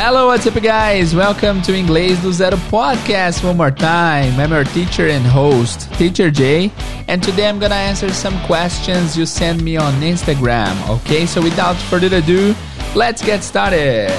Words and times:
Hello, 0.00 0.28
what's 0.28 0.46
up, 0.46 0.54
guys? 0.62 1.12
Welcome 1.12 1.60
to 1.62 1.72
Inglês 1.72 2.22
do 2.22 2.32
Zero 2.32 2.56
podcast 2.70 3.42
one 3.42 3.56
more 3.56 3.72
time. 3.72 4.38
I'm 4.38 4.52
your 4.52 4.62
teacher 4.62 5.08
and 5.08 5.26
host, 5.26 5.92
Teacher 5.94 6.30
Jay, 6.30 6.70
and 7.08 7.20
today 7.20 7.48
I'm 7.48 7.58
gonna 7.58 7.74
answer 7.74 8.08
some 8.12 8.38
questions 8.46 9.18
you 9.18 9.26
send 9.26 9.60
me 9.60 9.76
on 9.76 9.92
Instagram. 9.94 10.78
Okay, 10.88 11.26
so 11.26 11.42
without 11.42 11.74
further 11.90 12.16
ado, 12.16 12.54
let's 12.94 13.22
get 13.22 13.42
started. 13.42 14.14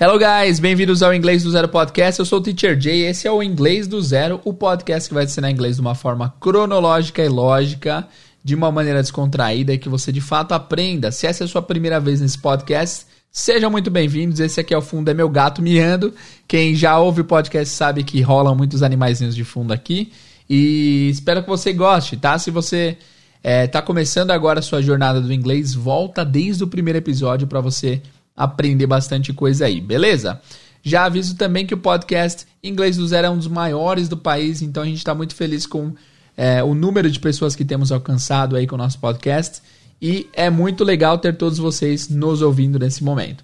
Hello 0.00 0.16
guys, 0.16 0.60
bem-vindos 0.60 1.02
ao 1.02 1.12
Inglês 1.12 1.42
do 1.42 1.50
Zero 1.50 1.66
Podcast. 1.66 2.20
Eu 2.20 2.24
sou 2.24 2.38
o 2.38 2.40
Teacher 2.40 2.80
Jay. 2.80 3.04
Esse 3.04 3.26
é 3.26 3.32
o 3.32 3.42
Inglês 3.42 3.88
do 3.88 4.00
Zero, 4.00 4.40
o 4.44 4.54
podcast 4.54 5.08
que 5.08 5.14
vai 5.14 5.26
te 5.26 5.30
ensinar 5.30 5.50
inglês 5.50 5.74
de 5.74 5.80
uma 5.80 5.96
forma 5.96 6.32
cronológica 6.38 7.20
e 7.20 7.28
lógica, 7.28 8.06
de 8.44 8.54
uma 8.54 8.70
maneira 8.70 9.02
descontraída 9.02 9.74
e 9.74 9.78
que 9.78 9.88
você 9.88 10.12
de 10.12 10.20
fato 10.20 10.52
aprenda. 10.52 11.10
Se 11.10 11.26
essa 11.26 11.42
é 11.42 11.46
a 11.46 11.48
sua 11.48 11.62
primeira 11.62 11.98
vez 11.98 12.20
nesse 12.20 12.38
podcast, 12.38 13.06
sejam 13.32 13.72
muito 13.72 13.90
bem-vindos. 13.90 14.38
Esse 14.38 14.60
aqui 14.60 14.72
ao 14.72 14.80
fundo 14.80 15.10
é 15.10 15.14
meu 15.14 15.28
gato 15.28 15.60
miando. 15.60 16.14
Quem 16.46 16.76
já 16.76 16.96
ouve 16.96 17.22
o 17.22 17.24
podcast 17.24 17.74
sabe 17.74 18.04
que 18.04 18.20
rolam 18.20 18.54
muitos 18.54 18.84
animaizinhos 18.84 19.34
de 19.34 19.42
fundo 19.42 19.72
aqui. 19.72 20.12
E 20.48 21.08
espero 21.10 21.42
que 21.42 21.48
você 21.48 21.72
goste, 21.72 22.16
tá? 22.16 22.38
Se 22.38 22.52
você 22.52 22.96
está 23.42 23.80
é, 23.80 23.82
começando 23.82 24.30
agora 24.30 24.60
a 24.60 24.62
sua 24.62 24.80
jornada 24.80 25.20
do 25.20 25.32
inglês, 25.32 25.74
volta 25.74 26.24
desde 26.24 26.62
o 26.62 26.68
primeiro 26.68 26.98
episódio 26.98 27.48
para 27.48 27.60
você 27.60 28.00
aprender 28.38 28.86
bastante 28.86 29.32
coisa 29.32 29.66
aí, 29.66 29.80
beleza? 29.80 30.40
Já 30.80 31.04
aviso 31.04 31.34
também 31.34 31.66
que 31.66 31.74
o 31.74 31.78
podcast 31.78 32.46
Inglês 32.62 32.96
do 32.96 33.06
Zero 33.06 33.26
é 33.26 33.30
um 33.30 33.36
dos 33.36 33.48
maiores 33.48 34.08
do 34.08 34.16
país, 34.16 34.62
então 34.62 34.84
a 34.84 34.86
gente 34.86 34.98
está 34.98 35.12
muito 35.12 35.34
feliz 35.34 35.66
com 35.66 35.92
é, 36.36 36.62
o 36.62 36.72
número 36.72 37.10
de 37.10 37.18
pessoas 37.18 37.56
que 37.56 37.64
temos 37.64 37.90
alcançado 37.90 38.54
aí 38.54 38.64
com 38.64 38.76
o 38.76 38.78
nosso 38.78 39.00
podcast 39.00 39.60
e 40.00 40.28
é 40.32 40.48
muito 40.48 40.84
legal 40.84 41.18
ter 41.18 41.36
todos 41.36 41.58
vocês 41.58 42.08
nos 42.08 42.40
ouvindo 42.40 42.78
nesse 42.78 43.02
momento. 43.02 43.42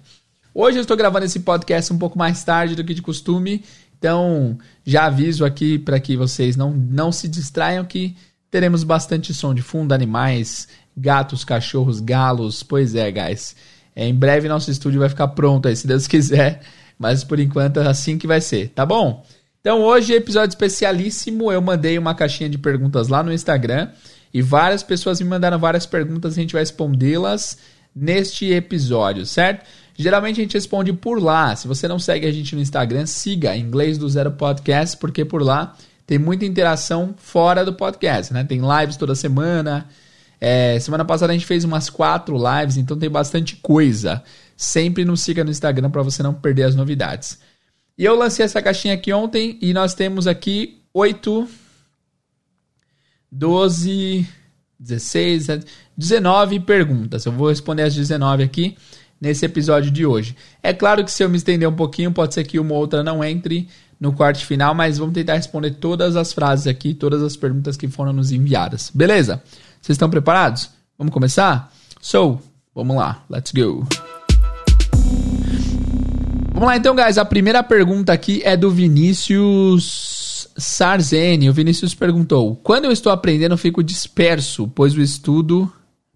Hoje 0.53 0.77
eu 0.77 0.81
estou 0.81 0.95
gravando 0.95 1.25
esse 1.25 1.41
podcast 1.41 1.91
um 1.91 1.97
pouco 1.97 2.17
mais 2.17 2.41
tarde 2.45 2.75
do 2.75 2.83
que 2.85 2.93
de 2.93 3.01
costume, 3.01 3.65
então 3.99 4.57
já 4.85 5.07
aviso 5.07 5.43
aqui 5.43 5.77
para 5.77 5.99
que 5.99 6.15
vocês 6.15 6.55
não, 6.55 6.71
não 6.71 7.11
se 7.11 7.27
distraiam 7.27 7.83
que 7.83 8.15
teremos 8.49 8.85
bastante 8.85 9.33
som 9.33 9.53
de 9.53 9.61
fundo, 9.61 9.91
animais, 9.91 10.69
gatos, 10.95 11.43
cachorros, 11.43 11.99
galos, 11.99 12.63
pois 12.63 12.95
é, 12.95 13.11
guys. 13.11 13.53
É, 13.95 14.07
em 14.07 14.13
breve 14.13 14.47
nosso 14.47 14.69
estúdio 14.69 14.99
vai 14.99 15.09
ficar 15.09 15.29
pronto 15.29 15.67
aí, 15.67 15.75
se 15.75 15.87
Deus 15.87 16.07
quiser. 16.07 16.61
Mas 16.99 17.23
por 17.23 17.39
enquanto 17.39 17.79
é 17.79 17.87
assim 17.87 18.17
que 18.17 18.27
vai 18.27 18.41
ser, 18.41 18.69
tá 18.69 18.85
bom? 18.85 19.25
Então 19.61 19.81
hoje, 19.81 20.13
episódio 20.13 20.49
especialíssimo. 20.49 21.51
Eu 21.51 21.61
mandei 21.61 21.97
uma 21.97 22.13
caixinha 22.13 22.49
de 22.49 22.57
perguntas 22.57 23.07
lá 23.07 23.23
no 23.23 23.33
Instagram. 23.33 23.89
E 24.33 24.41
várias 24.41 24.83
pessoas 24.83 25.19
me 25.21 25.27
mandaram 25.27 25.57
várias 25.57 25.85
perguntas. 25.85 26.33
A 26.33 26.41
gente 26.41 26.53
vai 26.53 26.61
respondê-las 26.61 27.57
neste 27.95 28.51
episódio, 28.51 29.25
certo? 29.25 29.65
Geralmente 29.97 30.41
a 30.41 30.43
gente 30.43 30.53
responde 30.53 30.91
por 30.91 31.21
lá. 31.21 31.55
Se 31.55 31.67
você 31.67 31.87
não 31.87 31.97
segue 31.97 32.27
a 32.27 32.31
gente 32.31 32.53
no 32.53 32.61
Instagram, 32.61 33.05
siga 33.05 33.55
Inglês 33.55 33.97
do 33.97 34.09
Zero 34.09 34.31
Podcast, 34.31 34.97
porque 34.97 35.23
por 35.23 35.41
lá 35.41 35.75
tem 36.05 36.19
muita 36.19 36.45
interação 36.45 37.15
fora 37.17 37.63
do 37.63 37.73
podcast, 37.73 38.33
né? 38.33 38.43
Tem 38.43 38.59
lives 38.59 38.97
toda 38.97 39.15
semana. 39.15 39.87
É, 40.39 40.79
semana 40.79 41.05
passada 41.05 41.31
a 41.31 41.35
gente 41.35 41.45
fez 41.45 41.63
umas 41.63 41.89
quatro 41.89 42.37
lives, 42.37 42.77
então 42.77 42.97
tem 42.97 43.09
bastante 43.09 43.55
coisa. 43.57 44.23
Sempre 44.55 45.05
nos 45.05 45.21
siga 45.21 45.43
no 45.43 45.51
Instagram 45.51 45.89
para 45.89 46.01
você 46.01 46.21
não 46.21 46.33
perder 46.33 46.63
as 46.63 46.75
novidades. 46.75 47.39
E 47.97 48.03
eu 48.03 48.15
lancei 48.15 48.45
essa 48.45 48.61
caixinha 48.61 48.93
aqui 48.93 49.11
ontem 49.13 49.57
e 49.61 49.73
nós 49.73 49.93
temos 49.93 50.27
aqui 50.27 50.81
8, 50.93 51.47
12, 53.31 54.27
16, 54.79 55.47
19 55.97 56.59
perguntas. 56.61 57.25
Eu 57.25 57.31
vou 57.31 57.49
responder 57.49 57.83
as 57.83 57.95
19 57.95 58.43
aqui 58.43 58.77
nesse 59.19 59.45
episódio 59.45 59.89
de 59.89 60.05
hoje. 60.05 60.35
É 60.61 60.73
claro 60.73 61.03
que 61.03 61.11
se 61.11 61.23
eu 61.23 61.29
me 61.29 61.37
estender 61.37 61.67
um 61.67 61.75
pouquinho, 61.75 62.11
pode 62.11 62.33
ser 62.33 62.43
que 62.43 62.59
uma 62.59 62.73
ou 62.73 62.79
outra 62.79 63.03
não 63.03 63.23
entre 63.23 63.67
no 63.99 64.13
corte 64.13 64.45
final, 64.45 64.75
mas 64.75 64.97
vamos 64.97 65.13
tentar 65.13 65.35
responder 65.35 65.71
todas 65.71 66.15
as 66.15 66.33
frases 66.33 66.67
aqui, 66.67 66.93
todas 66.93 67.23
as 67.23 67.35
perguntas 67.35 67.77
que 67.77 67.87
foram 67.87 68.11
nos 68.11 68.31
enviadas. 68.31 68.91
Beleza? 68.93 69.41
Vocês 69.85 69.97
estão 69.97 70.09
preparados? 70.09 70.71
Vamos 70.97 71.13
começar? 71.13 71.71
So, 72.01 72.39
vamos 72.73 72.95
lá, 72.95 73.23
let's 73.29 73.51
go. 73.51 73.87
Vamos 76.51 76.67
lá 76.67 76.75
então, 76.75 76.95
guys. 76.95 77.19
A 77.19 77.23
primeira 77.23 77.61
pergunta 77.61 78.11
aqui 78.11 78.41
é 78.43 78.57
do 78.57 78.71
Vinícius 78.71 80.47
Sarzeni. 80.57 81.51
O 81.51 81.53
Vinícius 81.53 81.93
perguntou: 81.93 82.55
Quando 82.63 82.85
eu 82.85 82.91
estou 82.91 83.11
aprendendo, 83.11 83.55
fico 83.59 83.83
disperso, 83.83 84.67
pois 84.67 84.97
o 84.97 85.01
estudo, 85.01 85.71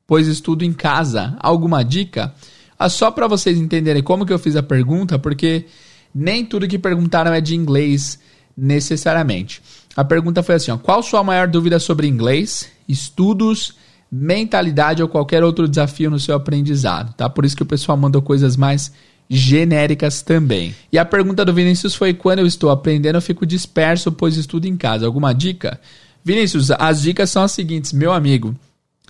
pois 0.08 0.26
estudo 0.26 0.66
em 0.66 0.74
casa. 0.74 1.38
Alguma 1.40 1.84
dica? 1.84 2.34
Ah, 2.80 2.90
só 2.90 3.12
para 3.12 3.28
vocês 3.28 3.60
entenderem 3.60 4.02
como 4.02 4.26
que 4.26 4.34
eu 4.34 4.40
fiz 4.40 4.56
a 4.56 4.64
pergunta, 4.64 5.20
porque 5.20 5.68
nem 6.12 6.44
tudo 6.44 6.68
que 6.68 6.80
perguntaram 6.80 7.32
é 7.32 7.40
de 7.40 7.56
inglês 7.56 8.20
necessariamente. 8.58 9.62
A 9.96 10.04
pergunta 10.04 10.42
foi 10.42 10.56
assim: 10.56 10.72
ó, 10.72 10.78
qual 10.80 11.04
sua 11.04 11.24
maior 11.24 11.48
dúvida 11.48 11.78
sobre 11.78 12.08
inglês, 12.08 12.68
estudos, 12.90 13.76
mentalidade 14.12 15.02
ou 15.02 15.08
qualquer 15.08 15.44
outro 15.44 15.70
desafio 15.70 16.10
no 16.10 16.20
seu 16.20 16.36
aprendizado? 16.36 17.14
Tá? 17.14 17.30
Por 17.30 17.46
isso 17.46 17.56
que 17.56 17.64
o 17.64 17.68
pessoal 17.68 17.98
mandou 17.98 18.22
coisas 18.22 18.58
mais 18.58 18.92
genéricas 19.30 20.22
também. 20.22 20.76
E 20.92 20.98
a 20.98 21.06
pergunta 21.06 21.46
do 21.46 21.54
Vinícius 21.54 21.96
foi: 21.96 22.14
quando 22.14 22.40
eu 22.40 22.48
estou 22.48 22.72
aprendendo, 22.72 23.16
eu 23.16 23.22
fico 23.22 23.46
disperso, 23.46 24.12
pois 24.12 24.36
estudo 24.36 24.66
em 24.66 24.76
casa. 24.76 25.06
Alguma 25.06 25.34
dica? 25.34 25.80
Vinícius, 26.26 26.72
as 26.72 27.04
dicas 27.04 27.30
são 27.30 27.44
as 27.44 27.52
seguintes, 27.52 27.94
meu 27.94 28.12
amigo. 28.12 28.56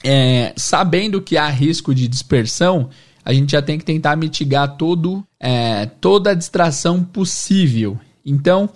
É, 0.03 0.53
sabendo 0.55 1.21
que 1.21 1.37
há 1.37 1.49
risco 1.49 1.95
de 1.95 2.07
dispersão, 2.07 2.89
a 3.25 3.33
gente 3.33 3.51
já 3.51 3.61
tem 3.61 3.77
que 3.77 3.83
tentar 3.83 4.15
mitigar 4.15 4.77
todo, 4.77 5.23
é, 5.39 5.85
toda 5.85 6.31
a 6.31 6.33
distração 6.35 7.03
possível. 7.03 7.97
Então, 8.25 8.69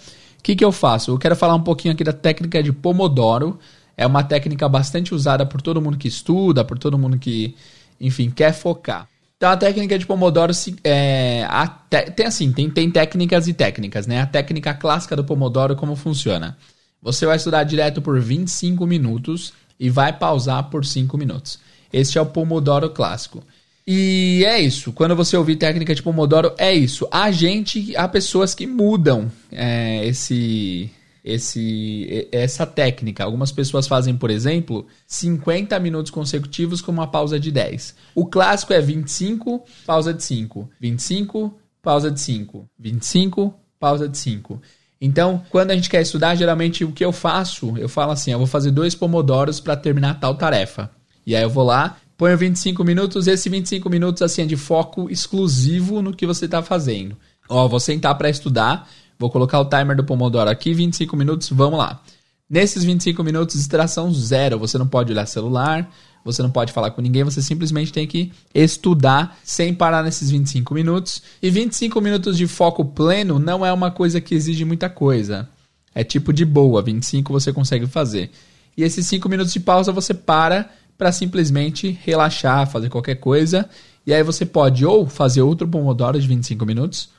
que, 0.43 0.57
que 0.57 0.65
eu 0.65 0.73
faço? 0.73 1.09
Eu 1.09 1.17
quero 1.17 1.35
falar 1.37 1.55
um 1.55 1.63
pouquinho 1.63 1.93
aqui 1.93 2.03
da 2.03 2.11
técnica 2.11 2.61
de 2.61 2.73
Pomodoro. 2.73 3.57
É 3.95 4.05
uma 4.07 4.23
técnica 4.23 4.67
bastante 4.67 5.13
usada 5.13 5.45
por 5.45 5.61
todo 5.61 5.81
mundo 5.81 5.97
que 5.97 6.07
estuda, 6.07 6.65
por 6.65 6.77
todo 6.79 6.97
mundo 6.97 7.17
que, 7.17 7.55
enfim, 7.99 8.29
quer 8.29 8.53
focar. 8.53 9.07
Então 9.37 9.51
a 9.51 9.57
técnica 9.57 9.99
de 9.99 10.05
Pomodoro 10.05 10.53
é, 10.83 11.45
te, 11.89 12.11
tem 12.11 12.25
assim, 12.25 12.51
tem, 12.51 12.69
tem 12.69 12.89
técnicas 12.89 13.47
e 13.47 13.53
técnicas, 13.53 14.07
né? 14.07 14.21
A 14.21 14.25
técnica 14.25 14.73
clássica 14.73 15.15
do 15.15 15.23
Pomodoro 15.23 15.75
como 15.75 15.95
funciona? 15.95 16.57
Você 17.01 17.25
vai 17.25 17.35
estudar 17.35 17.63
direto 17.65 18.01
por 18.01 18.19
25 18.21 18.87
minutos 18.87 19.51
e 19.77 19.89
vai 19.89 20.13
pausar 20.13 20.69
por 20.69 20.85
5 20.85 21.17
minutos. 21.17 21.59
Este 21.91 22.17
é 22.17 22.21
o 22.21 22.25
Pomodoro 22.25 22.89
clássico. 22.89 23.43
E 23.85 24.45
é 24.47 24.61
isso. 24.61 24.93
Quando 24.93 25.15
você 25.15 25.35
ouvir 25.35 25.57
técnica 25.57 25.93
de 25.93 26.01
Pomodoro, 26.01 26.53
é 26.57 26.73
isso. 26.73 27.05
Há 27.11 27.29
gente, 27.29 27.93
há 27.97 28.07
pessoas 28.07 28.55
que 28.55 28.65
mudam 28.65 29.29
é, 29.51 30.05
esse, 30.07 30.89
esse, 31.23 32.27
essa 32.31 32.65
técnica. 32.65 33.23
Algumas 33.23 33.51
pessoas 33.51 33.87
fazem, 33.87 34.15
por 34.15 34.29
exemplo, 34.29 34.85
50 35.07 35.79
minutos 35.79 36.11
consecutivos 36.11 36.81
com 36.81 36.91
uma 36.91 37.07
pausa 37.07 37.39
de 37.39 37.51
10. 37.51 37.95
O 38.13 38.25
clássico 38.25 38.73
é 38.73 38.81
25, 38.81 39.63
pausa 39.85 40.13
de 40.13 40.23
5. 40.23 40.69
25, 40.79 41.57
pausa 41.81 42.11
de 42.11 42.19
5. 42.19 42.67
25, 42.77 43.53
pausa 43.79 44.09
de 44.09 44.17
5. 44.17 44.61
Então, 44.99 45.43
quando 45.49 45.71
a 45.71 45.75
gente 45.75 45.89
quer 45.89 46.01
estudar, 46.01 46.35
geralmente 46.35 46.83
o 46.83 46.91
que 46.91 47.03
eu 47.03 47.11
faço, 47.11 47.77
eu 47.77 47.89
falo 47.89 48.11
assim: 48.11 48.31
eu 48.31 48.37
vou 48.37 48.47
fazer 48.47 48.71
dois 48.71 48.95
pomodoros 48.95 49.59
para 49.59 49.75
terminar 49.75 50.19
tal 50.19 50.35
tarefa. 50.35 50.89
E 51.25 51.35
aí 51.35 51.43
eu 51.43 51.49
vou 51.49 51.63
lá, 51.63 51.97
Ponho 52.17 52.37
25 52.37 52.83
minutos, 52.83 53.27
esse 53.27 53.49
25 53.49 53.89
minutos 53.89 54.21
assim 54.21 54.43
é 54.43 54.45
de 54.45 54.55
foco 54.55 55.09
exclusivo 55.09 56.01
no 56.01 56.13
que 56.13 56.25
você 56.25 56.45
está 56.45 56.61
fazendo. 56.61 57.17
Ó, 57.49 57.67
vou 57.67 57.79
sentar 57.79 58.17
para 58.17 58.29
estudar, 58.29 58.87
vou 59.23 59.29
colocar 59.29 59.57
o 59.61 59.65
timer 59.65 59.95
do 59.95 60.03
Pomodoro 60.03 60.49
aqui, 60.49 60.73
25 60.73 61.15
minutos, 61.15 61.49
vamos 61.49 61.79
lá. 61.79 62.01
Nesses 62.49 62.83
25 62.83 63.23
minutos, 63.23 63.55
distração 63.55 64.13
zero. 64.13 64.59
Você 64.59 64.77
não 64.77 64.85
pode 64.85 65.13
olhar 65.13 65.25
celular, 65.25 65.89
você 66.25 66.43
não 66.43 66.51
pode 66.51 66.73
falar 66.73 66.91
com 66.91 67.01
ninguém, 67.01 67.23
você 67.23 67.41
simplesmente 67.41 67.93
tem 67.93 68.05
que 68.05 68.33
estudar 68.53 69.39
sem 69.41 69.73
parar 69.73 70.03
nesses 70.03 70.29
25 70.29 70.73
minutos. 70.73 71.23
E 71.41 71.49
25 71.49 72.01
minutos 72.01 72.37
de 72.37 72.45
foco 72.47 72.83
pleno 72.83 73.39
não 73.39 73.65
é 73.65 73.71
uma 73.71 73.89
coisa 73.89 74.19
que 74.19 74.35
exige 74.35 74.65
muita 74.65 74.89
coisa. 74.89 75.47
É 75.95 76.03
tipo 76.03 76.33
de 76.33 76.43
boa, 76.43 76.81
25 76.81 77.31
você 77.31 77.53
consegue 77.53 77.87
fazer. 77.87 78.29
E 78.75 78.83
esses 78.83 79.07
5 79.07 79.29
minutos 79.29 79.53
de 79.53 79.61
pausa 79.61 79.93
você 79.93 80.13
para 80.13 80.69
para 80.97 81.13
simplesmente 81.13 81.97
relaxar, 82.03 82.69
fazer 82.69 82.89
qualquer 82.89 83.15
coisa. 83.15 83.69
E 84.05 84.13
aí 84.13 84.21
você 84.21 84.45
pode 84.45 84.85
ou 84.85 85.07
fazer 85.07 85.41
outro 85.41 85.65
Pomodoro 85.65 86.19
de 86.19 86.27
25 86.27 86.65
minutos, 86.65 87.09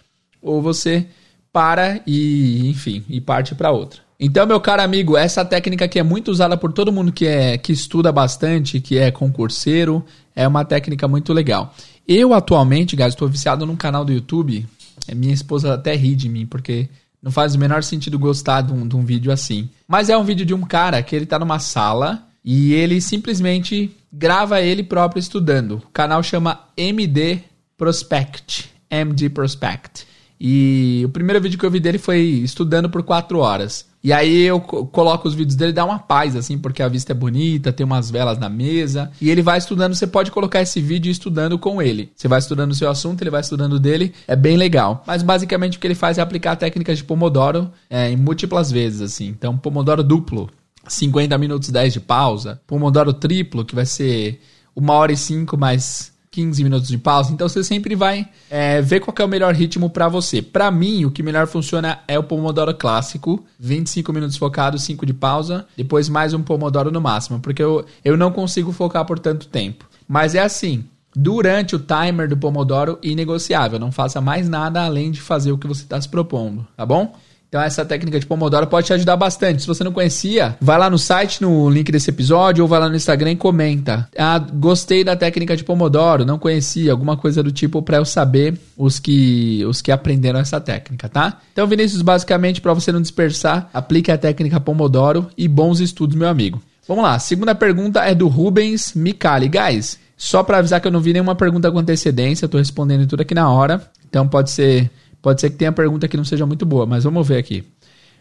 ou 0.42 0.60
você 0.60 1.06
para 1.54 2.00
e, 2.04 2.68
enfim, 2.68 3.04
e 3.08 3.20
parte 3.20 3.54
para 3.54 3.70
outra. 3.70 4.00
Então, 4.18 4.44
meu 4.44 4.60
caro 4.60 4.82
amigo, 4.82 5.16
essa 5.16 5.44
técnica 5.44 5.84
aqui 5.84 6.00
é 6.00 6.02
muito 6.02 6.32
usada 6.32 6.56
por 6.56 6.72
todo 6.72 6.92
mundo 6.92 7.12
que 7.12 7.26
é 7.26 7.56
que 7.56 7.72
estuda 7.72 8.10
bastante, 8.10 8.80
que 8.80 8.98
é 8.98 9.12
concurseiro, 9.12 10.04
é 10.34 10.48
uma 10.48 10.64
técnica 10.64 11.06
muito 11.06 11.32
legal. 11.32 11.72
Eu 12.08 12.34
atualmente, 12.34 12.96
guys, 12.96 13.10
estou 13.10 13.28
viciado 13.28 13.64
num 13.64 13.76
canal 13.76 14.04
do 14.04 14.12
YouTube. 14.12 14.66
Minha 15.14 15.32
esposa 15.32 15.74
até 15.74 15.94
ri 15.94 16.16
de 16.16 16.28
mim 16.28 16.44
porque 16.44 16.88
Não 17.22 17.32
faz 17.32 17.54
o 17.54 17.58
menor 17.58 17.82
sentido 17.82 18.18
gostar 18.18 18.60
de 18.60 18.70
um, 18.70 18.86
de 18.86 18.94
um 18.94 19.02
vídeo 19.02 19.32
assim. 19.32 19.70
Mas 19.88 20.10
é 20.10 20.18
um 20.18 20.24
vídeo 20.24 20.44
de 20.44 20.52
um 20.52 20.60
cara 20.60 21.02
que 21.02 21.16
ele 21.16 21.24
tá 21.24 21.38
numa 21.38 21.58
sala 21.58 22.22
e 22.44 22.74
ele 22.74 23.00
simplesmente 23.00 23.96
grava 24.12 24.60
ele 24.60 24.82
próprio 24.82 25.20
estudando. 25.20 25.76
O 25.76 25.90
canal 25.90 26.22
chama 26.22 26.60
MD 26.76 27.40
Prospect. 27.78 28.70
MD 28.90 29.30
Prospect. 29.30 30.06
E 30.46 31.02
o 31.06 31.08
primeiro 31.08 31.41
vídeo 31.41 31.58
que 31.58 31.64
eu 31.64 31.70
vi 31.70 31.81
dele 31.81 31.96
foi 31.96 32.20
estudando 32.20 32.91
por 32.91 33.02
4 33.02 33.38
horas. 33.38 33.87
E 34.02 34.12
aí 34.12 34.43
eu 34.43 34.61
coloco 34.61 35.26
os 35.26 35.32
vídeos 35.32 35.56
dele, 35.56 35.73
dá 35.73 35.87
uma 35.87 35.99
paz, 35.99 36.37
assim, 36.37 36.58
porque 36.58 36.82
a 36.82 36.88
vista 36.88 37.12
é 37.12 37.14
bonita, 37.14 37.73
tem 37.73 37.87
umas 37.87 38.11
velas 38.11 38.38
na 38.38 38.50
mesa. 38.50 39.11
E 39.23 39.31
ele 39.31 39.41
vai 39.41 39.56
estudando, 39.56 39.94
você 39.94 40.06
pode 40.06 40.31
colocar 40.31 40.61
esse 40.61 40.82
vídeo 40.82 41.11
estudando 41.11 41.58
com 41.58 41.81
ele. 41.81 42.12
Você 42.14 42.29
vai 42.29 42.41
estudando 42.41 42.73
o 42.73 42.75
seu 42.75 42.91
assunto, 42.91 43.23
ele 43.23 43.31
vai 43.31 43.41
estudando 43.41 43.81
dele, 43.81 44.12
é 44.29 44.37
bem 44.37 44.58
legal. 44.58 45.02
Mas 45.06 45.23
basicamente 45.23 45.79
o 45.79 45.81
que 45.81 45.87
ele 45.87 45.94
faz 45.94 46.19
é 46.19 46.20
aplicar 46.20 46.56
técnicas 46.56 46.99
de 46.99 47.05
Pomodoro 47.05 47.73
é, 47.88 48.11
em 48.11 48.17
múltiplas 48.17 48.70
vezes, 48.70 49.00
assim. 49.00 49.29
Então, 49.29 49.56
Pomodoro 49.56 50.05
duplo, 50.05 50.50
50 50.87 51.38
minutos 51.38 51.70
10 51.70 51.94
de 51.94 52.00
pausa. 52.00 52.61
Pomodoro 52.67 53.14
triplo, 53.14 53.64
que 53.64 53.75
vai 53.75 53.87
ser 53.87 54.43
uma 54.76 54.93
hora 54.93 55.11
e 55.11 55.17
cinco 55.17 55.56
mais 55.56 56.12
15 56.34 56.64
minutos 56.64 56.88
de 56.88 56.98
pausa. 56.98 57.32
Então 57.32 57.48
você 57.48 57.62
sempre 57.62 57.94
vai 57.94 58.28
é, 58.50 58.82
ver 58.82 58.98
qual 58.98 59.14
é 59.16 59.25
o 59.25 59.28
melhor 59.28 59.54
ritmo 59.54 59.88
para 59.88 60.08
você. 60.08 60.42
Para 60.42 60.69
mim, 60.69 61.04
o 61.04 61.10
que 61.10 61.22
melhor 61.22 61.46
funciona 61.46 62.00
é 62.08 62.19
o 62.19 62.25
Pomodoro 62.25 62.75
clássico: 62.75 63.44
25 63.60 64.12
minutos 64.12 64.36
focado, 64.36 64.76
5 64.76 65.06
de 65.06 65.14
pausa, 65.14 65.64
depois 65.76 66.08
mais 66.08 66.34
um 66.34 66.42
Pomodoro 66.42 66.90
no 66.90 67.00
máximo, 67.00 67.38
porque 67.38 67.62
eu, 67.62 67.84
eu 68.04 68.16
não 68.16 68.32
consigo 68.32 68.72
focar 68.72 69.04
por 69.04 69.20
tanto 69.20 69.46
tempo. 69.46 69.88
Mas 70.08 70.34
é 70.34 70.40
assim. 70.40 70.84
Durante 71.16 71.76
o 71.76 71.78
timer 71.78 72.28
do 72.28 72.37
Pomodoro, 72.37 72.98
inegociável. 73.00 73.78
Não 73.78 73.92
faça 73.92 74.20
mais 74.20 74.48
nada 74.48 74.84
além 74.84 75.12
de 75.12 75.20
fazer 75.20 75.52
o 75.52 75.58
que 75.58 75.69
você 75.69 75.82
está 75.82 76.00
se 76.00 76.08
propondo, 76.08 76.66
tá 76.76 76.84
bom? 76.84 77.14
Então 77.54 77.62
essa 77.62 77.84
técnica 77.84 78.18
de 78.18 78.26
Pomodoro 78.26 78.66
pode 78.66 78.88
te 78.88 78.92
ajudar 78.94 79.14
bastante. 79.16 79.62
Se 79.62 79.68
você 79.68 79.84
não 79.84 79.92
conhecia, 79.92 80.56
vai 80.60 80.76
lá 80.76 80.90
no 80.90 80.98
site, 80.98 81.40
no 81.40 81.70
link 81.70 81.92
desse 81.92 82.10
episódio, 82.10 82.64
ou 82.64 82.68
vai 82.68 82.80
lá 82.80 82.88
no 82.88 82.96
Instagram 82.96 83.30
e 83.30 83.36
comenta. 83.36 84.08
Ah, 84.18 84.40
gostei 84.40 85.04
da 85.04 85.14
técnica 85.14 85.56
de 85.56 85.62
Pomodoro, 85.62 86.24
não 86.24 86.36
conhecia, 86.36 86.90
alguma 86.90 87.16
coisa 87.16 87.44
do 87.44 87.52
tipo 87.52 87.80
para 87.80 87.98
eu 87.98 88.04
saber 88.04 88.58
os 88.76 88.98
que 88.98 89.64
os 89.66 89.80
que 89.80 89.92
aprenderam 89.92 90.40
essa 90.40 90.60
técnica, 90.60 91.08
tá? 91.08 91.38
Então, 91.52 91.64
Vinícius, 91.68 92.02
basicamente 92.02 92.60
para 92.60 92.74
você 92.74 92.90
não 92.90 93.00
dispersar, 93.00 93.70
aplique 93.72 94.10
a 94.10 94.18
técnica 94.18 94.58
Pomodoro 94.58 95.30
e 95.38 95.46
bons 95.46 95.78
estudos, 95.78 96.16
meu 96.16 96.28
amigo. 96.28 96.60
Vamos 96.88 97.04
lá, 97.04 97.20
segunda 97.20 97.54
pergunta 97.54 98.00
é 98.00 98.16
do 98.16 98.26
Rubens 98.26 98.94
Micali. 98.96 99.48
Guys, 99.48 99.96
só 100.16 100.42
para 100.42 100.58
avisar 100.58 100.80
que 100.80 100.88
eu 100.88 100.92
não 100.92 100.98
vi 100.98 101.12
nenhuma 101.12 101.36
pergunta 101.36 101.70
com 101.70 101.78
antecedência, 101.78 102.46
eu 102.46 102.48
tô 102.48 102.58
respondendo 102.58 103.06
tudo 103.06 103.20
aqui 103.20 103.32
na 103.32 103.48
hora. 103.48 103.80
Então 104.08 104.26
pode 104.26 104.50
ser 104.50 104.90
Pode 105.25 105.41
ser 105.41 105.49
que 105.49 105.56
tenha 105.56 105.73
pergunta 105.73 106.06
que 106.06 106.19
não 106.19 106.25
seja 106.25 106.44
muito 106.44 106.67
boa, 106.67 106.85
mas 106.85 107.05
vamos 107.05 107.26
ver 107.26 107.38
aqui. 107.38 107.65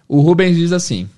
O 0.07 0.21
Rubens 0.21 0.55
diz 0.55 0.71
assim: 0.71 1.09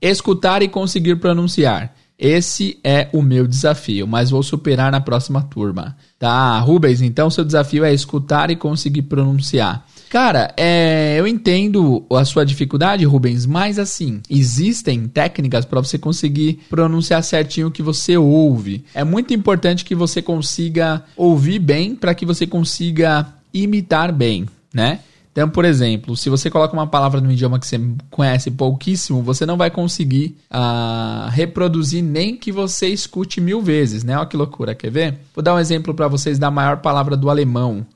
escutar 0.00 0.62
e 0.62 0.68
conseguir 0.68 1.16
pronunciar. 1.16 1.94
Esse 2.18 2.78
é 2.82 3.10
o 3.12 3.20
meu 3.20 3.46
desafio, 3.46 4.06
mas 4.06 4.30
vou 4.30 4.42
superar 4.42 4.90
na 4.90 4.98
próxima 4.98 5.42
turma. 5.42 5.94
Tá, 6.18 6.58
Rubens, 6.60 7.02
então 7.02 7.28
seu 7.28 7.44
desafio 7.44 7.84
é 7.84 7.92
escutar 7.92 8.50
e 8.50 8.56
conseguir 8.56 9.02
pronunciar. 9.02 9.86
Cara, 10.08 10.54
é, 10.56 11.16
eu 11.18 11.26
entendo 11.26 12.06
a 12.10 12.24
sua 12.24 12.46
dificuldade, 12.46 13.04
Rubens, 13.04 13.44
mas 13.44 13.78
assim, 13.78 14.22
existem 14.30 15.06
técnicas 15.06 15.66
para 15.66 15.82
você 15.82 15.98
conseguir 15.98 16.60
pronunciar 16.70 17.22
certinho 17.22 17.66
o 17.66 17.70
que 17.70 17.82
você 17.82 18.16
ouve. 18.16 18.86
É 18.94 19.04
muito 19.04 19.34
importante 19.34 19.84
que 19.84 19.94
você 19.94 20.22
consiga 20.22 21.04
ouvir 21.14 21.58
bem 21.58 21.94
para 21.94 22.14
que 22.14 22.24
você 22.24 22.46
consiga 22.46 23.26
imitar 23.52 24.10
bem, 24.10 24.46
né? 24.72 25.00
Então, 25.36 25.50
por 25.50 25.66
exemplo, 25.66 26.16
se 26.16 26.30
você 26.30 26.48
coloca 26.48 26.72
uma 26.72 26.86
palavra 26.86 27.20
no 27.20 27.30
idioma 27.30 27.60
que 27.60 27.66
você 27.66 27.78
conhece 28.10 28.50
pouquíssimo, 28.50 29.22
você 29.22 29.44
não 29.44 29.58
vai 29.58 29.70
conseguir 29.70 30.34
uh, 30.50 31.28
reproduzir 31.28 32.02
nem 32.02 32.34
que 32.34 32.50
você 32.50 32.86
escute 32.88 33.38
mil 33.38 33.60
vezes, 33.60 34.02
né? 34.02 34.16
Olha 34.16 34.24
que 34.24 34.34
loucura, 34.34 34.74
quer 34.74 34.90
ver? 34.90 35.18
Vou 35.34 35.44
dar 35.44 35.54
um 35.54 35.58
exemplo 35.58 35.92
para 35.92 36.08
vocês 36.08 36.38
da 36.38 36.50
maior 36.50 36.78
palavra 36.78 37.18
do 37.18 37.28
alemão. 37.28 37.86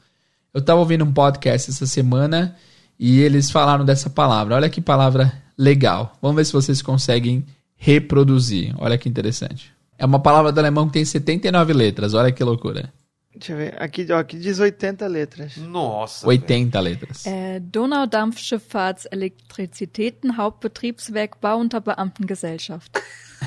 Eu 0.53 0.61
estava 0.61 0.81
ouvindo 0.81 1.03
um 1.03 1.11
podcast 1.11 1.71
essa 1.71 1.87
semana 1.87 2.55
e 2.99 3.21
eles 3.21 3.51
falaram 3.51 3.87
dessa 3.87 4.11
palavra. 4.11 4.57
Olha 4.57 4.69
que 4.69 4.83
palavra 4.83 5.33
legal. 5.57 6.19
Vamos 6.21 6.37
ver 6.37 6.45
se 6.45 6.53
vocês 6.53 6.83
conseguem 6.83 7.47
reproduzir. 7.75 8.75
Olha 8.77 8.99
que 8.99 9.09
interessante. 9.09 9.73
É 9.97 10.05
uma 10.05 10.21
palavra 10.21 10.53
do 10.53 10.59
alemão 10.59 10.89
que 10.89 10.93
tem 10.93 11.07
79 11.07 11.73
letras. 11.73 12.13
Olha 12.13 12.31
que 12.31 12.45
loucura. 12.45 12.93
Deixa 13.35 13.53
eu 13.53 13.57
ver. 13.57 13.81
Aqui, 13.81 14.07
ó, 14.11 14.19
aqui 14.19 14.39
diz 14.39 14.59
80 14.59 15.07
letras. 15.07 15.57
Nossa. 15.57 16.27
80 16.27 16.83
velho. 16.83 16.91
letras. 16.91 17.27
Äh, 17.27 17.61
Donaudampfschifffahrts 17.61 19.07
Elektrizitäten 19.13 20.37
Hauptbetriebswerk 20.37 21.37
Bauunterbeamtengesellschaft. 21.41 22.91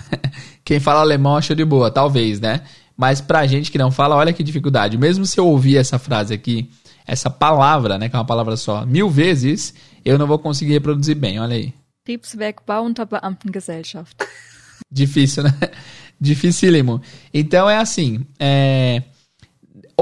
Quem 0.64 0.80
fala 0.80 1.02
alemão 1.02 1.36
acha 1.36 1.54
de 1.54 1.66
boa, 1.66 1.92
talvez, 1.92 2.40
né? 2.40 2.62
Mas 2.96 3.20
pra 3.20 3.46
gente 3.46 3.72
que 3.72 3.78
não 3.78 3.92
fala, 3.92 4.16
olha 4.16 4.32
que 4.32 4.42
dificuldade. 4.44 4.98
Mesmo 4.98 5.26
se 5.26 5.38
eu 5.38 5.48
ouvir 5.48 5.78
essa 5.78 6.00
frase 6.00 6.34
aqui, 6.34 6.70
essa 7.06 7.30
palavra, 7.30 7.98
né, 7.98 8.08
que 8.08 8.16
é 8.16 8.20
uma 8.20 8.26
palavra 8.26 8.56
só, 8.56 8.86
mil 8.86 9.10
vezes, 9.10 9.74
eu 10.06 10.18
não 10.18 10.28
vou 10.28 10.40
conseguir 10.40 10.74
reproduzir 10.74 11.16
bem, 11.16 11.40
olha 11.40 11.56
aí. 11.56 11.74
Betriebswerk 12.06 12.64
Bauunterbeamtengesellschaft. 12.66 14.16
Difícil, 14.90 15.44
né? 15.44 15.52
Dificílimo. 16.22 17.02
Então 17.34 17.70
é 17.70 17.78
assim, 17.78 18.26
é 18.40 19.04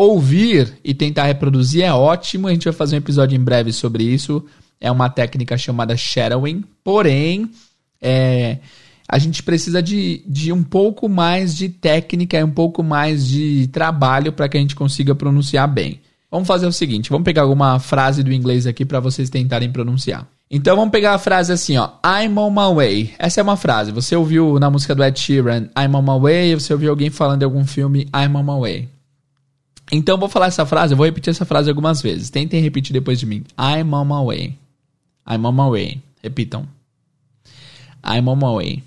ouvir 0.01 0.79
e 0.83 0.93
tentar 0.93 1.25
reproduzir 1.25 1.83
é 1.83 1.93
ótimo. 1.93 2.47
A 2.47 2.51
gente 2.51 2.65
vai 2.65 2.73
fazer 2.73 2.95
um 2.95 2.99
episódio 2.99 3.35
em 3.35 3.43
breve 3.43 3.71
sobre 3.71 4.03
isso. 4.03 4.43
É 4.79 4.91
uma 4.91 5.09
técnica 5.09 5.57
chamada 5.57 5.95
shadowing. 5.95 6.63
Porém, 6.83 7.51
é, 8.01 8.57
a 9.07 9.19
gente 9.19 9.43
precisa 9.43 9.81
de, 9.81 10.23
de 10.25 10.51
um 10.51 10.63
pouco 10.63 11.07
mais 11.07 11.55
de 11.55 11.69
técnica 11.69 12.39
e 12.39 12.43
um 12.43 12.49
pouco 12.49 12.81
mais 12.81 13.27
de 13.27 13.67
trabalho 13.67 14.33
para 14.33 14.49
que 14.49 14.57
a 14.57 14.59
gente 14.59 14.75
consiga 14.75 15.13
pronunciar 15.13 15.67
bem. 15.67 16.01
Vamos 16.31 16.47
fazer 16.47 16.65
o 16.65 16.71
seguinte: 16.71 17.09
vamos 17.09 17.25
pegar 17.25 17.43
alguma 17.43 17.77
frase 17.79 18.23
do 18.23 18.33
inglês 18.33 18.65
aqui 18.65 18.83
para 18.83 18.99
vocês 18.99 19.29
tentarem 19.29 19.71
pronunciar. 19.71 20.27
Então 20.49 20.75
vamos 20.75 20.91
pegar 20.91 21.13
a 21.13 21.19
frase 21.19 21.53
assim, 21.53 21.77
ó. 21.77 21.89
I'm 22.03 22.37
on 22.37 22.49
my 22.49 22.75
way. 22.75 23.13
Essa 23.19 23.39
é 23.39 23.43
uma 23.43 23.55
frase. 23.55 23.91
Você 23.91 24.15
ouviu 24.15 24.59
na 24.59 24.69
música 24.69 24.95
do 24.95 25.03
Ed 25.03 25.17
Sheeran, 25.17 25.69
I'm 25.77 25.95
on 25.95 26.01
my 26.01 26.19
way. 26.19 26.55
Você 26.55 26.73
ouviu 26.73 26.89
alguém 26.89 27.09
falando 27.09 27.39
de 27.39 27.45
algum 27.45 27.65
filme, 27.65 28.07
I'm 28.13 28.35
on 28.35 28.43
my 28.43 28.59
way. 28.59 29.00
Então 29.91 30.17
vou 30.17 30.29
falar 30.29 30.47
essa 30.47 30.65
frase, 30.65 30.93
eu 30.93 30.97
vou 30.97 31.05
repetir 31.05 31.31
essa 31.31 31.45
frase 31.45 31.69
algumas 31.69 32.01
vezes. 32.01 32.29
Tentem 32.29 32.61
repetir 32.61 32.93
depois 32.93 33.19
de 33.19 33.25
mim. 33.25 33.43
I'm 33.59 33.93
on 33.93 34.05
my 34.05 34.25
way. 34.25 34.57
I'm 35.29 35.45
on 35.45 35.51
my 35.51 35.69
way. 35.69 36.01
Repitam. 36.23 36.65
I'm 38.03 38.27
on 38.27 38.35
my 38.35 38.55
way. 38.55 38.83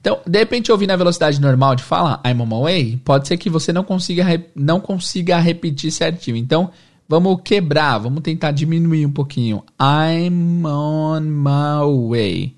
Então, 0.00 0.18
de 0.26 0.38
repente, 0.38 0.72
ouvir 0.72 0.86
na 0.86 0.96
velocidade 0.96 1.40
normal 1.40 1.76
de 1.76 1.82
fala, 1.82 2.22
I'm 2.26 2.40
on 2.40 2.46
my 2.46 2.62
way, 2.62 2.96
pode 3.04 3.28
ser 3.28 3.36
que 3.36 3.50
você 3.50 3.70
não 3.70 3.84
consiga, 3.84 4.24
não 4.56 4.80
consiga 4.80 5.38
repetir 5.38 5.92
certinho. 5.92 6.38
Então, 6.38 6.70
vamos 7.06 7.38
quebrar, 7.44 7.98
vamos 7.98 8.22
tentar 8.22 8.50
diminuir 8.50 9.04
um 9.04 9.12
pouquinho. 9.12 9.62
I'm 9.78 10.64
on 10.64 11.20
my 11.20 12.08
way. 12.08 12.54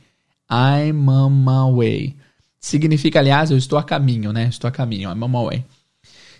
I'm 0.49 1.09
on 1.09 1.31
my 1.31 1.77
way. 1.77 2.17
Significa, 2.61 3.19
aliás, 3.19 3.51
eu 3.51 3.59
estou 3.59 3.77
a 3.77 3.83
caminho, 3.83 4.33
né? 4.33 4.47
Estou 4.47 4.69
a 4.69 4.71
caminho. 4.71 5.11
I'm 5.11 5.25
on 5.25 5.29
my 5.29 5.45
way. 5.45 5.65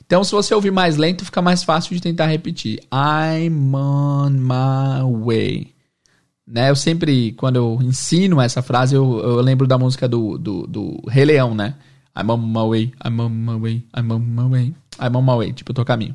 Então, 0.05 0.23
se 0.25 0.33
você 0.33 0.55
ouvir 0.55 0.71
mais 0.71 0.97
lento, 0.97 1.25
fica 1.25 1.41
mais 1.41 1.63
fácil 1.63 1.95
de 1.95 2.01
tentar 2.03 2.27
repetir. 2.27 2.81
I'm 2.93 3.75
on 3.75 4.31
my 4.31 5.25
way. 5.25 5.73
Né? 6.47 6.71
Eu 6.71 6.77
sempre, 6.77 7.33
quando 7.33 7.57
eu 7.57 7.79
ensino 7.81 8.41
essa 8.41 8.61
frase, 8.63 8.95
eu, 8.95 9.21
eu 9.21 9.41
lembro 9.41 9.67
da 9.67 9.79
música 9.79 10.09
do, 10.09 10.37
do, 10.37 10.67
do 10.67 11.03
Rei 11.09 11.25
Leão, 11.25 11.55
né? 11.55 11.77
I'm 12.17 12.31
on 12.31 12.37
my 12.39 12.69
way, 12.69 12.93
I'm 13.05 13.21
on 13.21 13.29
my 13.31 13.59
way, 13.59 13.87
I'm 13.97 14.13
on 14.13 14.19
my 14.19 14.49
way, 14.51 14.75
I'm 15.01 15.17
on 15.17 15.23
my 15.23 15.37
way. 15.37 15.53
Tipo, 15.53 15.71
eu 15.71 15.75
tô 15.77 15.85
caminho. 15.85 16.15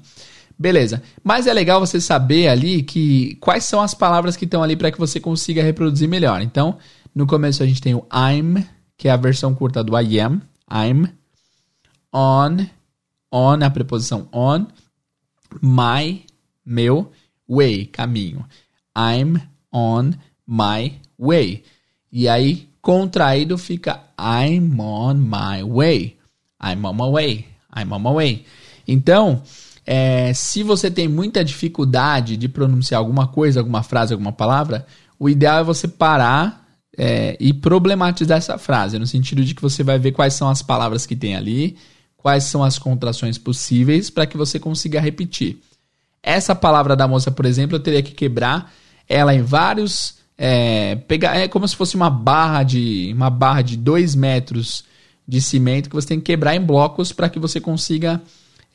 Beleza. 0.59 1.01
Mas 1.23 1.47
é 1.47 1.53
legal 1.53 1.79
você 1.79 2.01
saber 2.01 2.49
ali 2.49 2.83
que 2.83 3.35
quais 3.39 3.63
são 3.63 3.81
as 3.81 3.93
palavras 3.93 4.35
que 4.35 4.45
estão 4.45 4.61
ali 4.61 4.75
para 4.75 4.91
que 4.91 4.99
você 4.99 5.19
consiga 5.19 5.63
reproduzir 5.63 6.07
melhor. 6.07 6.41
Então, 6.41 6.77
no 7.15 7.25
começo 7.25 7.63
a 7.63 7.65
gente 7.65 7.81
tem 7.81 7.95
o 7.95 8.05
I'm, 8.13 8.63
que 8.97 9.07
é 9.07 9.11
a 9.11 9.17
versão 9.17 9.55
curta 9.55 9.83
do 9.83 9.99
I 9.99 10.19
am. 10.19 10.41
I'm 10.69 11.07
on 12.13 12.67
on, 13.37 13.63
a 13.63 13.69
preposição 13.69 14.27
on, 14.31 14.67
my, 15.61 16.23
meu, 16.65 17.11
way, 17.47 17.85
caminho. 17.85 18.45
I'm 18.95 19.39
on 19.71 20.13
my 20.47 20.99
way. 21.19 21.63
E 22.11 22.27
aí, 22.27 22.67
contraído 22.81 23.57
fica 23.57 24.01
I'm 24.19 24.79
on 24.79 25.15
my 25.15 25.63
way. 25.63 26.17
I'm 26.61 26.85
on 26.85 26.93
my 26.93 27.09
way. 27.09 27.45
I'm 27.75 27.93
on 27.93 27.99
my 27.99 28.15
way. 28.15 28.45
Então, 28.87 29.41
é, 29.85 30.33
se 30.33 30.63
você 30.63 30.89
tem 30.89 31.07
muita 31.07 31.43
dificuldade 31.43 32.35
de 32.35 32.49
pronunciar 32.49 32.99
alguma 32.99 33.27
coisa, 33.27 33.59
alguma 33.59 33.83
frase, 33.83 34.13
alguma 34.13 34.31
palavra, 34.31 34.85
o 35.19 35.29
ideal 35.29 35.59
é 35.59 35.63
você 35.63 35.87
parar 35.87 36.65
é, 36.97 37.37
e 37.39 37.53
problematizar 37.53 38.37
essa 38.37 38.57
frase, 38.57 38.97
no 38.97 39.05
sentido 39.05 39.45
de 39.45 39.53
que 39.53 39.61
você 39.61 39.83
vai 39.83 39.99
ver 39.99 40.11
quais 40.11 40.33
são 40.33 40.49
as 40.49 40.61
palavras 40.61 41.05
que 41.05 41.15
tem 41.15 41.35
ali 41.35 41.77
quais 42.17 42.43
são 42.45 42.63
as 42.63 42.77
contrações 42.77 43.37
possíveis 43.37 44.09
para 44.09 44.25
que 44.25 44.35
você 44.35 44.59
consiga 44.59 44.99
repetir. 44.99 45.57
Essa 46.21 46.53
palavra 46.53 46.95
da 46.95 47.07
moça, 47.07 47.31
por 47.31 47.45
exemplo, 47.45 47.77
eu 47.77 47.79
teria 47.79 48.03
que 48.03 48.11
quebrar 48.11 48.73
ela 49.07 49.33
em 49.33 49.41
vários 49.41 50.17
é, 50.37 50.95
pegar, 50.95 51.35
é 51.35 51.47
como 51.47 51.67
se 51.67 51.75
fosse 51.75 51.95
uma 51.95 52.09
barra 52.09 52.61
de 52.63 53.11
uma 53.15 53.29
barra 53.29 53.61
de 53.61 53.75
2 53.75 54.13
metros 54.13 54.83
de 55.27 55.41
cimento 55.41 55.89
que 55.89 55.95
você 55.95 56.09
tem 56.09 56.19
que 56.19 56.25
quebrar 56.25 56.55
em 56.55 56.61
blocos 56.61 57.11
para 57.11 57.29
que 57.29 57.39
você 57.39 57.59
consiga 57.59 58.21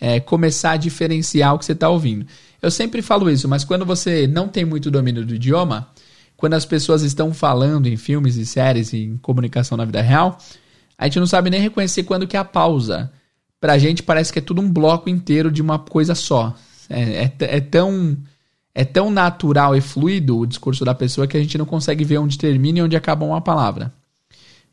é, 0.01 0.19
começar 0.19 0.73
a 0.73 0.77
diferenciar 0.77 1.55
o 1.55 1.59
que 1.59 1.65
você 1.65 1.73
está 1.73 1.89
ouvindo. 1.89 2.27
Eu 2.61 2.71
sempre 2.71 3.01
falo 3.01 3.31
isso, 3.31 3.49
mas 3.49 3.65
quando 3.65 3.87
você 3.87 4.27
não 4.27 4.49
tem 4.49 4.65
muito 4.65 4.91
domínio 4.91 5.25
do 5.25 5.35
idioma, 5.35 5.89
quando 6.37 6.55
as 6.55 6.67
pessoas 6.67 7.03
estão 7.03 7.33
falando 7.33 7.87
em 7.87 7.97
filmes 7.97 8.37
e 8.37 8.45
séries 8.45 8.93
e 8.93 8.99
em 8.99 9.17
comunicação 9.19 9.77
na 9.77 9.85
vida 9.85 10.03
real, 10.03 10.39
a 10.99 11.05
gente 11.05 11.21
não 11.21 11.27
sabe 11.27 11.51
nem 11.51 11.61
reconhecer 11.61 12.03
quando 12.03 12.27
que 12.27 12.37
é 12.37 12.41
a 12.41 12.45
pausa. 12.45 13.13
Pra 13.63 13.79
gente 13.79 14.03
parece 14.03 14.33
que 14.33 14.41
é 14.41 14.43
tudo 14.43 14.61
um 14.61 14.69
bloco 14.69 15.09
inteiro 15.09 15.49
de 15.49 15.63
uma 15.63 15.79
coisa 15.79 16.17
só. 16.17 16.53
É, 16.91 17.23
é, 17.23 17.33
é 17.39 17.61
tão 17.61 18.19
é 18.75 18.85
tão 18.85 19.09
natural 19.09 19.77
e 19.77 19.81
fluido 19.81 20.37
o 20.41 20.47
discurso 20.47 20.85
da 20.85 20.93
pessoa 20.93 21.29
que 21.29 21.37
a 21.37 21.41
gente 21.41 21.57
não 21.57 21.65
consegue 21.65 22.05
ver 22.05 22.19
onde 22.19 22.37
termina 22.37 22.81
e 22.81 22.83
onde 22.83 22.97
acaba 22.97 23.25
uma 23.25 23.41
palavra. 23.41 23.93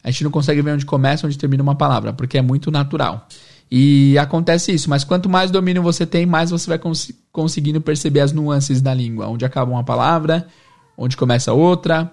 A 0.04 0.10
gente 0.10 0.24
não 0.24 0.32
consegue 0.32 0.64
ver 0.64 0.72
onde 0.72 0.88
começa 0.88 1.24
e 1.24 1.28
onde 1.28 1.38
termina 1.38 1.62
uma 1.62 1.76
palavra, 1.76 2.14
porque 2.14 2.40
é 2.40 2.42
muito 2.42 2.72
natural. 2.72 3.28
E 3.70 4.18
acontece 4.18 4.72
isso, 4.72 4.90
mas 4.90 5.04
quanto 5.04 5.30
mais 5.30 5.52
domínio 5.52 5.84
você 5.84 6.04
tem, 6.04 6.26
mais 6.26 6.50
você 6.50 6.68
vai 6.68 6.80
cons 6.80 7.12
conseguindo 7.32 7.80
perceber 7.80 8.22
as 8.22 8.32
nuances 8.32 8.82
da 8.82 8.92
língua, 8.92 9.28
onde 9.28 9.46
acaba 9.46 9.70
uma 9.70 9.84
palavra, 9.84 10.48
onde 10.98 11.16
começa 11.16 11.54
outra, 11.54 12.12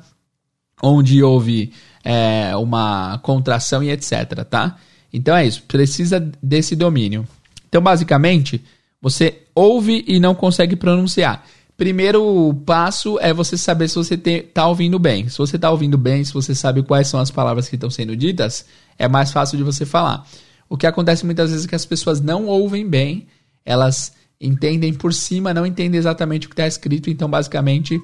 onde 0.82 1.22
houve 1.22 1.72
é, 2.04 2.54
uma 2.54 3.16
contração 3.22 3.82
e 3.82 3.90
etc, 3.90 4.44
tá? 4.44 4.76
Então 5.12 5.36
é 5.36 5.46
isso, 5.46 5.62
precisa 5.62 6.20
desse 6.42 6.76
domínio. 6.76 7.26
Então, 7.68 7.82
basicamente, 7.82 8.62
você 9.00 9.42
ouve 9.54 10.04
e 10.06 10.18
não 10.18 10.34
consegue 10.34 10.76
pronunciar. 10.76 11.44
Primeiro 11.76 12.54
passo 12.64 13.18
é 13.20 13.34
você 13.34 13.58
saber 13.58 13.88
se 13.88 13.96
você 13.96 14.14
está 14.14 14.66
ouvindo 14.66 14.98
bem. 14.98 15.28
Se 15.28 15.36
você 15.36 15.56
está 15.56 15.70
ouvindo 15.70 15.98
bem, 15.98 16.24
se 16.24 16.32
você 16.32 16.54
sabe 16.54 16.82
quais 16.82 17.06
são 17.08 17.20
as 17.20 17.30
palavras 17.30 17.68
que 17.68 17.74
estão 17.74 17.90
sendo 17.90 18.16
ditas, 18.16 18.64
é 18.98 19.06
mais 19.06 19.30
fácil 19.30 19.58
de 19.58 19.62
você 19.62 19.84
falar. 19.84 20.26
O 20.68 20.76
que 20.76 20.86
acontece 20.86 21.24
muitas 21.24 21.50
vezes 21.50 21.66
é 21.66 21.68
que 21.68 21.74
as 21.74 21.84
pessoas 21.84 22.20
não 22.20 22.46
ouvem 22.46 22.88
bem, 22.88 23.26
elas 23.64 24.12
entendem 24.40 24.94
por 24.94 25.12
cima, 25.12 25.52
não 25.52 25.66
entendem 25.66 25.98
exatamente 25.98 26.46
o 26.46 26.50
que 26.50 26.54
está 26.54 26.66
escrito, 26.66 27.10
então 27.10 27.28
basicamente 27.28 28.00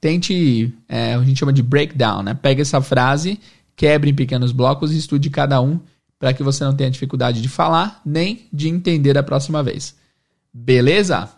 tente, 0.00 0.72
é, 0.86 1.14
a 1.14 1.24
gente 1.24 1.38
chama 1.38 1.52
de 1.52 1.62
breakdown, 1.62 2.22
né? 2.22 2.34
Pega 2.34 2.60
essa 2.60 2.80
frase, 2.82 3.40
quebre 3.74 4.10
em 4.10 4.14
pequenos 4.14 4.52
blocos 4.52 4.92
e 4.92 4.98
estude 4.98 5.30
cada 5.30 5.62
um 5.62 5.80
para 6.18 6.32
que 6.32 6.42
você 6.42 6.64
não 6.64 6.74
tenha 6.74 6.90
dificuldade 6.90 7.42
de 7.42 7.48
falar 7.48 8.00
nem 8.04 8.46
de 8.52 8.68
entender 8.68 9.16
a 9.18 9.22
próxima 9.22 9.62
vez. 9.62 9.94
Beleza? 10.52 11.28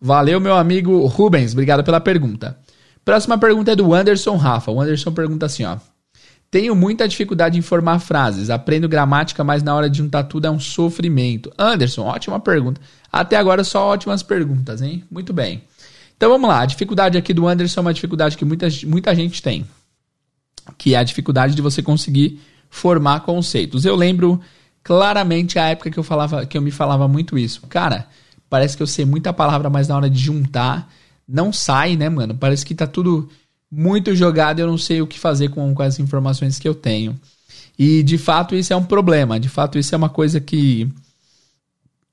Valeu, 0.00 0.40
meu 0.40 0.54
amigo 0.54 1.06
Rubens. 1.06 1.52
Obrigado 1.52 1.84
pela 1.84 2.00
pergunta. 2.00 2.58
Próxima 3.04 3.38
pergunta 3.38 3.72
é 3.72 3.76
do 3.76 3.94
Anderson 3.94 4.36
Rafa. 4.36 4.70
O 4.70 4.80
Anderson 4.80 5.12
pergunta 5.12 5.46
assim, 5.46 5.64
ó. 5.64 5.76
Tenho 6.50 6.76
muita 6.76 7.08
dificuldade 7.08 7.58
em 7.58 7.62
formar 7.62 7.98
frases. 7.98 8.50
Aprendo 8.50 8.88
gramática, 8.88 9.42
mas 9.42 9.62
na 9.62 9.74
hora 9.74 9.88
de 9.88 9.98
juntar 9.98 10.24
tudo 10.24 10.46
é 10.46 10.50
um 10.50 10.60
sofrimento. 10.60 11.50
Anderson, 11.58 12.02
ótima 12.02 12.38
pergunta. 12.38 12.80
Até 13.10 13.36
agora 13.36 13.64
só 13.64 13.86
ótimas 13.86 14.22
perguntas, 14.22 14.82
hein? 14.82 15.02
Muito 15.10 15.32
bem. 15.32 15.62
Então 16.14 16.28
vamos 16.28 16.48
lá. 16.48 16.60
A 16.60 16.66
dificuldade 16.66 17.16
aqui 17.16 17.32
do 17.32 17.48
Anderson 17.48 17.80
é 17.80 17.82
uma 17.82 17.94
dificuldade 17.94 18.36
que 18.36 18.44
muita, 18.44 18.68
muita 18.86 19.14
gente 19.14 19.40
tem. 19.40 19.66
Que 20.76 20.94
é 20.94 20.98
a 20.98 21.02
dificuldade 21.02 21.54
de 21.54 21.62
você 21.62 21.82
conseguir 21.82 22.38
formar 22.72 23.20
conceitos. 23.20 23.84
Eu 23.84 23.94
lembro 23.94 24.40
claramente 24.82 25.60
a 25.60 25.68
época 25.68 25.90
que 25.90 25.98
eu 25.98 26.02
falava, 26.02 26.44
que 26.44 26.58
eu 26.58 26.62
me 26.62 26.72
falava 26.72 27.06
muito 27.06 27.38
isso. 27.38 27.62
Cara, 27.68 28.08
Parece 28.52 28.76
que 28.76 28.82
eu 28.82 28.86
sei 28.86 29.06
muita 29.06 29.32
palavra, 29.32 29.70
mas 29.70 29.88
na 29.88 29.96
hora 29.96 30.10
de 30.10 30.18
juntar, 30.18 30.86
não 31.26 31.50
sai, 31.54 31.96
né, 31.96 32.10
mano? 32.10 32.34
Parece 32.34 32.66
que 32.66 32.74
tá 32.74 32.86
tudo 32.86 33.26
muito 33.70 34.14
jogado 34.14 34.58
eu 34.58 34.66
não 34.66 34.76
sei 34.76 35.00
o 35.00 35.06
que 35.06 35.18
fazer 35.18 35.48
com, 35.48 35.74
com 35.74 35.82
as 35.82 35.98
informações 35.98 36.58
que 36.58 36.68
eu 36.68 36.74
tenho. 36.74 37.18
E 37.78 38.02
de 38.02 38.18
fato 38.18 38.54
isso 38.54 38.70
é 38.70 38.76
um 38.76 38.84
problema. 38.84 39.40
De 39.40 39.48
fato 39.48 39.78
isso 39.78 39.94
é 39.94 39.96
uma 39.96 40.10
coisa 40.10 40.38
que 40.38 40.86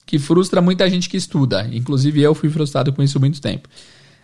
que 0.05 0.17
frustra 0.17 0.61
muita 0.61 0.89
gente 0.89 1.09
que 1.09 1.17
estuda. 1.17 1.69
Inclusive 1.73 2.21
eu 2.21 2.33
fui 2.33 2.49
frustrado 2.49 2.93
com 2.93 3.03
isso 3.03 3.19
muito 3.19 3.41
tempo. 3.41 3.67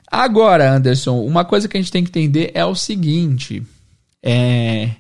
Agora, 0.10 0.72
Anderson, 0.72 1.20
uma 1.20 1.44
coisa 1.44 1.68
que 1.68 1.76
a 1.76 1.82
gente 1.82 1.92
tem 1.92 2.02
que 2.02 2.12
entender 2.12 2.50
é 2.54 2.64
o 2.64 2.76
seguinte: 2.76 3.62
é 4.24 4.92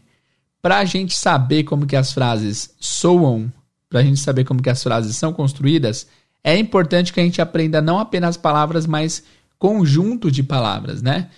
para 0.65 0.79
a 0.79 0.84
gente 0.86 1.15
saber 1.15 1.63
como 1.63 1.86
que 1.86 1.95
as 1.95 2.12
frases 2.12 2.74
soam, 2.79 3.53
para 3.88 4.00
a 4.00 4.03
gente 4.03 4.19
saber 4.19 4.45
como 4.45 4.63
que 4.63 4.69
as 4.72 4.81
frases 4.81 5.15
são 5.15 5.31
construídas, 5.31 6.07
é 6.43 6.57
importante 6.57 7.13
que 7.13 7.19
a 7.19 7.24
gente 7.24 7.39
aprenda 7.39 7.84
não 7.84 8.00
apenas 8.00 8.36
palavras, 8.36 8.88
mas 8.88 9.24
conjunto 9.60 10.31
de 10.31 10.41
palavras, 10.41 11.03
né? 11.03 11.29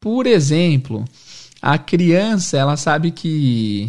Por 0.00 0.26
exemplo, 0.26 1.04
a 1.62 1.78
criança, 1.78 2.58
ela 2.58 2.76
sabe 2.76 3.12
que 3.12 3.88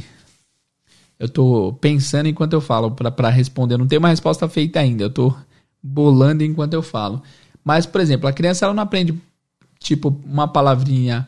eu 1.17 1.25
estou 1.25 1.73
pensando 1.73 2.29
enquanto 2.29 2.53
eu 2.53 2.61
falo 2.61 2.91
para 2.91 3.29
responder, 3.29 3.79
não 3.79 3.87
tem 3.87 3.97
uma 3.97 4.09
resposta 4.09 4.47
feita 4.47 4.79
ainda, 4.79 5.05
eu 5.05 5.09
estou 5.09 5.35
bolando 5.81 6.43
enquanto 6.43 6.75
eu 6.75 6.83
falo. 6.83 7.19
Mas, 7.65 7.87
por 7.87 7.99
exemplo, 7.99 8.29
a 8.29 8.31
criança 8.31 8.65
ela 8.65 8.75
não 8.75 8.83
aprende 8.83 9.19
tipo 9.79 10.15
uma 10.23 10.47
palavrinha 10.47 11.27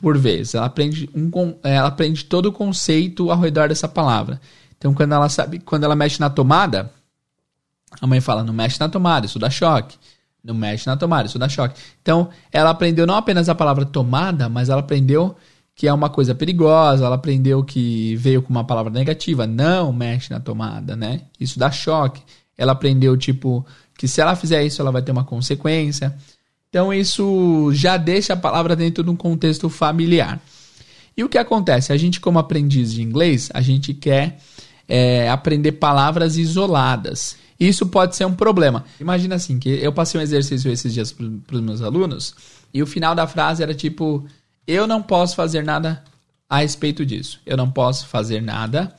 por 0.00 0.16
vez, 0.18 0.54
ela 0.54 0.66
aprende 0.66 1.08
um 1.14 1.30
ela 1.62 1.88
aprende 1.88 2.24
todo 2.24 2.46
o 2.46 2.52
conceito 2.52 3.30
ao 3.30 3.40
redor 3.40 3.68
dessa 3.68 3.88
palavra. 3.88 4.40
Então, 4.76 4.92
quando 4.92 5.12
ela 5.12 5.28
sabe, 5.28 5.58
quando 5.58 5.84
ela 5.84 5.96
mexe 5.96 6.20
na 6.20 6.30
tomada, 6.30 6.90
a 8.00 8.06
mãe 8.06 8.20
fala, 8.20 8.42
não 8.42 8.52
mexe 8.52 8.78
na 8.78 8.88
tomada, 8.88 9.26
isso 9.26 9.38
dá 9.38 9.48
choque. 9.48 9.96
Não 10.44 10.54
mexe 10.54 10.86
na 10.86 10.96
tomada, 10.96 11.26
isso 11.26 11.38
dá 11.38 11.48
choque. 11.48 11.80
Então, 12.00 12.28
ela 12.52 12.70
aprendeu 12.70 13.06
não 13.06 13.16
apenas 13.16 13.48
a 13.48 13.54
palavra 13.54 13.84
tomada, 13.84 14.48
mas 14.48 14.68
ela 14.68 14.80
aprendeu 14.80 15.36
que 15.74 15.86
é 15.86 15.92
uma 15.92 16.08
coisa 16.08 16.34
perigosa, 16.34 17.04
ela 17.04 17.16
aprendeu 17.16 17.62
que 17.62 18.16
veio 18.16 18.40
com 18.40 18.50
uma 18.50 18.64
palavra 18.64 18.92
negativa, 18.92 19.46
não 19.46 19.92
mexe 19.92 20.32
na 20.32 20.40
tomada, 20.40 20.96
né? 20.96 21.22
Isso 21.38 21.58
dá 21.58 21.70
choque. 21.70 22.22
Ela 22.56 22.72
aprendeu, 22.72 23.16
tipo, 23.16 23.66
que 23.98 24.08
se 24.08 24.20
ela 24.20 24.34
fizer 24.34 24.64
isso, 24.64 24.80
ela 24.80 24.90
vai 24.90 25.02
ter 25.02 25.12
uma 25.12 25.24
consequência. 25.24 26.16
Então, 26.76 26.92
isso 26.92 27.70
já 27.72 27.96
deixa 27.96 28.34
a 28.34 28.36
palavra 28.36 28.76
dentro 28.76 29.02
de 29.02 29.08
um 29.08 29.16
contexto 29.16 29.70
familiar. 29.70 30.38
E 31.16 31.24
o 31.24 31.28
que 31.30 31.38
acontece? 31.38 31.90
A 31.90 31.96
gente, 31.96 32.20
como 32.20 32.38
aprendiz 32.38 32.92
de 32.92 33.00
inglês, 33.00 33.48
a 33.54 33.62
gente 33.62 33.94
quer 33.94 34.38
é, 34.86 35.30
aprender 35.30 35.72
palavras 35.72 36.36
isoladas. 36.36 37.38
Isso 37.58 37.86
pode 37.86 38.14
ser 38.14 38.26
um 38.26 38.34
problema. 38.34 38.84
Imagina 39.00 39.36
assim, 39.36 39.58
que 39.58 39.70
eu 39.70 39.90
passei 39.90 40.20
um 40.20 40.22
exercício 40.22 40.70
esses 40.70 40.92
dias 40.92 41.12
para 41.12 41.56
os 41.56 41.62
meus 41.62 41.80
alunos 41.80 42.34
e 42.74 42.82
o 42.82 42.86
final 42.86 43.14
da 43.14 43.26
frase 43.26 43.62
era 43.62 43.72
tipo: 43.72 44.26
Eu 44.66 44.86
não 44.86 45.02
posso 45.02 45.34
fazer 45.34 45.64
nada 45.64 46.04
a 46.46 46.58
respeito 46.58 47.06
disso. 47.06 47.40
Eu 47.46 47.56
não 47.56 47.70
posso 47.70 48.06
fazer 48.06 48.42
nada. 48.42 48.94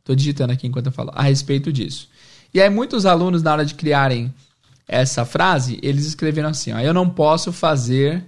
Estou 0.00 0.16
digitando 0.16 0.52
aqui 0.52 0.66
enquanto 0.66 0.86
eu 0.86 0.92
falo. 0.92 1.12
A 1.14 1.22
respeito 1.22 1.72
disso. 1.72 2.08
E 2.52 2.60
aí, 2.60 2.68
muitos 2.68 3.06
alunos, 3.06 3.44
na 3.44 3.52
hora 3.52 3.64
de 3.64 3.76
criarem 3.76 4.34
essa 4.86 5.24
frase, 5.24 5.78
eles 5.82 6.06
escreveram 6.06 6.48
assim: 6.48 6.72
ó, 6.72 6.78
Eu 6.78 6.94
não 6.94 7.08
posso 7.08 7.52
fazer. 7.52 8.24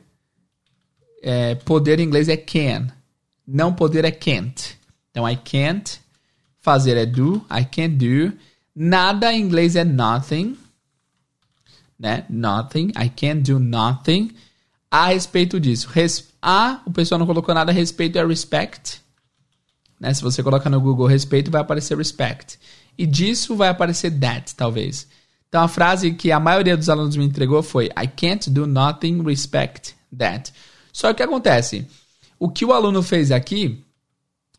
É, 1.22 1.54
poder 1.54 2.00
em 2.00 2.04
inglês 2.04 2.28
é 2.28 2.36
can. 2.36 2.88
Não 3.46 3.72
poder 3.72 4.04
é 4.04 4.10
can't. 4.10 4.78
Então, 5.10 5.28
I 5.28 5.36
can't. 5.36 6.00
Fazer 6.60 6.96
é 6.96 7.06
do. 7.06 7.36
I 7.50 7.64
can't 7.64 7.96
do. 7.96 8.32
Nada 8.74 9.32
em 9.32 9.40
inglês 9.40 9.74
é 9.76 9.84
nothing. 9.84 10.56
Né? 11.98 12.26
Nothing. 12.28 12.88
I 12.88 13.08
can't 13.08 13.40
do 13.40 13.58
nothing. 13.58 14.32
A 14.90 15.06
respeito 15.06 15.58
disso. 15.58 15.88
Res 15.88 16.34
a, 16.46 16.82
o 16.84 16.90
pessoal 16.90 17.18
não 17.18 17.26
colocou 17.26 17.54
nada 17.54 17.72
a 17.72 17.74
respeito, 17.74 18.18
é 18.18 18.26
respect. 18.26 19.00
Né? 19.98 20.12
Se 20.12 20.20
você 20.20 20.42
coloca 20.42 20.68
no 20.68 20.78
Google 20.78 21.06
respeito, 21.06 21.50
vai 21.50 21.62
aparecer 21.62 21.96
respect. 21.96 22.58
E 22.98 23.06
disso 23.06 23.56
vai 23.56 23.70
aparecer 23.70 24.10
that, 24.20 24.54
talvez. 24.54 25.08
Então 25.54 25.62
a 25.62 25.68
frase 25.68 26.10
que 26.10 26.32
a 26.32 26.40
maioria 26.40 26.76
dos 26.76 26.88
alunos 26.88 27.16
me 27.16 27.24
entregou 27.24 27.62
foi 27.62 27.84
I 27.86 28.08
can't 28.08 28.50
do 28.50 28.66
nothing 28.66 29.22
respect 29.22 29.94
that. 30.18 30.52
Só 30.92 31.06
que 31.06 31.12
o 31.12 31.16
que 31.18 31.22
acontece? 31.22 31.86
O 32.40 32.48
que 32.48 32.64
o 32.64 32.72
aluno 32.72 33.04
fez 33.04 33.30
aqui 33.30 33.80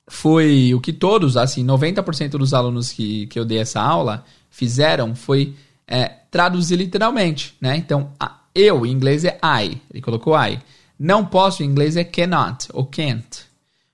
foi 0.08 0.74
o 0.74 0.80
que 0.80 0.94
todos, 0.94 1.36
assim, 1.36 1.66
90% 1.66 2.38
dos 2.38 2.54
alunos 2.54 2.94
que, 2.94 3.28
que 3.28 3.38
eu 3.38 3.44
dei 3.44 3.58
essa 3.58 3.82
aula 3.82 4.24
fizeram 4.50 5.14
foi 5.14 5.54
é, 5.86 6.08
traduzir 6.32 6.78
literalmente, 6.78 7.58
né? 7.60 7.76
Então, 7.76 8.14
eu, 8.56 8.86
em 8.86 8.92
inglês 8.92 9.26
é 9.26 9.38
I, 9.44 9.82
ele 9.92 10.02
colocou 10.02 10.34
I. 10.42 10.62
Não 10.98 11.26
posso, 11.26 11.62
em 11.62 11.66
inglês 11.66 11.98
é 11.98 12.06
cannot 12.06 12.70
ou 12.72 12.86
can't. 12.86 13.42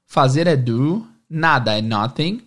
Fazer 0.05 0.45
é 0.45 0.55
do, 0.55 1.03
nada 1.27 1.75
é 1.75 1.81
nothing. 1.81 2.43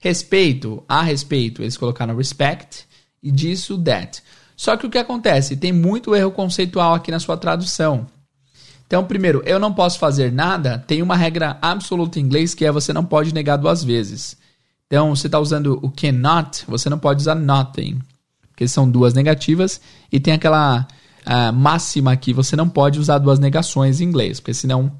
Respeito, 0.00 0.82
a 0.88 1.02
respeito, 1.02 1.62
eles 1.62 1.76
colocaram 1.76 2.16
respect. 2.16 2.90
E 3.22 3.30
disso, 3.30 3.78
that. 3.78 4.22
Só 4.56 4.76
que 4.76 4.86
o 4.86 4.90
que 4.90 4.98
acontece? 4.98 5.56
Tem 5.56 5.72
muito 5.72 6.14
erro 6.14 6.30
conceitual 6.32 6.94
aqui 6.94 7.10
na 7.10 7.20
sua 7.20 7.36
tradução. 7.36 8.06
Então, 8.86 9.04
primeiro, 9.04 9.42
eu 9.46 9.58
não 9.58 9.72
posso 9.72 9.98
fazer 9.98 10.30
nada, 10.30 10.78
tem 10.78 11.00
uma 11.00 11.16
regra 11.16 11.56
absoluta 11.62 12.18
em 12.18 12.22
inglês 12.22 12.54
que 12.54 12.64
é 12.64 12.70
você 12.70 12.92
não 12.92 13.04
pode 13.04 13.32
negar 13.32 13.56
duas 13.56 13.82
vezes. 13.82 14.36
Então, 14.86 15.14
você 15.16 15.26
está 15.28 15.38
usando 15.38 15.78
o 15.82 15.90
cannot, 15.90 16.64
você 16.66 16.90
não 16.90 16.98
pode 16.98 17.20
usar 17.20 17.34
nothing, 17.34 18.00
porque 18.48 18.68
são 18.68 18.90
duas 18.90 19.14
negativas, 19.14 19.80
e 20.10 20.20
tem 20.20 20.34
aquela 20.34 20.86
uh, 21.26 21.52
máxima 21.54 22.14
que 22.16 22.34
você 22.34 22.54
não 22.54 22.68
pode 22.68 22.98
usar 22.98 23.18
duas 23.18 23.38
negações 23.38 24.00
em 24.00 24.04
inglês, 24.04 24.40
porque 24.40 24.52
senão 24.52 24.92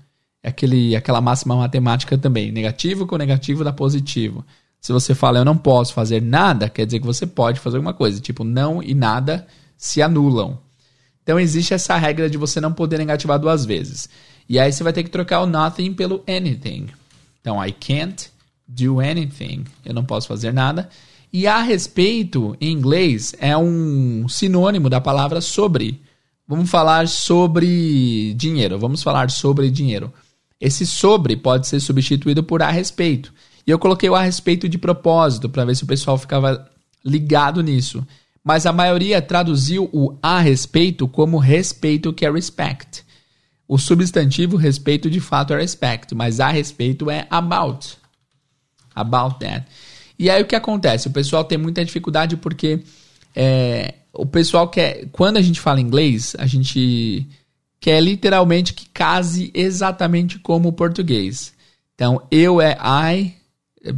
É 0.44 0.48
aquele, 0.48 0.96
aquela 0.96 1.20
máxima 1.20 1.54
matemática 1.54 2.18
também. 2.18 2.50
Negativo 2.50 3.06
com 3.06 3.16
negativo 3.16 3.62
dá 3.62 3.72
positivo. 3.72 4.44
Se 4.82 4.92
você 4.92 5.14
fala 5.14 5.38
eu 5.38 5.44
não 5.44 5.56
posso 5.56 5.94
fazer 5.94 6.20
nada, 6.20 6.68
quer 6.68 6.84
dizer 6.84 6.98
que 6.98 7.06
você 7.06 7.24
pode 7.24 7.60
fazer 7.60 7.76
alguma 7.76 7.94
coisa. 7.94 8.20
Tipo, 8.20 8.42
não 8.42 8.82
e 8.82 8.94
nada 8.94 9.46
se 9.78 10.02
anulam. 10.02 10.58
Então 11.22 11.38
existe 11.38 11.72
essa 11.72 11.96
regra 11.96 12.28
de 12.28 12.36
você 12.36 12.60
não 12.60 12.72
poder 12.72 12.98
negativar 12.98 13.38
duas 13.38 13.64
vezes. 13.64 14.08
E 14.48 14.58
aí 14.58 14.72
você 14.72 14.82
vai 14.82 14.92
ter 14.92 15.04
que 15.04 15.10
trocar 15.10 15.40
o 15.40 15.46
nothing 15.46 15.94
pelo 15.94 16.24
anything. 16.28 16.88
Então, 17.40 17.64
I 17.64 17.72
can't 17.72 18.28
do 18.66 19.00
anything. 19.00 19.64
Eu 19.84 19.94
não 19.94 20.04
posso 20.04 20.26
fazer 20.26 20.52
nada. 20.52 20.88
E 21.32 21.46
a 21.46 21.62
respeito, 21.62 22.56
em 22.60 22.72
inglês, 22.72 23.34
é 23.38 23.56
um 23.56 24.28
sinônimo 24.28 24.90
da 24.90 25.00
palavra 25.00 25.40
sobre. 25.40 26.02
Vamos 26.46 26.68
falar 26.68 27.06
sobre 27.08 28.34
dinheiro. 28.34 28.78
Vamos 28.78 29.02
falar 29.02 29.30
sobre 29.30 29.70
dinheiro. 29.70 30.12
Esse 30.60 30.86
sobre 30.86 31.36
pode 31.36 31.68
ser 31.68 31.80
substituído 31.80 32.42
por 32.42 32.62
a 32.62 32.70
respeito. 32.70 33.32
E 33.66 33.70
eu 33.70 33.78
coloquei 33.78 34.08
o 34.08 34.14
a 34.14 34.22
respeito 34.22 34.68
de 34.68 34.78
propósito 34.78 35.48
para 35.48 35.64
ver 35.64 35.76
se 35.76 35.84
o 35.84 35.86
pessoal 35.86 36.18
ficava 36.18 36.68
ligado 37.04 37.62
nisso. 37.62 38.06
Mas 38.42 38.66
a 38.66 38.72
maioria 38.72 39.22
traduziu 39.22 39.88
o 39.92 40.18
a 40.20 40.40
respeito 40.40 41.06
como 41.06 41.38
respeito, 41.38 42.12
que 42.12 42.26
é 42.26 42.30
respect. 42.30 43.04
O 43.68 43.78
substantivo 43.78 44.56
respeito 44.56 45.08
de 45.08 45.20
fato 45.20 45.54
é 45.54 45.60
respect, 45.60 46.14
mas 46.14 46.40
a 46.40 46.48
respeito 46.48 47.10
é 47.10 47.26
about. 47.30 47.96
About 48.94 49.38
that. 49.38 49.66
E 50.18 50.28
aí 50.28 50.42
o 50.42 50.46
que 50.46 50.56
acontece? 50.56 51.08
O 51.08 51.12
pessoal 51.12 51.44
tem 51.44 51.56
muita 51.56 51.84
dificuldade 51.84 52.36
porque 52.36 52.80
é, 53.34 53.94
o 54.12 54.26
pessoal 54.26 54.68
quer. 54.68 55.06
Quando 55.12 55.36
a 55.36 55.42
gente 55.42 55.60
fala 55.60 55.80
inglês, 55.80 56.36
a 56.38 56.46
gente 56.46 57.26
quer 57.80 58.00
literalmente 58.00 58.74
que 58.74 58.88
case 58.88 59.50
exatamente 59.54 60.38
como 60.38 60.68
o 60.68 60.72
português. 60.72 61.54
Então, 61.94 62.22
eu 62.30 62.60
é 62.60 62.76
I, 63.16 63.34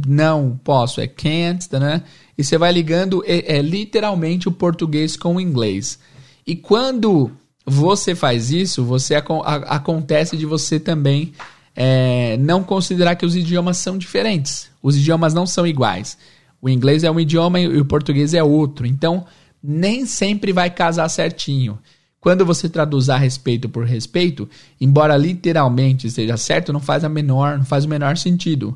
não 0.07 0.59
posso, 0.63 0.99
é 0.99 1.07
can't, 1.07 1.67
né? 1.73 2.03
E 2.37 2.43
você 2.43 2.57
vai 2.57 2.71
ligando 2.71 3.23
é, 3.25 3.57
é 3.57 3.61
literalmente 3.61 4.47
o 4.47 4.51
português 4.51 5.15
com 5.15 5.35
o 5.35 5.41
inglês. 5.41 5.99
E 6.45 6.55
quando 6.55 7.31
você 7.65 8.13
faz 8.13 8.51
isso, 8.51 8.83
você 8.83 9.15
a, 9.15 9.21
acontece 9.21 10.37
de 10.37 10.45
você 10.45 10.79
também 10.79 11.33
é, 11.75 12.37
não 12.37 12.63
considerar 12.63 13.15
que 13.15 13.25
os 13.25 13.35
idiomas 13.35 13.77
são 13.77 13.97
diferentes. 13.97 14.69
Os 14.81 14.95
idiomas 14.95 15.33
não 15.33 15.45
são 15.45 15.65
iguais. 15.65 16.17
O 16.61 16.69
inglês 16.69 17.03
é 17.03 17.11
um 17.11 17.19
idioma 17.19 17.59
e 17.59 17.79
o 17.79 17.85
português 17.85 18.33
é 18.33 18.43
outro. 18.43 18.85
Então, 18.85 19.25
nem 19.61 20.05
sempre 20.05 20.51
vai 20.53 20.69
casar 20.69 21.09
certinho. 21.09 21.77
Quando 22.19 22.45
você 22.45 22.67
traduz 22.67 23.09
a 23.09 23.17
respeito 23.17 23.69
por 23.69 23.85
respeito, 23.85 24.49
embora 24.81 25.15
literalmente 25.15 26.09
seja 26.09 26.37
certo, 26.37 26.73
não 26.73 26.79
faz 26.79 27.03
a 27.03 27.09
menor, 27.09 27.57
não 27.57 27.65
faz 27.65 27.85
o 27.85 27.89
menor 27.89 28.17
sentido. 28.17 28.75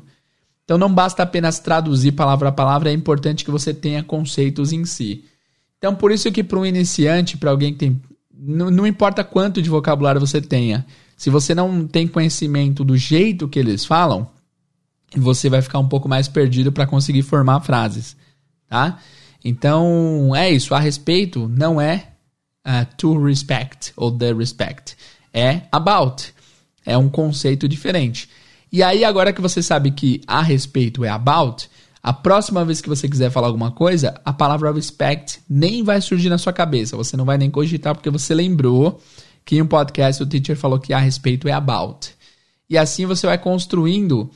Então 0.70 0.78
não 0.78 0.94
basta 0.94 1.24
apenas 1.24 1.58
traduzir 1.58 2.12
palavra 2.12 2.48
a 2.48 2.52
palavra, 2.52 2.90
é 2.90 2.92
importante 2.92 3.44
que 3.44 3.50
você 3.50 3.74
tenha 3.74 4.04
conceitos 4.04 4.72
em 4.72 4.84
si. 4.84 5.24
Então 5.76 5.96
por 5.96 6.12
isso 6.12 6.30
que 6.30 6.44
para 6.44 6.60
um 6.60 6.64
iniciante, 6.64 7.36
para 7.36 7.50
alguém 7.50 7.72
que 7.72 7.80
tem 7.80 8.00
não, 8.32 8.70
não 8.70 8.86
importa 8.86 9.24
quanto 9.24 9.60
de 9.60 9.68
vocabulário 9.68 10.20
você 10.20 10.40
tenha, 10.40 10.86
se 11.16 11.28
você 11.28 11.56
não 11.56 11.88
tem 11.88 12.06
conhecimento 12.06 12.84
do 12.84 12.96
jeito 12.96 13.48
que 13.48 13.58
eles 13.58 13.84
falam, 13.84 14.30
você 15.16 15.50
vai 15.50 15.60
ficar 15.60 15.80
um 15.80 15.88
pouco 15.88 16.08
mais 16.08 16.28
perdido 16.28 16.70
para 16.70 16.86
conseguir 16.86 17.22
formar 17.22 17.62
frases, 17.62 18.16
tá? 18.68 19.00
Então 19.44 20.36
é 20.36 20.48
isso. 20.52 20.72
A 20.72 20.78
respeito 20.78 21.48
não 21.48 21.80
é 21.80 22.10
uh, 22.64 22.86
to 22.96 23.20
respect 23.20 23.92
ou 23.96 24.16
the 24.16 24.32
respect, 24.32 24.96
é 25.34 25.62
about. 25.72 26.32
É 26.86 26.96
um 26.96 27.08
conceito 27.08 27.68
diferente. 27.68 28.28
E 28.72 28.82
aí, 28.82 29.04
agora 29.04 29.32
que 29.32 29.40
você 29.40 29.62
sabe 29.62 29.90
que 29.90 30.20
a 30.26 30.42
respeito 30.42 31.04
é 31.04 31.08
about, 31.08 31.68
a 32.02 32.12
próxima 32.12 32.64
vez 32.64 32.80
que 32.80 32.88
você 32.88 33.08
quiser 33.08 33.30
falar 33.30 33.48
alguma 33.48 33.70
coisa, 33.70 34.18
a 34.24 34.32
palavra 34.32 34.72
respect 34.72 35.40
nem 35.48 35.82
vai 35.82 36.00
surgir 36.00 36.30
na 36.30 36.38
sua 36.38 36.52
cabeça. 36.52 36.96
Você 36.96 37.16
não 37.16 37.26
vai 37.26 37.36
nem 37.36 37.50
cogitar 37.50 37.94
porque 37.94 38.08
você 38.08 38.34
lembrou 38.34 39.00
que 39.44 39.56
em 39.56 39.62
um 39.62 39.66
podcast 39.66 40.22
o 40.22 40.26
teacher 40.26 40.56
falou 40.56 40.78
que 40.78 40.94
a 40.94 40.98
respeito 40.98 41.46
é 41.46 41.52
about. 41.52 42.08
E 42.68 42.78
assim 42.78 43.04
você 43.04 43.26
vai 43.26 43.36
construindo 43.36 44.30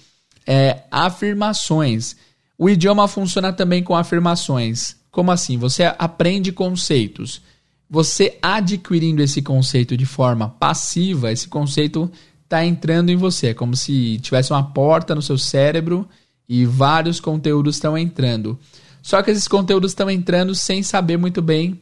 é, 0.46 0.82
afirmações. 0.90 2.16
O 2.58 2.68
idioma 2.68 3.08
funciona 3.08 3.52
também 3.52 3.82
com 3.82 3.96
afirmações. 3.96 4.96
Como 5.10 5.30
assim? 5.30 5.56
Você 5.56 5.84
aprende 5.98 6.52
conceitos. 6.52 7.40
Você 7.88 8.36
adquirindo 8.42 9.22
esse 9.22 9.40
conceito 9.40 9.96
de 9.96 10.04
forma 10.04 10.48
passiva, 10.48 11.32
esse 11.32 11.48
conceito 11.48 12.10
está 12.44 12.64
entrando 12.64 13.10
em 13.10 13.16
você. 13.16 13.48
É 13.48 13.54
como 13.54 13.74
se 13.74 14.18
tivesse 14.20 14.52
uma 14.52 14.62
porta 14.62 15.14
no 15.14 15.22
seu 15.22 15.36
cérebro 15.36 16.08
e 16.48 16.64
vários 16.64 17.18
conteúdos 17.20 17.76
estão 17.76 17.98
entrando. 17.98 18.58
Só 19.02 19.22
que 19.22 19.30
esses 19.30 19.48
conteúdos 19.48 19.90
estão 19.90 20.10
entrando 20.10 20.54
sem 20.54 20.82
saber 20.82 21.16
muito 21.16 21.42
bem 21.42 21.80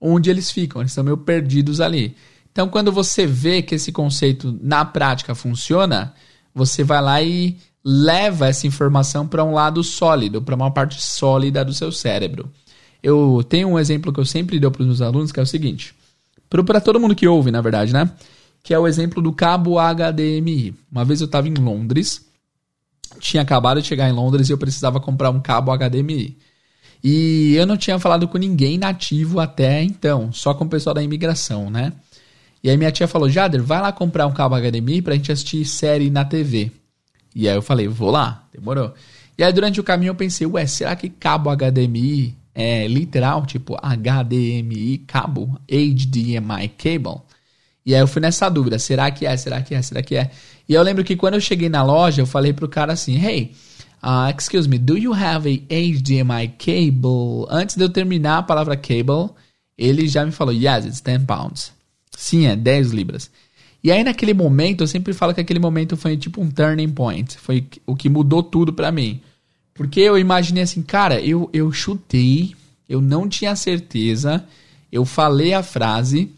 onde 0.00 0.30
eles 0.30 0.50
ficam, 0.50 0.82
eles 0.82 0.90
estão 0.90 1.04
meio 1.04 1.16
perdidos 1.16 1.80
ali. 1.80 2.16
Então, 2.50 2.68
quando 2.68 2.92
você 2.92 3.26
vê 3.26 3.62
que 3.62 3.74
esse 3.74 3.90
conceito 3.90 4.56
na 4.62 4.84
prática 4.84 5.34
funciona, 5.34 6.14
você 6.54 6.84
vai 6.84 7.02
lá 7.02 7.22
e 7.22 7.56
leva 7.84 8.48
essa 8.48 8.66
informação 8.66 9.26
para 9.26 9.44
um 9.44 9.52
lado 9.52 9.82
sólido, 9.82 10.40
para 10.40 10.54
uma 10.54 10.70
parte 10.70 11.00
sólida 11.00 11.64
do 11.64 11.74
seu 11.74 11.90
cérebro. 11.90 12.50
Eu 13.02 13.44
tenho 13.48 13.68
um 13.68 13.78
exemplo 13.78 14.12
que 14.12 14.20
eu 14.20 14.24
sempre 14.24 14.58
dou 14.58 14.70
para 14.70 14.82
os 14.82 14.86
meus 14.86 15.00
alunos, 15.00 15.32
que 15.32 15.40
é 15.40 15.42
o 15.42 15.46
seguinte: 15.46 15.94
para 16.48 16.80
todo 16.80 17.00
mundo 17.00 17.14
que 17.14 17.26
ouve, 17.26 17.50
na 17.50 17.60
verdade, 17.60 17.92
né? 17.92 18.10
Que 18.64 18.72
é 18.72 18.78
o 18.78 18.88
exemplo 18.88 19.22
do 19.22 19.30
cabo 19.30 19.76
HDMI. 19.78 20.74
Uma 20.90 21.04
vez 21.04 21.20
eu 21.20 21.26
estava 21.26 21.46
em 21.46 21.54
Londres, 21.54 22.26
tinha 23.20 23.42
acabado 23.42 23.80
de 23.80 23.86
chegar 23.86 24.08
em 24.08 24.12
Londres 24.12 24.48
e 24.48 24.52
eu 24.52 24.58
precisava 24.58 24.98
comprar 24.98 25.28
um 25.28 25.38
cabo 25.38 25.70
HDMI. 25.76 26.38
E 27.02 27.54
eu 27.54 27.66
não 27.66 27.76
tinha 27.76 27.98
falado 27.98 28.26
com 28.26 28.38
ninguém 28.38 28.78
nativo 28.78 29.38
até 29.38 29.82
então, 29.82 30.32
só 30.32 30.54
com 30.54 30.64
o 30.64 30.68
pessoal 30.68 30.94
da 30.94 31.02
imigração, 31.02 31.68
né? 31.68 31.92
E 32.62 32.70
aí 32.70 32.78
minha 32.78 32.90
tia 32.90 33.06
falou: 33.06 33.28
Jader, 33.28 33.62
vai 33.62 33.82
lá 33.82 33.92
comprar 33.92 34.26
um 34.26 34.32
cabo 34.32 34.56
HDMI 34.56 35.02
pra 35.02 35.14
gente 35.14 35.30
assistir 35.30 35.66
série 35.66 36.08
na 36.08 36.24
TV. 36.24 36.72
E 37.34 37.46
aí 37.46 37.54
eu 37.54 37.60
falei: 37.60 37.86
vou 37.86 38.10
lá, 38.10 38.48
demorou. 38.50 38.94
E 39.36 39.44
aí 39.44 39.52
durante 39.52 39.78
o 39.78 39.84
caminho 39.84 40.12
eu 40.12 40.14
pensei: 40.14 40.46
ué, 40.46 40.66
será 40.66 40.96
que 40.96 41.10
cabo 41.10 41.54
HDMI 41.54 42.34
é 42.54 42.88
literal, 42.88 43.44
tipo 43.44 43.76
HDMI, 43.76 45.04
cabo, 45.06 45.60
HDMI 45.68 46.68
cable? 46.78 47.20
E 47.86 47.94
aí 47.94 48.00
eu 48.00 48.06
fui 48.06 48.20
nessa 48.20 48.48
dúvida, 48.48 48.78
será 48.78 49.10
que 49.10 49.26
é, 49.26 49.36
será 49.36 49.60
que 49.60 49.74
é, 49.74 49.82
será 49.82 50.02
que 50.02 50.16
é? 50.16 50.30
E 50.68 50.72
eu 50.72 50.82
lembro 50.82 51.04
que 51.04 51.16
quando 51.16 51.34
eu 51.34 51.40
cheguei 51.40 51.68
na 51.68 51.82
loja, 51.82 52.22
eu 52.22 52.26
falei 52.26 52.52
pro 52.52 52.68
cara 52.68 52.94
assim, 52.94 53.22
hey, 53.22 53.52
uh, 54.02 54.34
excuse 54.36 54.68
me, 54.68 54.78
do 54.78 54.96
you 54.96 55.12
have 55.12 55.66
a 55.68 55.74
HDMI 55.74 56.48
cable? 56.58 57.46
Antes 57.50 57.76
de 57.76 57.84
eu 57.84 57.90
terminar 57.90 58.38
a 58.38 58.42
palavra 58.42 58.76
cable, 58.76 59.30
ele 59.76 60.08
já 60.08 60.24
me 60.24 60.32
falou, 60.32 60.54
yes, 60.54 60.86
it's 60.86 61.00
10 61.02 61.24
pounds. 61.24 61.72
Sim, 62.16 62.46
é 62.46 62.56
10 62.56 62.92
libras. 62.92 63.30
E 63.82 63.92
aí 63.92 64.02
naquele 64.02 64.32
momento, 64.32 64.82
eu 64.82 64.86
sempre 64.86 65.12
falo 65.12 65.34
que 65.34 65.40
aquele 65.42 65.58
momento 65.58 65.94
foi 65.94 66.16
tipo 66.16 66.40
um 66.40 66.50
turning 66.50 66.88
point, 66.88 67.36
foi 67.36 67.66
o 67.86 67.94
que 67.94 68.08
mudou 68.08 68.42
tudo 68.42 68.72
para 68.72 68.90
mim. 68.90 69.20
Porque 69.74 70.00
eu 70.00 70.16
imaginei 70.16 70.62
assim, 70.62 70.80
cara, 70.80 71.20
eu, 71.20 71.50
eu 71.52 71.70
chutei, 71.70 72.54
eu 72.88 73.02
não 73.02 73.28
tinha 73.28 73.54
certeza, 73.54 74.42
eu 74.90 75.04
falei 75.04 75.52
a 75.52 75.62
frase 75.62 76.32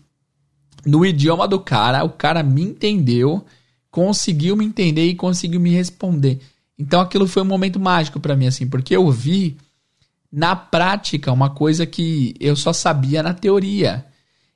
no 0.87 1.05
idioma 1.05 1.49
do 1.49 1.59
cara, 1.59 2.05
o 2.05 2.11
cara 2.11 2.43
me 2.45 2.63
entendeu, 2.63 3.45
conseguiu 3.91 4.57
me 4.57 4.65
entender 4.65 5.07
e 5.07 5.17
conseguiu 5.17 5.59
me 5.59 5.71
responder. 5.71 6.39
Então 6.79 7.01
aquilo 7.01 7.27
foi 7.27 7.43
um 7.43 7.47
momento 7.47 7.81
mágico 7.81 8.21
para 8.21 8.37
mim, 8.37 8.47
assim, 8.47 8.69
porque 8.69 8.95
eu 8.95 9.11
vi 9.11 9.57
na 10.31 10.55
prática 10.55 11.33
uma 11.33 11.51
coisa 11.51 11.85
que 11.85 12.35
eu 12.39 12.55
só 12.55 12.73
sabia 12.73 13.23
na 13.23 13.35
teoria. 13.35 14.05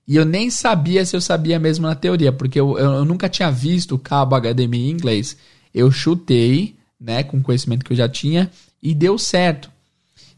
E 0.07 0.17
eu 0.17 0.25
nem 0.25 0.51
sabia 0.51 1.05
se 1.05 1.17
eu 1.17 1.21
sabia 1.21 1.59
mesmo 1.59 1.87
na 1.87 1.95
teoria, 1.95 2.33
porque 2.33 2.61
eu, 2.61 2.79
eu, 2.79 3.05
nunca 3.05 3.29
tinha 3.29 3.51
visto 3.51 3.95
o 3.95 3.99
cabo 3.99 4.37
HDMI 4.37 4.89
em 4.89 4.91
inglês. 4.91 5.37
Eu 5.75 5.91
chutei, 5.91 6.77
né, 7.01 7.23
com 7.23 7.39
o 7.39 7.43
conhecimento 7.43 7.85
que 7.85 7.93
eu 7.93 7.97
já 7.97 8.09
tinha, 8.09 8.51
e 8.83 8.95
deu 8.95 9.17
certo. 9.19 9.71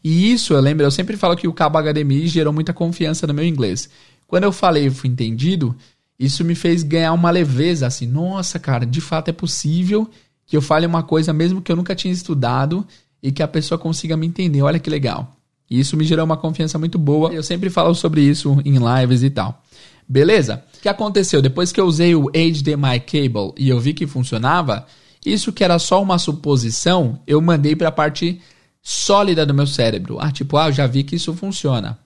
E 0.03 0.31
isso, 0.31 0.53
eu 0.53 0.59
lembro, 0.59 0.85
eu 0.85 0.91
sempre 0.91 1.17
falo 1.17 1.35
que 1.35 1.47
o 1.47 1.53
cabo 1.53 1.79
HDMI 1.81 2.27
gerou 2.27 2.53
muita 2.53 2.73
confiança 2.73 3.25
no 3.25 3.33
meu 3.33 3.45
inglês. 3.45 3.89
Quando 4.33 4.45
eu 4.45 4.51
falei 4.51 4.87
e 4.87 4.89
fui 4.89 5.11
entendido, 5.11 5.75
isso 6.17 6.43
me 6.43 6.55
fez 6.55 6.81
ganhar 6.81 7.13
uma 7.13 7.29
leveza, 7.29 7.85
assim, 7.85 8.07
nossa, 8.07 8.57
cara, 8.57 8.83
de 8.83 8.99
fato 8.99 9.29
é 9.29 9.31
possível 9.31 10.09
que 10.47 10.57
eu 10.57 10.61
fale 10.61 10.87
uma 10.87 11.03
coisa 11.03 11.31
mesmo 11.31 11.61
que 11.61 11.71
eu 11.71 11.75
nunca 11.75 11.93
tinha 11.93 12.11
estudado 12.11 12.83
e 13.21 13.31
que 13.31 13.43
a 13.43 13.47
pessoa 13.47 13.77
consiga 13.77 14.17
me 14.17 14.25
entender. 14.25 14.63
Olha 14.63 14.79
que 14.79 14.89
legal. 14.89 15.35
E 15.69 15.79
isso 15.79 15.95
me 15.95 16.03
gerou 16.03 16.25
uma 16.25 16.35
confiança 16.35 16.79
muito 16.79 16.97
boa. 16.97 17.31
Eu 17.31 17.43
sempre 17.43 17.69
falo 17.69 17.93
sobre 17.93 18.21
isso 18.21 18.59
em 18.65 18.79
lives 18.79 19.21
e 19.21 19.29
tal. 19.29 19.61
Beleza? 20.09 20.63
O 20.79 20.81
que 20.81 20.89
aconteceu? 20.89 21.39
Depois 21.39 21.71
que 21.71 21.79
eu 21.79 21.85
usei 21.85 22.15
o 22.15 22.31
HDMI 22.31 23.01
cable 23.01 23.53
e 23.55 23.69
eu 23.69 23.79
vi 23.79 23.93
que 23.93 24.07
funcionava, 24.07 24.87
isso 25.23 25.53
que 25.53 25.63
era 25.63 25.77
só 25.77 26.01
uma 26.01 26.17
suposição, 26.17 27.21
eu 27.27 27.39
mandei 27.39 27.75
para 27.75 27.89
a 27.89 27.91
parte 27.91 28.41
sólida 28.81 29.45
do 29.45 29.53
meu 29.53 29.67
cérebro. 29.67 30.17
Ah, 30.19 30.31
tipo, 30.31 30.57
ah, 30.57 30.69
eu 30.69 30.73
já 30.73 30.87
vi 30.87 31.03
que 31.03 31.17
isso 31.17 31.35
funciona. 31.35 31.99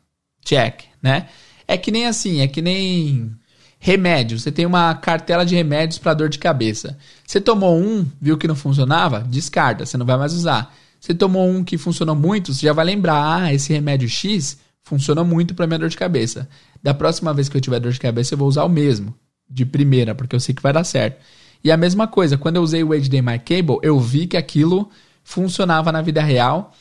Check, 0.44 0.82
né? 1.02 1.28
É 1.68 1.78
que 1.78 1.92
nem 1.92 2.06
assim, 2.06 2.42
é 2.42 2.48
que 2.48 2.62
nem. 2.62 3.32
Remédio. 3.80 4.40
Você 4.40 4.52
tem 4.52 4.66
uma 4.66 4.96
cartela 4.96 5.46
de 5.46 5.54
remédios 5.54 6.00
para 6.00 6.16
dor 6.16 6.30
de 6.30 6.40
cabeça. 6.40 6.98
Você 7.26 7.40
tomou 7.40 7.78
um, 7.78 8.08
viu 8.20 8.36
que 8.36 8.48
não 8.48 8.56
funcionava? 8.56 9.20
Descarta, 9.20 9.86
você 9.86 9.98
não 9.98 10.06
vai 10.06 10.18
mais 10.18 10.34
usar. 10.34 10.74
Você 11.00 11.14
tomou 11.14 11.48
um 11.48 11.64
que 11.64 11.78
funcionou 11.78 12.16
muito, 12.16 12.54
você 12.54 12.66
já 12.66 12.74
vai 12.74 12.86
lembrar, 12.86 13.44
ah, 13.44 13.54
esse 13.54 13.72
remédio 13.72 14.10
X 14.10 14.58
funcionou 14.84 15.24
muito 15.24 15.54
para 15.54 15.68
minha 15.68 15.78
dor 15.78 15.90
de 15.90 15.98
cabeça. 15.98 16.50
Da 16.82 16.94
próxima 16.94 17.34
vez 17.34 17.50
que 17.50 17.58
eu 17.58 17.62
tiver 17.62 17.80
dor 17.80 17.92
de 17.92 18.00
cabeça, 18.00 18.34
eu 18.34 18.38
vou 18.38 18.48
usar 18.48 18.64
o 18.64 18.70
mesmo, 18.70 19.14
de 19.48 19.66
primeira, 19.66 20.16
porque 20.16 20.36
eu 20.36 20.40
sei 20.40 20.56
que 20.56 20.62
vai 20.62 20.74
dar 20.74 20.84
certo. 20.84 21.22
E 21.64 21.72
a 21.72 21.78
mesma 21.78 22.08
coisa, 22.08 22.38
quando 22.38 22.56
eu 22.56 22.64
usei 22.64 22.84
o 22.84 22.90
HDMI 22.90 23.40
Cable, 23.40 23.80
eu 23.84 24.00
vi 24.00 24.26
que 24.26 24.38
aquilo 24.38 24.90
funcionava 25.24 25.92
na 25.92 26.02
vida 26.02 26.22
real 26.22 26.74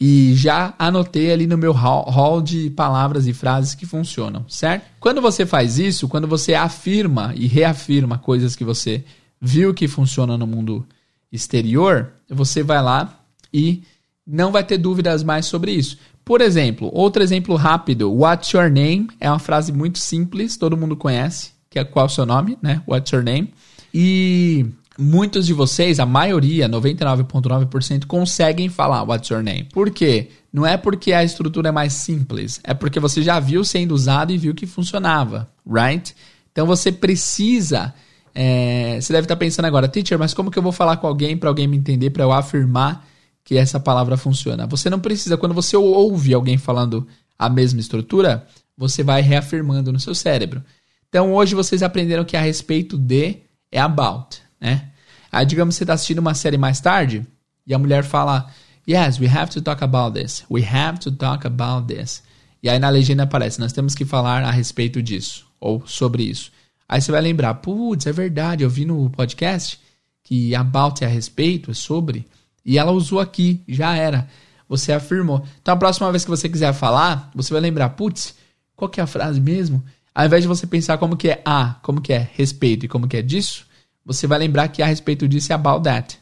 e 0.00 0.34
já 0.34 0.72
anotei 0.78 1.30
ali 1.30 1.46
no 1.46 1.58
meu 1.58 1.72
hall 1.72 2.40
de 2.40 2.70
palavras 2.70 3.26
e 3.26 3.34
frases 3.34 3.74
que 3.74 3.84
funcionam, 3.84 4.46
certo? 4.48 4.86
Quando 4.98 5.20
você 5.20 5.44
faz 5.44 5.78
isso, 5.78 6.08
quando 6.08 6.26
você 6.26 6.54
afirma 6.54 7.34
e 7.36 7.46
reafirma 7.46 8.16
coisas 8.16 8.56
que 8.56 8.64
você 8.64 9.04
viu 9.38 9.74
que 9.74 9.86
funcionam 9.86 10.38
no 10.38 10.46
mundo 10.46 10.86
exterior, 11.30 12.12
você 12.28 12.62
vai 12.62 12.82
lá 12.82 13.20
e 13.52 13.82
não 14.26 14.50
vai 14.50 14.64
ter 14.64 14.78
dúvidas 14.78 15.22
mais 15.22 15.44
sobre 15.44 15.72
isso. 15.72 15.98
Por 16.24 16.40
exemplo, 16.40 16.90
outro 16.94 17.22
exemplo 17.22 17.54
rápido, 17.56 18.10
what's 18.10 18.50
your 18.52 18.70
name? 18.70 19.08
É 19.20 19.28
uma 19.28 19.38
frase 19.38 19.70
muito 19.70 19.98
simples, 19.98 20.56
todo 20.56 20.76
mundo 20.76 20.96
conhece, 20.96 21.52
que 21.68 21.78
é 21.78 21.84
qual 21.84 22.06
o 22.06 22.08
seu 22.08 22.24
nome, 22.24 22.56
né? 22.62 22.82
What's 22.86 23.12
your 23.12 23.22
name? 23.22 23.52
E 23.92 24.66
muitos 25.00 25.46
de 25.46 25.52
vocês, 25.52 25.98
a 25.98 26.06
maioria, 26.06 26.68
99.9%, 26.68 28.06
conseguem 28.06 28.68
falar 28.68 29.02
what's 29.02 29.28
your 29.30 29.42
name. 29.42 29.64
Por 29.64 29.90
quê? 29.90 30.28
Não 30.52 30.66
é 30.66 30.76
porque 30.76 31.12
a 31.12 31.24
estrutura 31.24 31.70
é 31.70 31.72
mais 31.72 31.92
simples, 31.92 32.60
é 32.62 32.74
porque 32.74 33.00
você 33.00 33.22
já 33.22 33.40
viu 33.40 33.64
sendo 33.64 33.92
usado 33.92 34.32
e 34.32 34.38
viu 34.38 34.54
que 34.54 34.66
funcionava, 34.66 35.48
right? 35.66 36.14
Então 36.52 36.66
você 36.66 36.92
precisa. 36.92 37.94
É, 38.34 39.00
você 39.00 39.12
deve 39.12 39.24
estar 39.24 39.36
pensando 39.36 39.64
agora, 39.64 39.88
teacher, 39.88 40.18
mas 40.18 40.34
como 40.34 40.50
que 40.50 40.58
eu 40.58 40.62
vou 40.62 40.72
falar 40.72 40.98
com 40.98 41.06
alguém 41.06 41.36
para 41.36 41.48
alguém 41.48 41.66
me 41.66 41.76
entender, 41.76 42.10
para 42.10 42.24
eu 42.24 42.32
afirmar 42.32 43.06
que 43.42 43.56
essa 43.56 43.80
palavra 43.80 44.16
funciona? 44.16 44.66
Você 44.66 44.90
não 44.90 45.00
precisa, 45.00 45.36
quando 45.36 45.54
você 45.54 45.76
ouve 45.76 46.34
alguém 46.34 46.58
falando 46.58 47.06
a 47.38 47.48
mesma 47.48 47.80
estrutura, 47.80 48.46
você 48.76 49.02
vai 49.02 49.22
reafirmando 49.22 49.92
no 49.92 49.98
seu 49.98 50.14
cérebro. 50.14 50.62
Então 51.08 51.32
hoje 51.32 51.54
vocês 51.54 51.82
aprenderam 51.82 52.24
que 52.24 52.36
a 52.36 52.40
respeito 52.40 52.96
de 52.96 53.38
é 53.72 53.80
about, 53.80 54.38
né? 54.60 54.89
Aí, 55.32 55.46
digamos, 55.46 55.74
você 55.74 55.84
está 55.84 55.94
assistindo 55.94 56.18
uma 56.18 56.34
série 56.34 56.58
mais 56.58 56.80
tarde 56.80 57.26
e 57.66 57.74
a 57.74 57.78
mulher 57.78 58.04
fala: 58.04 58.50
Yes, 58.88 59.20
we 59.20 59.28
have 59.28 59.50
to 59.52 59.62
talk 59.62 59.82
about 59.84 60.18
this. 60.18 60.44
We 60.50 60.64
have 60.64 60.98
to 61.00 61.12
talk 61.12 61.46
about 61.46 61.86
this. 61.92 62.22
E 62.62 62.68
aí 62.68 62.78
na 62.78 62.88
legenda 62.88 63.22
aparece: 63.22 63.60
Nós 63.60 63.72
temos 63.72 63.94
que 63.94 64.04
falar 64.04 64.42
a 64.42 64.50
respeito 64.50 65.02
disso 65.02 65.46
ou 65.60 65.86
sobre 65.86 66.24
isso. 66.24 66.50
Aí 66.88 67.00
você 67.00 67.12
vai 67.12 67.20
lembrar: 67.20 67.54
Putz, 67.54 68.06
é 68.06 68.12
verdade, 68.12 68.64
eu 68.64 68.70
vi 68.70 68.84
no 68.84 69.08
podcast 69.10 69.78
que 70.24 70.54
about 70.54 71.02
é 71.04 71.06
a 71.06 71.10
respeito, 71.10 71.70
é 71.70 71.74
sobre. 71.74 72.26
E 72.64 72.78
ela 72.78 72.92
usou 72.92 73.20
aqui, 73.20 73.62
já 73.68 73.96
era. 73.96 74.28
Você 74.68 74.92
afirmou. 74.92 75.44
Então 75.60 75.74
a 75.74 75.76
próxima 75.76 76.10
vez 76.10 76.24
que 76.24 76.30
você 76.30 76.48
quiser 76.48 76.72
falar, 76.72 77.30
você 77.34 77.52
vai 77.52 77.62
lembrar: 77.62 77.90
Putz, 77.90 78.34
qual 78.74 78.88
que 78.88 78.98
é 78.98 79.02
a 79.02 79.06
frase 79.06 79.40
mesmo? 79.40 79.84
Ao 80.12 80.26
invés 80.26 80.42
de 80.42 80.48
você 80.48 80.66
pensar 80.66 80.98
como 80.98 81.16
que 81.16 81.28
é 81.28 81.42
a, 81.44 81.74
como 81.82 82.00
que 82.00 82.12
é 82.12 82.28
respeito 82.34 82.84
e 82.84 82.88
como 82.88 83.06
que 83.06 83.16
é 83.16 83.22
disso, 83.22 83.64
você 84.04 84.26
vai 84.26 84.38
lembrar 84.38 84.68
que 84.68 84.82
a 84.82 84.86
respeito 84.86 85.28
disso 85.28 85.52
é 85.52 85.54
about 85.54 85.82
that. 85.84 86.18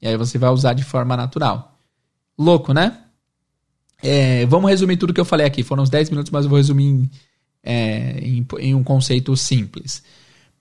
E 0.00 0.08
aí 0.08 0.16
você 0.16 0.38
vai 0.38 0.50
usar 0.50 0.72
de 0.72 0.84
forma 0.84 1.16
natural. 1.16 1.78
Louco, 2.38 2.72
né? 2.72 2.98
É, 4.02 4.46
vamos 4.46 4.70
resumir 4.70 4.96
tudo 4.96 5.12
que 5.12 5.20
eu 5.20 5.24
falei 5.24 5.46
aqui. 5.46 5.62
Foram 5.62 5.82
uns 5.82 5.90
10 5.90 6.10
minutos, 6.10 6.30
mas 6.30 6.44
eu 6.44 6.50
vou 6.50 6.56
resumir 6.56 6.84
em, 6.84 7.10
é, 7.62 8.18
em, 8.20 8.46
em 8.60 8.74
um 8.74 8.84
conceito 8.84 9.36
simples. 9.36 10.02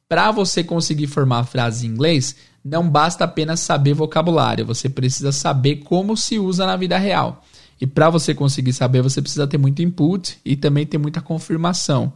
Para 0.10 0.32
você 0.32 0.63
conseguir 0.63 1.08
formar 1.08 1.43
frases 1.43 1.84
em 1.84 1.88
inglês, 1.88 2.36
não 2.63 2.89
basta 2.89 3.26
apenas 3.26 3.60
saber 3.60 3.93
vocabulário, 3.93 4.65
você 4.65 4.89
precisa 4.89 5.32
saber 5.32 5.78
como 5.78 6.15
se 6.15 6.39
usa 6.39 6.65
na 6.65 6.76
vida 6.76 6.98
real. 6.98 7.43
E 7.80 7.86
para 7.86 8.10
você 8.10 8.34
conseguir 8.34 8.74
saber, 8.74 9.02
você 9.02 9.22
precisa 9.22 9.46
ter 9.46 9.58
muito 9.58 9.82
input 9.82 10.39
e 10.43 10.56
também 10.56 10.86
ter 10.86 10.98
muita 10.98 11.22
confirmação. 11.22 12.12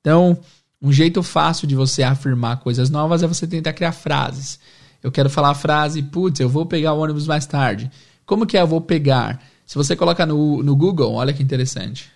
Então, 0.00 0.38
um 0.84 0.92
jeito 0.92 1.22
fácil 1.22 1.66
de 1.66 1.74
você 1.74 2.02
afirmar 2.02 2.60
coisas 2.60 2.90
novas 2.90 3.22
é 3.22 3.26
você 3.26 3.46
tentar 3.46 3.72
criar 3.72 3.92
frases. 3.92 4.60
Eu 5.02 5.10
quero 5.10 5.30
falar 5.30 5.48
a 5.48 5.54
frase, 5.54 6.02
putz, 6.02 6.40
eu 6.40 6.48
vou 6.48 6.66
pegar 6.66 6.92
o 6.92 6.98
ônibus 6.98 7.26
mais 7.26 7.46
tarde. 7.46 7.90
Como 8.26 8.44
que 8.46 8.54
é 8.54 8.60
eu 8.60 8.66
vou 8.66 8.82
pegar? 8.82 9.42
Se 9.64 9.76
você 9.76 9.96
colocar 9.96 10.26
no, 10.26 10.62
no 10.62 10.76
Google, 10.76 11.14
olha 11.14 11.32
que 11.32 11.42
interessante. 11.42 12.12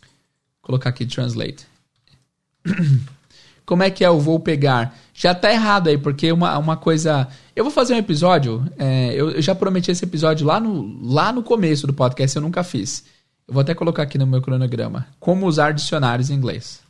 Vou 0.00 0.08
colocar 0.62 0.90
aqui 0.90 1.04
translate. 1.04 1.66
Como 3.66 3.82
é 3.82 3.90
que 3.90 4.04
é 4.04 4.08
eu 4.08 4.20
vou 4.20 4.38
pegar? 4.38 4.96
Já 5.12 5.34
tá 5.34 5.52
errado 5.52 5.88
aí, 5.88 5.98
porque 5.98 6.30
uma, 6.30 6.58
uma 6.58 6.76
coisa. 6.76 7.26
Eu 7.54 7.64
vou 7.64 7.72
fazer 7.72 7.94
um 7.94 7.98
episódio. 7.98 8.64
É, 8.78 9.12
eu, 9.14 9.30
eu, 9.30 9.42
já 9.42 9.54
prometi 9.54 9.90
esse 9.90 10.04
episódio 10.04 10.46
lá 10.46 10.58
no, 10.60 11.00
lá 11.02 11.32
no 11.32 11.42
começo 11.42 11.86
do 11.88 11.92
podcast, 11.92 12.36
eu 12.36 12.42
nunca 12.42 12.62
fiz. 12.62 13.04
Eu 13.46 13.54
vou 13.54 13.60
até 13.60 13.74
colocar 13.74 14.04
aqui 14.04 14.16
no 14.16 14.26
meu 14.26 14.40
cronograma. 14.40 15.06
Como 15.18 15.46
usar 15.46 15.72
dicionários 15.72 16.30
em 16.30 16.34
inglês. 16.34 16.88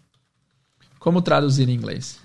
Como 1.00 1.20
traduzir 1.20 1.68
em 1.68 1.72
inglês? 1.72 2.20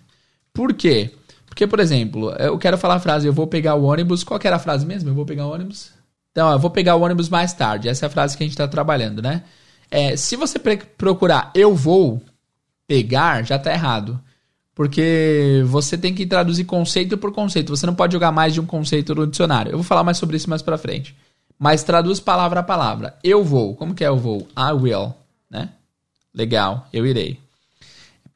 Por 0.53 0.73
quê? 0.73 1.11
Porque, 1.47 1.65
por 1.65 1.79
exemplo, 1.79 2.31
eu 2.33 2.57
quero 2.59 2.77
falar 2.77 2.95
a 2.95 2.99
frase, 2.99 3.25
eu 3.25 3.33
vou 3.33 3.47
pegar 3.47 3.75
o 3.75 3.85
ônibus. 3.85 4.23
Qual 4.23 4.39
era 4.43 4.57
a 4.57 4.59
frase 4.59 4.85
mesmo? 4.85 5.09
Eu 5.09 5.15
vou 5.15 5.25
pegar 5.25 5.47
o 5.47 5.53
ônibus? 5.53 5.91
Então, 6.31 6.51
eu 6.51 6.59
vou 6.59 6.69
pegar 6.69 6.97
o 6.97 7.01
ônibus 7.01 7.29
mais 7.29 7.53
tarde. 7.53 7.87
Essa 7.87 8.05
é 8.05 8.07
a 8.07 8.09
frase 8.09 8.35
que 8.35 8.43
a 8.43 8.45
gente 8.45 8.53
está 8.53 8.67
trabalhando, 8.67 9.21
né? 9.21 9.43
É, 9.89 10.17
se 10.17 10.35
você 10.35 10.59
procurar 10.59 11.51
eu 11.55 11.73
vou 11.73 12.21
pegar, 12.85 13.43
já 13.43 13.55
está 13.55 13.71
errado. 13.71 14.19
Porque 14.75 15.63
você 15.65 15.97
tem 15.97 16.13
que 16.13 16.25
traduzir 16.25 16.65
conceito 16.65 17.17
por 17.17 17.31
conceito. 17.31 17.75
Você 17.75 17.85
não 17.85 17.95
pode 17.95 18.11
jogar 18.11 18.33
mais 18.33 18.53
de 18.53 18.59
um 18.59 18.65
conceito 18.65 19.15
no 19.15 19.25
dicionário. 19.25 19.71
Eu 19.71 19.77
vou 19.77 19.85
falar 19.85 20.03
mais 20.03 20.17
sobre 20.17 20.35
isso 20.35 20.49
mais 20.49 20.61
pra 20.61 20.77
frente. 20.77 21.15
Mas 21.57 21.83
traduz 21.83 22.19
palavra 22.19 22.59
a 22.59 22.63
palavra. 22.63 23.15
Eu 23.23 23.41
vou. 23.41 23.73
Como 23.75 23.95
que 23.95 24.03
é 24.03 24.09
eu 24.09 24.17
vou? 24.17 24.45
I 24.57 24.73
will, 24.73 25.13
né? 25.49 25.69
Legal, 26.33 26.89
eu 26.91 27.05
irei. 27.05 27.44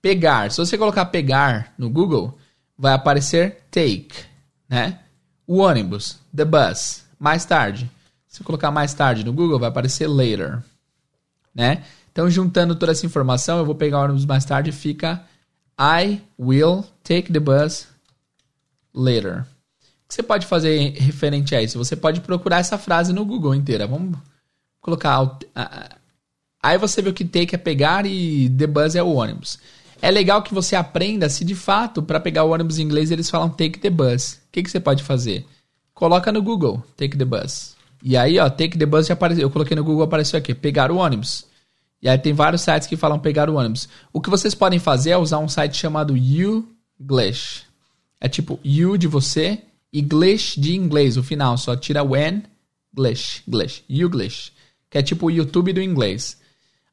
Pegar. 0.01 0.51
Se 0.51 0.57
você 0.57 0.77
colocar 0.77 1.05
pegar 1.05 1.73
no 1.77 1.89
Google, 1.89 2.38
vai 2.77 2.93
aparecer 2.93 3.63
take, 3.69 4.23
né? 4.67 4.99
O 5.45 5.57
ônibus, 5.57 6.19
the 6.35 6.45
bus, 6.45 7.03
mais 7.19 7.43
tarde. 7.43 7.89
Se 8.27 8.43
colocar 8.43 8.71
mais 8.71 8.93
tarde 8.93 9.25
no 9.25 9.33
Google, 9.33 9.59
vai 9.59 9.69
aparecer 9.69 10.07
later, 10.07 10.63
né? 11.53 11.83
Então, 12.12 12.29
juntando 12.29 12.75
toda 12.75 12.91
essa 12.91 13.05
informação, 13.05 13.57
eu 13.57 13.65
vou 13.65 13.75
pegar 13.75 13.99
o 13.99 14.03
ônibus 14.03 14.25
mais 14.25 14.45
tarde 14.45 14.69
e 14.69 14.73
fica 14.73 15.25
I 15.79 16.21
will 16.38 16.85
take 17.03 17.31
the 17.31 17.39
bus 17.39 17.88
later. 18.93 19.41
O 19.41 20.09
que 20.09 20.15
você 20.15 20.23
pode 20.23 20.45
fazer 20.45 20.91
referente 20.97 21.55
a 21.55 21.62
isso? 21.62 21.77
Você 21.77 21.95
pode 21.95 22.21
procurar 22.21 22.57
essa 22.57 22.77
frase 22.77 23.13
no 23.13 23.25
Google 23.25 23.55
inteira. 23.55 23.88
Vamos 23.88 24.17
colocar. 24.81 25.38
Aí 26.62 26.77
você 26.77 27.01
vê 27.01 27.09
o 27.09 27.13
que 27.13 27.23
take 27.23 27.55
é 27.55 27.57
pegar 27.57 28.05
e 28.05 28.49
the 28.49 28.67
bus 28.67 28.95
é 28.95 29.03
o 29.03 29.13
ônibus. 29.13 29.59
É 30.01 30.09
legal 30.09 30.41
que 30.41 30.53
você 30.53 30.75
aprenda 30.75 31.29
se 31.29 31.43
de 31.43 31.55
fato, 31.55 32.01
para 32.01 32.19
pegar 32.19 32.43
o 32.43 32.51
ônibus 32.51 32.79
em 32.79 32.83
inglês, 32.83 33.12
eles 33.12 33.29
falam 33.29 33.49
take 33.49 33.79
the 33.79 33.89
bus. 33.89 34.33
O 34.33 34.51
que, 34.51 34.63
que 34.63 34.71
você 34.71 34.79
pode 34.79 35.03
fazer? 35.03 35.45
Coloca 35.93 36.31
no 36.31 36.41
Google, 36.41 36.83
take 36.95 37.17
the 37.17 37.25
bus. 37.25 37.75
E 38.01 38.15
aí, 38.15 38.39
ó, 38.39 38.49
take 38.49 38.77
the 38.77 38.85
bus 38.85 39.07
já 39.07 39.13
apareceu. 39.13 39.43
Eu 39.43 39.49
coloquei 39.49 39.75
no 39.75 39.83
Google, 39.83 40.03
apareceu 40.03 40.39
aqui, 40.39 40.53
pegar 40.55 40.91
o 40.91 40.97
ônibus. 40.97 41.45
E 42.01 42.07
aí 42.07 42.17
tem 42.17 42.31
vários 42.31 42.62
sites 42.62 42.88
que 42.88 42.95
falam 42.95 43.19
pegar 43.19 43.49
o 43.49 43.55
ônibus. 43.55 43.89
O 44.13 44.21
que 44.21 44.29
vocês 44.29 44.55
podem 44.55 44.79
fazer 44.79 45.12
é 45.12 45.17
usar 45.17 45.39
um 45.39 45.49
site 45.49 45.75
chamado 45.75 46.15
YouGlish. 46.15 47.63
É 48.21 48.29
tipo 48.29 48.57
you 48.63 48.97
de 48.97 49.07
você 49.07 49.59
e 49.91 50.01
Glish 50.01 50.59
de 50.59 50.75
inglês, 50.75 51.17
o 51.17 51.23
final. 51.23 51.57
Só 51.57 51.75
tira 51.75 52.01
o 52.01 52.15
N, 52.15 52.43
Glish, 52.93 53.43
Glish, 53.45 53.83
YouGlish. 53.89 54.53
Que 54.89 54.97
é 54.97 55.03
tipo 55.03 55.27
o 55.27 55.31
YouTube 55.31 55.73
do 55.73 55.81
inglês. 55.81 56.38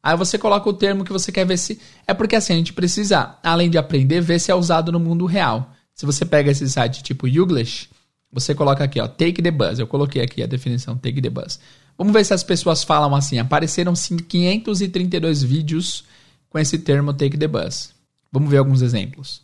Aí 0.06 0.16
você 0.16 0.38
coloca 0.38 0.70
o 0.70 0.72
termo 0.72 1.04
que 1.04 1.12
você 1.12 1.32
quer 1.32 1.44
ver 1.44 1.58
se. 1.58 1.80
É 2.06 2.14
porque 2.14 2.36
assim, 2.36 2.52
a 2.52 2.56
gente 2.56 2.72
precisa, 2.72 3.36
além 3.42 3.68
de 3.68 3.76
aprender, 3.76 4.20
ver 4.20 4.38
se 4.38 4.52
é 4.52 4.54
usado 4.54 4.92
no 4.92 5.00
mundo 5.00 5.26
real. 5.26 5.72
Se 5.92 6.06
você 6.06 6.24
pega 6.24 6.48
esse 6.48 6.70
site 6.70 7.02
tipo 7.02 7.26
Youglish, 7.26 7.88
você 8.30 8.54
coloca 8.54 8.84
aqui, 8.84 9.00
ó, 9.00 9.08
take 9.08 9.42
the 9.42 9.50
bus. 9.50 9.80
Eu 9.80 9.86
coloquei 9.88 10.22
aqui 10.22 10.44
a 10.44 10.46
definição, 10.46 10.96
take 10.96 11.20
the 11.20 11.28
bus. 11.28 11.58
Vamos 11.98 12.12
ver 12.12 12.24
se 12.24 12.32
as 12.32 12.44
pessoas 12.44 12.84
falam 12.84 13.16
assim. 13.16 13.40
Apareceram 13.40 13.94
532 13.94 15.42
vídeos 15.42 16.04
com 16.48 16.56
esse 16.60 16.78
termo 16.78 17.12
take 17.12 17.36
the 17.36 17.48
bus. 17.48 17.90
Vamos 18.30 18.48
ver 18.48 18.58
alguns 18.58 18.82
exemplos. 18.82 19.42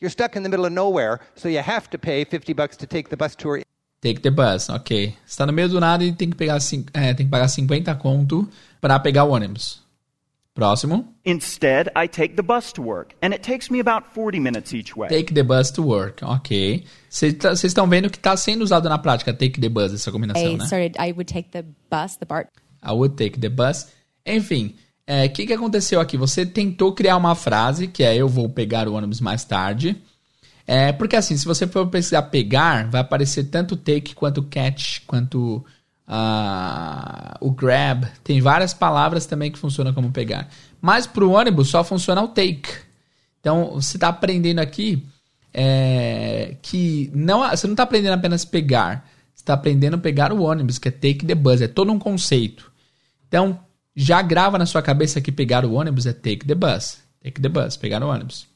You're 0.00 0.12
stuck 0.12 0.38
in 0.38 0.44
the 0.44 0.48
middle 0.48 0.66
of 0.66 0.72
nowhere, 0.72 1.18
so 1.34 1.48
you 1.48 1.58
have 1.58 1.88
to 1.90 1.98
pay 1.98 2.24
50 2.24 2.54
bucks 2.54 2.76
to 2.76 2.86
take 2.86 3.10
the 3.10 3.16
bus 3.16 3.34
tour. 3.34 3.60
Take 4.00 4.20
the 4.20 4.30
bus, 4.30 4.68
ok. 4.68 5.16
Está 5.26 5.44
no 5.44 5.52
meio 5.52 5.68
do 5.68 5.80
nada 5.80 6.04
e 6.04 6.12
tem 6.12 6.30
que 6.30 6.36
pegar 6.36 6.58
é, 6.92 7.12
tem 7.12 7.26
que 7.26 7.30
pagar 7.30 7.48
50 7.48 7.92
conto 7.96 8.48
para 8.80 9.00
pegar 9.00 9.24
o 9.24 9.30
ônibus. 9.30 9.84
Próximo. 10.56 11.06
Instead, 11.22 11.90
I 11.94 12.08
take 12.08 12.34
the 12.34 12.42
bus 12.42 12.72
to 12.72 12.82
work, 12.82 13.14
and 13.20 13.34
it 13.34 13.42
takes 13.42 13.70
me 13.70 13.78
about 13.78 14.08
40 14.14 14.40
minutes 14.40 14.72
each 14.72 14.96
way. 14.96 15.06
Take 15.06 15.34
the 15.34 15.42
bus 15.42 15.70
to 15.72 15.82
work, 15.82 16.24
ok. 16.24 16.82
Vocês 17.10 17.34
tá, 17.34 17.52
estão 17.52 17.86
vendo 17.86 18.08
que 18.08 18.16
está 18.16 18.34
sendo 18.38 18.62
usado 18.62 18.88
na 18.88 18.96
prática, 18.96 19.34
take 19.34 19.60
the 19.60 19.68
bus, 19.68 19.92
essa 19.92 20.10
combinação, 20.10 20.42
I 20.42 20.56
né? 20.56 20.64
started, 20.64 20.96
I 20.98 21.12
would 21.12 21.30
take 21.30 21.50
the 21.50 21.62
bus, 21.90 22.16
the 22.16 22.24
BART. 22.24 22.48
I 22.82 22.92
would 22.92 23.16
take 23.16 23.38
the 23.38 23.50
bus. 23.50 23.88
Enfim, 24.24 24.74
o 25.06 25.28
que, 25.28 25.46
que 25.46 25.52
aconteceu 25.52 26.00
aqui? 26.00 26.16
Você 26.16 26.46
tentou 26.46 26.94
criar 26.94 27.18
uma 27.18 27.34
frase, 27.34 27.86
que 27.86 28.02
é 28.02 28.16
eu 28.16 28.26
vou 28.26 28.48
pegar 28.48 28.88
o 28.88 28.94
ônibus 28.94 29.20
mais 29.20 29.44
tarde. 29.44 29.94
É, 30.66 30.90
porque 30.90 31.16
assim, 31.16 31.36
se 31.36 31.44
você 31.44 31.66
for 31.66 31.86
precisar 31.88 32.22
pegar, 32.22 32.88
vai 32.88 33.02
aparecer 33.02 33.44
tanto 33.44 33.76
take 33.76 34.14
quanto 34.14 34.42
catch, 34.42 35.00
quanto 35.06 35.62
uh, 36.08 37.36
o 37.40 37.50
grab. 37.50 38.06
Tem 38.22 38.40
várias 38.40 38.72
palavras 38.72 39.26
também 39.26 39.50
que 39.50 39.58
funcionam 39.58 39.92
como 39.92 40.12
pegar. 40.12 40.48
Mas 40.80 41.06
para 41.06 41.24
o 41.24 41.32
ônibus 41.32 41.68
só 41.68 41.82
funciona 41.82 42.22
o 42.22 42.28
take. 42.28 42.70
Então 43.40 43.72
você 43.74 43.96
está 43.96 44.08
aprendendo 44.08 44.60
aqui 44.60 45.04
é, 45.52 46.56
que 46.62 47.10
não, 47.14 47.48
você 47.48 47.66
não 47.66 47.74
está 47.74 47.82
aprendendo 47.82 48.14
apenas 48.14 48.44
pegar. 48.44 49.08
Você 49.34 49.42
está 49.42 49.54
aprendendo 49.54 49.94
a 49.94 49.98
pegar 49.98 50.32
o 50.32 50.42
ônibus, 50.42 50.78
que 50.78 50.88
é 50.88 50.90
take 50.90 51.26
the 51.26 51.34
bus. 51.34 51.60
É 51.60 51.68
todo 51.68 51.92
um 51.92 51.98
conceito. 51.98 52.70
Então 53.28 53.58
já 53.94 54.20
grava 54.20 54.58
na 54.58 54.66
sua 54.66 54.82
cabeça 54.82 55.20
que 55.20 55.32
pegar 55.32 55.64
o 55.64 55.72
ônibus 55.72 56.06
é 56.06 56.12
take 56.12 56.46
the 56.46 56.54
bus. 56.54 56.98
Take 57.22 57.40
the 57.40 57.48
bus, 57.48 57.76
pegar 57.76 58.02
o 58.02 58.08
ônibus. 58.08 58.46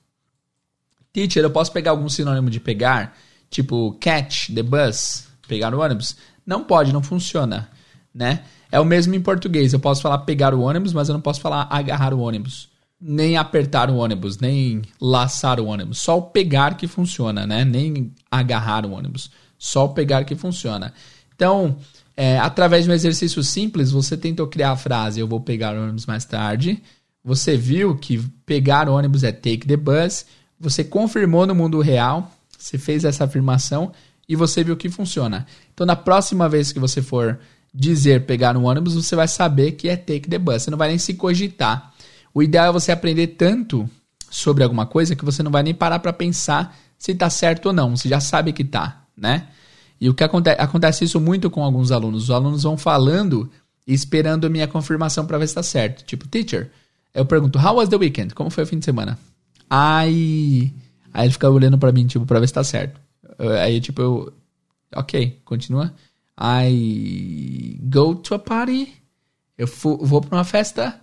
Teacher, 1.13 1.43
eu 1.43 1.51
posso 1.51 1.73
pegar 1.73 1.91
algum 1.91 2.09
sinônimo 2.09 2.51
de 2.51 2.61
pegar? 2.61 3.17
Tipo, 3.51 3.99
catch 4.01 4.51
the 4.55 4.63
bus, 4.63 5.27
pegar 5.49 5.75
o 5.75 5.81
ônibus? 5.81 6.17
Não 6.51 6.65
pode, 6.65 6.93
não 6.93 7.03
funciona, 7.03 7.69
né? 8.13 8.41
É 8.73 8.81
o 8.81 8.85
mesmo 8.85 9.15
em 9.15 9.21
português. 9.21 9.73
Eu 9.73 9.79
posso 9.79 10.03
falar 10.03 10.19
pegar 10.19 10.53
o 10.53 10.63
ônibus, 10.63 10.93
mas 10.93 11.09
eu 11.09 11.13
não 11.13 11.21
posso 11.21 11.41
falar 11.41 11.69
agarrar 11.71 12.13
o 12.13 12.21
ônibus. 12.21 12.69
Nem 13.01 13.37
apertar 13.37 13.89
o 13.89 13.97
ônibus, 13.97 14.39
nem 14.39 14.83
laçar 15.01 15.61
o 15.61 15.67
ônibus. 15.67 15.99
Só 16.01 16.19
o 16.19 16.23
pegar 16.23 16.77
que 16.77 16.89
funciona, 16.89 17.47
né? 17.47 17.65
Nem 17.65 18.13
agarrar 18.29 18.85
o 18.85 18.91
ônibus. 18.91 19.31
Só 19.57 19.85
o 19.85 19.91
pegar 19.91 20.25
que 20.25 20.35
funciona. 20.35 20.93
Então, 21.35 21.77
é, 22.17 22.39
através 22.39 22.85
de 22.85 22.91
um 22.91 22.95
exercício 22.95 23.43
simples, 23.45 23.93
você 23.93 24.17
tentou 24.17 24.49
criar 24.49 24.73
a 24.73 24.77
frase 24.77 25.21
eu 25.21 25.29
vou 25.29 25.41
pegar 25.41 25.75
o 25.75 25.83
ônibus 25.83 26.05
mais 26.05 26.25
tarde. 26.25 26.83
Você 27.25 27.57
viu 27.57 27.97
que 27.97 28.19
pegar 28.45 28.89
o 28.89 28.95
ônibus 28.95 29.23
é 29.23 29.31
take 29.31 29.67
the 29.67 29.77
bus 29.77 30.27
você 30.61 30.85
confirmou 30.85 31.47
no 31.47 31.55
mundo 31.55 31.81
real, 31.81 32.31
você 32.57 32.77
fez 32.77 33.05
essa 33.05 33.25
afirmação 33.25 33.93
e 34.29 34.37
você 34.37 34.63
viu 34.63 34.77
que 34.77 34.91
funciona. 34.91 35.47
Então, 35.81 35.87
na 35.87 35.97
próxima 35.97 36.47
vez 36.47 36.73
que 36.73 36.79
você 36.79 37.01
for 37.01 37.39
dizer 37.73 38.27
pegar 38.27 38.55
um 38.55 38.65
ônibus, 38.65 38.95
você 38.95 39.17
vai 39.17 39.27
saber 39.27 39.73
que 39.73 39.89
é 39.89 39.97
take 39.97 40.29
the 40.29 40.39
bus. 40.39 40.63
Você 40.63 40.71
não 40.71 40.77
vai 40.77 40.91
nem 40.91 40.99
se 40.99 41.15
cogitar. 41.15 41.95
O 42.35 42.43
ideal 42.43 42.67
é 42.67 42.73
você 42.73 42.93
aprender 42.93 43.29
tanto 43.29 43.89
sobre 44.31 44.63
alguma 44.63 44.85
coisa 44.85 45.17
que 45.17 45.25
você 45.25 45.43
não 45.43 45.51
vai 45.51 45.63
nem 45.63 45.73
parar 45.73 45.99
para 46.01 46.13
pensar 46.13 46.77
se 46.99 47.13
está 47.13 47.31
certo 47.31 47.65
ou 47.65 47.73
não. 47.73 47.97
Você 47.97 48.11
já 48.11 48.21
sabe 48.21 48.53
que 48.53 48.61
está, 48.61 49.05
né? 49.17 49.49
E 49.99 50.07
o 50.11 50.13
que 50.13 50.23
acontece, 50.23 50.61
acontece 50.61 51.05
isso 51.05 51.19
muito 51.19 51.49
com 51.49 51.65
alguns 51.65 51.91
alunos. 51.91 52.25
Os 52.25 52.31
alunos 52.31 52.63
vão 52.65 52.77
falando 52.77 53.51
e 53.87 53.95
esperando 53.95 54.47
a 54.47 54.51
minha 54.51 54.69
confirmação 54.69 55.25
para 55.25 55.39
ver 55.39 55.47
se 55.47 55.53
está 55.53 55.63
certo. 55.63 56.05
Tipo, 56.05 56.29
teacher, 56.29 56.71
eu 57.15 57.25
pergunto, 57.25 57.59
how 57.59 57.77
was 57.77 57.89
the 57.89 57.97
weekend? 57.97 58.35
Como 58.35 58.51
foi 58.51 58.65
o 58.65 58.67
fim 58.67 58.79
de 58.79 58.85
semana? 58.85 59.19
Aí. 59.71 60.75
Aí 61.11 61.25
ele 61.25 61.33
fica 61.33 61.49
olhando 61.49 61.79
pra 61.79 61.91
mim, 61.91 62.07
tipo, 62.07 62.27
pra 62.27 62.39
ver 62.39 62.49
se 62.49 62.53
tá 62.53 62.63
certo. 62.63 63.01
Aí, 63.63 63.81
tipo, 63.81 64.03
eu. 64.03 64.40
Ok, 64.95 65.41
continua. 65.45 65.95
I 66.41 67.79
go 67.83 68.15
to 68.15 68.35
a 68.35 68.39
party. 68.39 68.93
Eu 69.57 69.67
vou 69.67 70.21
pra 70.21 70.39
uma 70.39 70.45
festa. 70.45 71.01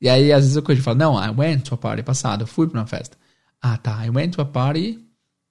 E 0.00 0.08
aí, 0.08 0.32
às 0.32 0.44
vezes, 0.44 0.56
eu 0.56 0.76
falo, 0.82 0.98
não, 0.98 1.22
I 1.22 1.30
went 1.30 1.62
to 1.62 1.74
a 1.74 1.78
party 1.78 2.02
passado. 2.02 2.42
Eu 2.42 2.46
fui 2.46 2.68
pra 2.68 2.80
uma 2.80 2.86
festa. 2.86 3.16
Ah, 3.60 3.76
tá. 3.76 4.04
I 4.06 4.10
went 4.10 4.32
to 4.34 4.40
a 4.40 4.44
party. 4.44 4.98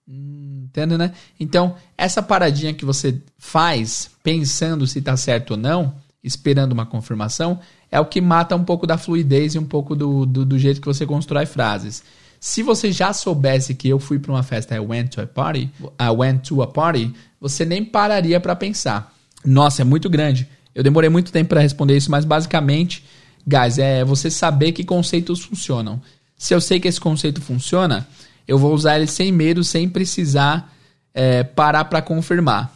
Hum, 0.07 0.65
entende, 0.65 0.97
né? 0.97 1.13
Então, 1.39 1.75
essa 1.97 2.21
paradinha 2.21 2.73
que 2.73 2.85
você 2.85 3.21
faz, 3.37 4.11
pensando 4.23 4.87
se 4.87 5.01
tá 5.01 5.17
certo 5.17 5.51
ou 5.51 5.57
não, 5.57 5.95
esperando 6.23 6.71
uma 6.71 6.85
confirmação, 6.85 7.59
é 7.91 7.99
o 7.99 8.05
que 8.05 8.21
mata 8.21 8.55
um 8.55 8.63
pouco 8.63 8.87
da 8.87 8.97
fluidez 8.97 9.55
e 9.55 9.59
um 9.59 9.65
pouco 9.65 9.95
do, 9.95 10.25
do, 10.25 10.45
do 10.45 10.59
jeito 10.59 10.79
que 10.79 10.87
você 10.87 11.05
constrói 11.05 11.45
frases. 11.45 12.03
Se 12.39 12.61
você 12.61 12.91
já 12.91 13.13
soubesse 13.13 13.73
que 13.73 13.89
eu 13.89 13.99
fui 13.99 14.19
para 14.19 14.31
uma 14.31 14.43
festa, 14.43 14.75
I 14.75 14.79
went 14.79 15.09
to 15.09 15.21
a 15.21 15.27
party, 15.27 15.69
I 15.99 16.09
went 16.09 16.47
to 16.47 16.61
a 16.61 16.67
party, 16.67 17.13
você 17.39 17.65
nem 17.65 17.83
pararia 17.83 18.39
para 18.39 18.55
pensar. 18.55 19.13
Nossa, 19.43 19.81
é 19.81 19.85
muito 19.85 20.09
grande. 20.09 20.47
Eu 20.73 20.83
demorei 20.83 21.09
muito 21.09 21.31
tempo 21.31 21.49
para 21.49 21.61
responder 21.61 21.95
isso, 21.95 22.11
mas 22.11 22.25
basicamente, 22.25 23.03
guys, 23.47 23.77
é 23.77 24.03
você 24.03 24.29
saber 24.29 24.71
que 24.71 24.83
conceitos 24.83 25.41
funcionam. 25.41 26.01
Se 26.37 26.53
eu 26.53 26.59
sei 26.59 26.79
que 26.79 26.87
esse 26.87 26.99
conceito 26.99 27.41
funciona, 27.41 28.07
eu 28.47 28.57
vou 28.57 28.73
usar 28.73 28.97
ele 28.97 29.07
sem 29.07 29.31
medo, 29.31 29.63
sem 29.63 29.87
precisar 29.87 30.73
é, 31.13 31.43
parar 31.43 31.85
para 31.85 32.01
confirmar, 32.01 32.71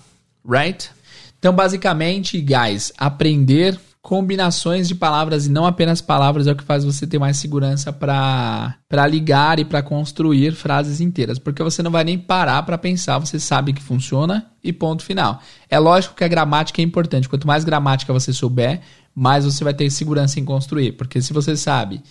right? 0.47 0.89
Então, 1.37 1.53
basicamente, 1.53 2.39
guys, 2.39 2.93
aprender 2.97 3.79
combinações 4.01 4.87
de 4.87 4.95
palavras 4.95 5.45
e 5.45 5.51
não 5.51 5.65
apenas 5.65 6.01
palavras 6.01 6.47
é 6.47 6.51
o 6.51 6.55
que 6.55 6.63
faz 6.63 6.85
você 6.85 7.05
ter 7.05 7.19
mais 7.19 7.37
segurança 7.37 7.91
para 7.91 9.07
ligar 9.09 9.59
e 9.59 9.65
para 9.65 9.83
construir 9.83 10.53
frases 10.53 11.01
inteiras, 11.01 11.37
porque 11.37 11.61
você 11.61 11.83
não 11.83 11.91
vai 11.91 12.03
nem 12.03 12.17
parar 12.17 12.63
para 12.63 12.77
pensar, 12.77 13.19
você 13.19 13.39
sabe 13.39 13.73
que 13.73 13.81
funciona 13.81 14.49
e 14.63 14.71
ponto 14.71 15.03
final. 15.03 15.41
É 15.69 15.77
lógico 15.77 16.15
que 16.15 16.23
a 16.23 16.29
gramática 16.29 16.81
é 16.81 16.83
importante, 16.83 17.27
quanto 17.27 17.45
mais 17.45 17.65
gramática 17.65 18.13
você 18.13 18.31
souber, 18.31 18.81
mais 19.13 19.43
você 19.43 19.63
vai 19.63 19.73
ter 19.73 19.89
segurança 19.89 20.39
em 20.39 20.45
construir, 20.45 20.93
porque 20.93 21.21
se 21.21 21.33
você 21.33 21.57
sabe 21.57 22.01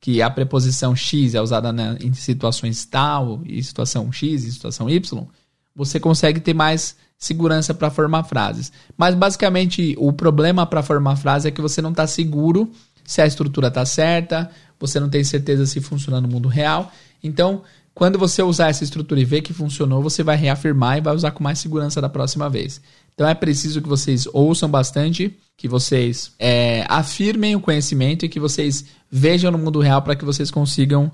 que 0.00 0.20
a 0.20 0.30
preposição 0.30 0.94
x 0.94 1.34
é 1.34 1.40
usada 1.40 1.72
na, 1.72 1.96
em 2.00 2.12
situações 2.12 2.84
tal, 2.84 3.42
e 3.44 3.62
situação 3.62 4.12
x 4.12 4.44
e 4.44 4.52
situação 4.52 4.88
y, 4.88 5.26
você 5.74 5.98
consegue 5.98 6.40
ter 6.40 6.54
mais 6.54 6.96
segurança 7.18 7.74
para 7.74 7.90
formar 7.90 8.24
frases. 8.24 8.72
Mas 8.96 9.14
basicamente 9.14 9.94
o 9.98 10.12
problema 10.12 10.64
para 10.64 10.82
formar 10.82 11.16
frase 11.16 11.48
é 11.48 11.50
que 11.50 11.60
você 11.60 11.82
não 11.82 11.90
está 11.90 12.06
seguro 12.06 12.70
se 13.04 13.20
a 13.20 13.26
estrutura 13.26 13.68
está 13.68 13.84
certa, 13.84 14.50
você 14.78 15.00
não 15.00 15.08
tem 15.08 15.24
certeza 15.24 15.66
se 15.66 15.80
funciona 15.80 16.20
no 16.20 16.28
mundo 16.28 16.46
real. 16.46 16.92
Então, 17.24 17.62
quando 17.94 18.18
você 18.18 18.42
usar 18.42 18.68
essa 18.68 18.84
estrutura 18.84 19.20
e 19.20 19.24
ver 19.24 19.40
que 19.40 19.52
funcionou, 19.52 20.00
você 20.00 20.22
vai 20.22 20.36
reafirmar 20.36 20.98
e 20.98 21.00
vai 21.00 21.14
usar 21.14 21.32
com 21.32 21.42
mais 21.42 21.58
segurança 21.58 22.00
da 22.00 22.08
próxima 22.08 22.48
vez. 22.48 22.80
Então 23.12 23.28
é 23.28 23.34
preciso 23.34 23.82
que 23.82 23.88
vocês 23.88 24.28
ouçam 24.32 24.70
bastante, 24.70 25.36
que 25.56 25.66
vocês 25.66 26.30
é, 26.38 26.84
afirmem 26.88 27.56
o 27.56 27.60
conhecimento 27.60 28.24
e 28.24 28.28
que 28.28 28.38
vocês 28.38 28.84
vejam 29.10 29.50
no 29.50 29.58
mundo 29.58 29.80
real 29.80 30.00
para 30.02 30.14
que 30.14 30.24
vocês 30.24 30.48
consigam 30.50 31.10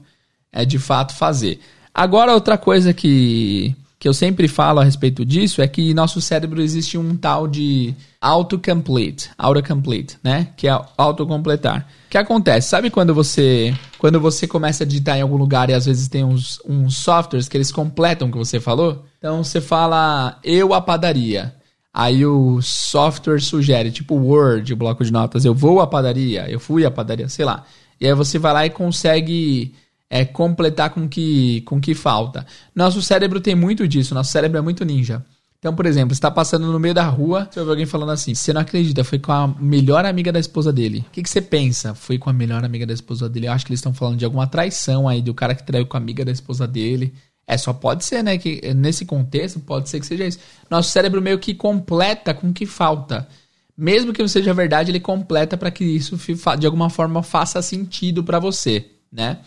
é, 0.52 0.66
de 0.66 0.78
fato 0.78 1.14
fazer. 1.14 1.60
Agora, 1.94 2.34
outra 2.34 2.58
coisa 2.58 2.92
que 2.92 3.74
que 4.04 4.08
eu 4.08 4.12
sempre 4.12 4.46
falo 4.48 4.80
a 4.80 4.84
respeito 4.84 5.24
disso 5.24 5.62
é 5.62 5.66
que 5.66 5.94
nosso 5.94 6.20
cérebro 6.20 6.60
existe 6.60 6.98
um 6.98 7.16
tal 7.16 7.48
de 7.48 7.94
autocomplete, 8.20 9.30
autocomplete, 9.38 10.18
né? 10.22 10.48
Que 10.58 10.68
é 10.68 10.78
autocompletar. 10.98 11.88
O 12.08 12.10
que 12.10 12.18
acontece? 12.18 12.68
Sabe 12.68 12.90
quando 12.90 13.14
você 13.14 13.74
quando 13.96 14.20
você 14.20 14.46
começa 14.46 14.84
a 14.84 14.86
digitar 14.86 15.16
em 15.16 15.22
algum 15.22 15.38
lugar 15.38 15.70
e 15.70 15.72
às 15.72 15.86
vezes 15.86 16.06
tem 16.06 16.22
uns, 16.22 16.60
uns 16.68 16.98
softwares 16.98 17.48
que 17.48 17.56
eles 17.56 17.72
completam 17.72 18.28
o 18.28 18.30
que 18.30 18.36
você 18.36 18.60
falou? 18.60 19.06
Então 19.16 19.42
você 19.42 19.58
fala 19.58 20.38
eu 20.44 20.74
a 20.74 20.82
padaria. 20.82 21.54
Aí 21.90 22.26
o 22.26 22.60
software 22.60 23.40
sugere, 23.40 23.90
tipo 23.90 24.16
Word, 24.16 24.70
o 24.70 24.76
bloco 24.76 25.02
de 25.02 25.10
notas, 25.10 25.46
eu 25.46 25.54
vou 25.54 25.80
à 25.80 25.86
padaria, 25.86 26.44
eu 26.50 26.60
fui 26.60 26.84
à 26.84 26.90
padaria, 26.90 27.30
sei 27.30 27.46
lá. 27.46 27.64
E 27.98 28.06
aí 28.06 28.12
você 28.12 28.38
vai 28.38 28.52
lá 28.52 28.66
e 28.66 28.70
consegue 28.70 29.74
é 30.08 30.24
completar 30.24 30.90
com 30.90 31.08
que, 31.08 31.62
com 31.62 31.80
que 31.80 31.94
falta. 31.94 32.46
Nosso 32.74 33.02
cérebro 33.02 33.40
tem 33.40 33.54
muito 33.54 33.86
disso, 33.88 34.14
nosso 34.14 34.30
cérebro 34.30 34.58
é 34.58 34.60
muito 34.60 34.84
ninja. 34.84 35.24
Então, 35.64 35.74
por 35.74 35.86
exemplo, 35.86 36.12
está 36.12 36.30
passando 36.30 36.70
no 36.70 36.78
meio 36.78 36.92
da 36.92 37.04
rua, 37.04 37.48
você 37.50 37.58
ouve 37.58 37.70
alguém 37.72 37.86
falando 37.86 38.12
assim: 38.12 38.34
você 38.34 38.52
não 38.52 38.60
acredita, 38.60 39.02
foi 39.02 39.18
com 39.18 39.32
a 39.32 39.48
melhor 39.48 40.04
amiga 40.04 40.30
da 40.30 40.38
esposa 40.38 40.70
dele. 40.70 41.06
O 41.08 41.10
que, 41.10 41.22
que 41.22 41.30
você 41.30 41.40
pensa? 41.40 41.94
Foi 41.94 42.18
com 42.18 42.28
a 42.28 42.34
melhor 42.34 42.62
amiga 42.62 42.84
da 42.84 42.92
esposa 42.92 43.30
dele. 43.30 43.46
Eu 43.46 43.52
acho 43.52 43.64
que 43.64 43.72
eles 43.72 43.78
estão 43.78 43.94
falando 43.94 44.18
de 44.18 44.26
alguma 44.26 44.46
traição 44.46 45.08
aí, 45.08 45.22
do 45.22 45.32
cara 45.32 45.54
que 45.54 45.64
traiu 45.64 45.86
com 45.86 45.96
a 45.96 46.00
amiga 46.00 46.22
da 46.22 46.30
esposa 46.30 46.66
dele. 46.66 47.14
É, 47.46 47.56
só 47.56 47.72
pode 47.72 48.04
ser, 48.04 48.22
né? 48.22 48.36
Que 48.36 48.74
nesse 48.74 49.06
contexto, 49.06 49.58
pode 49.58 49.88
ser 49.88 50.00
que 50.00 50.06
seja 50.06 50.26
isso. 50.26 50.38
Nosso 50.70 50.90
cérebro 50.90 51.22
meio 51.22 51.38
que 51.38 51.54
completa 51.54 52.34
com 52.34 52.48
o 52.50 52.52
que 52.52 52.66
falta. 52.66 53.26
Mesmo 53.74 54.12
que 54.12 54.20
não 54.20 54.28
seja 54.28 54.52
verdade, 54.52 54.90
ele 54.90 55.00
completa 55.00 55.56
para 55.56 55.70
que 55.70 55.82
isso 55.82 56.18
de 56.58 56.66
alguma 56.66 56.90
forma 56.90 57.22
faça 57.22 57.62
sentido 57.62 58.22
para 58.22 58.38
você, 58.38 58.84
né? 59.10 59.38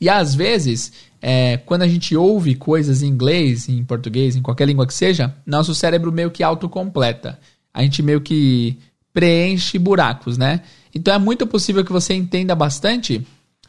E 0.00 0.08
às 0.08 0.34
vezes, 0.34 0.92
é, 1.20 1.56
quando 1.56 1.82
a 1.82 1.88
gente 1.88 2.14
ouve 2.16 2.54
coisas 2.54 3.02
em 3.02 3.08
inglês, 3.08 3.68
em 3.68 3.82
português, 3.84 4.36
em 4.36 4.42
qualquer 4.42 4.66
língua 4.66 4.86
que 4.86 4.94
seja, 4.94 5.34
nosso 5.44 5.74
cérebro 5.74 6.12
meio 6.12 6.30
que 6.30 6.42
autocompleta. 6.42 7.38
A 7.72 7.82
gente 7.82 8.02
meio 8.02 8.20
que 8.20 8.78
preenche 9.12 9.78
buracos, 9.78 10.36
né? 10.36 10.60
Então 10.94 11.14
é 11.14 11.18
muito 11.18 11.46
possível 11.46 11.84
que 11.84 11.92
você 11.92 12.14
entenda 12.14 12.54
bastante, 12.54 13.26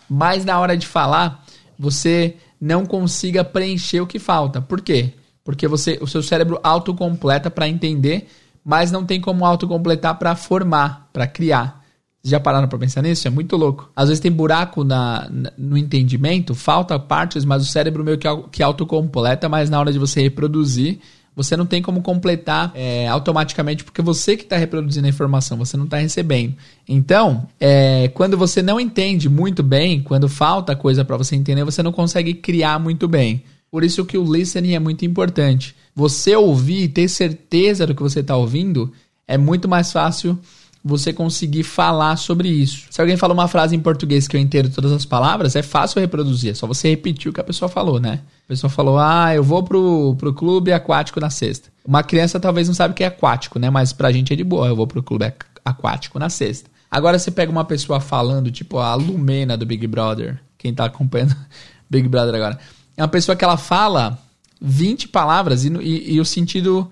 mas 0.09 0.43
na 0.43 0.59
hora 0.59 0.75
de 0.75 0.85
falar, 0.85 1.45
você 1.79 2.35
não 2.59 2.85
consiga 2.85 3.43
preencher 3.43 4.01
o 4.01 4.07
que 4.07 4.19
falta. 4.19 4.61
Por 4.61 4.81
quê? 4.81 5.13
Porque 5.43 5.67
você, 5.67 5.97
o 6.01 6.07
seu 6.07 6.21
cérebro 6.21 6.59
autocompleta 6.61 7.49
para 7.49 7.69
entender, 7.69 8.27
mas 8.63 8.91
não 8.91 9.05
tem 9.05 9.21
como 9.21 9.45
autocompletar 9.45 10.19
para 10.19 10.35
formar, 10.35 11.09
para 11.13 11.25
criar. 11.25 11.85
Já 12.23 12.39
pararam 12.39 12.67
para 12.67 12.80
pensar 12.80 13.01
nisso? 13.01 13.27
É 13.27 13.32
muito 13.32 13.56
louco. 13.56 13.89
Às 13.95 14.10
vezes 14.10 14.19
tem 14.19 14.32
buraco 14.32 14.84
na, 14.84 15.30
no 15.58 15.77
entendimento, 15.77 16.53
falta 16.53 16.99
partes, 16.99 17.45
mas 17.45 17.62
o 17.62 17.65
cérebro 17.65 18.03
meio 18.03 18.17
que, 18.17 18.27
que 18.51 18.63
autocompleta, 18.63 19.47
mas 19.47 19.69
na 19.69 19.80
hora 19.80 19.91
de 19.91 19.99
você 19.99 20.21
reproduzir, 20.21 20.99
você 21.38 21.56
não 21.56 21.67
tem 21.67 21.84
como 21.84 22.01
completar 22.01 22.71
é, 22.73 23.08
automaticamente, 23.08 23.84
porque 23.84 24.01
você 24.01 24.36
que 24.36 24.41
está 24.41 24.58
reproduzindo 24.58 25.06
a 25.06 25.10
informação, 25.10 25.56
você 25.56 25.77
não 25.77 25.86
está 25.86 25.97
recebendo. 25.97 26.56
Então, 26.89 27.47
é, 27.60 28.08
quando 28.15 28.36
você 28.36 28.63
não 28.63 28.80
entende 28.80 29.30
muito 29.30 29.62
bem, 29.62 30.01
quando 30.01 30.27
falta 30.27 30.75
coisa 30.75 31.06
para 31.06 31.15
você 31.15 31.36
entender, 31.36 31.63
você 31.63 31.84
não 31.84 31.91
consegue 31.91 32.34
criar 32.34 32.80
muito 32.80 33.08
bem. 33.08 33.43
Por 33.69 33.84
isso 33.84 34.03
que 34.03 34.17
o 34.17 34.34
listening 34.34 34.73
é 34.73 34.80
muito 34.80 35.06
importante. 35.06 35.75
Você 35.95 36.36
ouvir 36.36 36.84
e 36.84 36.88
ter 36.88 37.08
certeza 37.08 37.86
do 37.86 37.93
que 37.93 38.01
você 38.01 38.21
está 38.21 38.36
ouvindo 38.36 38.91
é 39.27 39.38
muito 39.38 39.67
mais 39.67 39.91
fácil 39.91 40.39
você 40.88 41.12
conseguir 41.12 41.63
falar 41.63 42.15
sobre 42.15 42.50
isso. 42.50 42.88
Se 42.89 43.02
alguém 43.02 43.17
fala 43.17 43.34
uma 43.34 43.47
frase 43.47 43.76
em 43.76 43.80
português 43.80 44.28
que 44.28 44.36
eu 44.36 44.41
entendo 44.41 44.69
todas 44.69 44.91
as 44.91 45.06
palavras, 45.06 45.56
é 45.56 45.62
fácil 45.62 46.00
reproduzir, 46.00 46.52
é 46.52 46.54
só 46.54 46.65
você 46.65 46.89
repetir 46.89 47.30
o 47.30 47.34
que 47.34 47.41
a 47.41 47.43
pessoa 47.43 47.67
falou, 47.67 48.00
né? 48.00 48.21
A 48.45 48.47
pessoa 48.47 48.69
falou, 48.69 48.97
ah, 48.97 49.36
eu 49.36 49.43
vou 49.43 49.62
pro, 49.63 50.15
pro 50.17 50.34
clube 50.34 50.71
aquático 50.71 51.19
na 51.19 51.30
sexta. 51.30 51.69
Uma 51.86 52.04
criança 52.04 52.39
talvez 52.39 52.67
não 52.67 52.76
sabe 52.76 52.93
o 52.93 52.95
que 52.95 53.04
é 53.04 53.08
aquático, 53.08 53.60
né? 53.60 53.69
Mas 53.69 53.91
pra 53.91 54.12
gente 54.12 54.32
é 54.32 54.36
de 54.36 54.43
boa, 54.43 54.67
eu 54.67 54.76
vou 54.76 54.88
pro 54.88 55.04
clube 55.04 55.26
aquático 55.65 56.17
na 56.17 56.30
sexta. 56.30 56.69
Agora 56.89 57.19
você 57.19 57.30
pega 57.30 57.52
uma 57.52 57.65
pessoa 57.65 58.00
falando, 58.00 58.50
tipo 58.50 58.78
a 58.80 58.95
Lumena 58.95 59.58
do 59.58 59.65
Big 59.65 59.86
Brother, 59.86 60.39
quem 60.58 60.73
tá 60.73 60.86
acompanhando 60.86 61.36
Big 61.89 62.08
Brother 62.08 62.34
agora. 62.34 62.58
É 62.95 63.02
uma 63.02 63.10
pessoa 63.10 63.36
que 63.36 63.43
ela 63.43 63.58
fala 63.58 64.17
20 64.62 65.10
palavras 65.10 65.65
e, 65.65 65.69
e, 65.69 66.15
e 66.15 66.19
o 66.21 66.26
sentido 66.26 66.89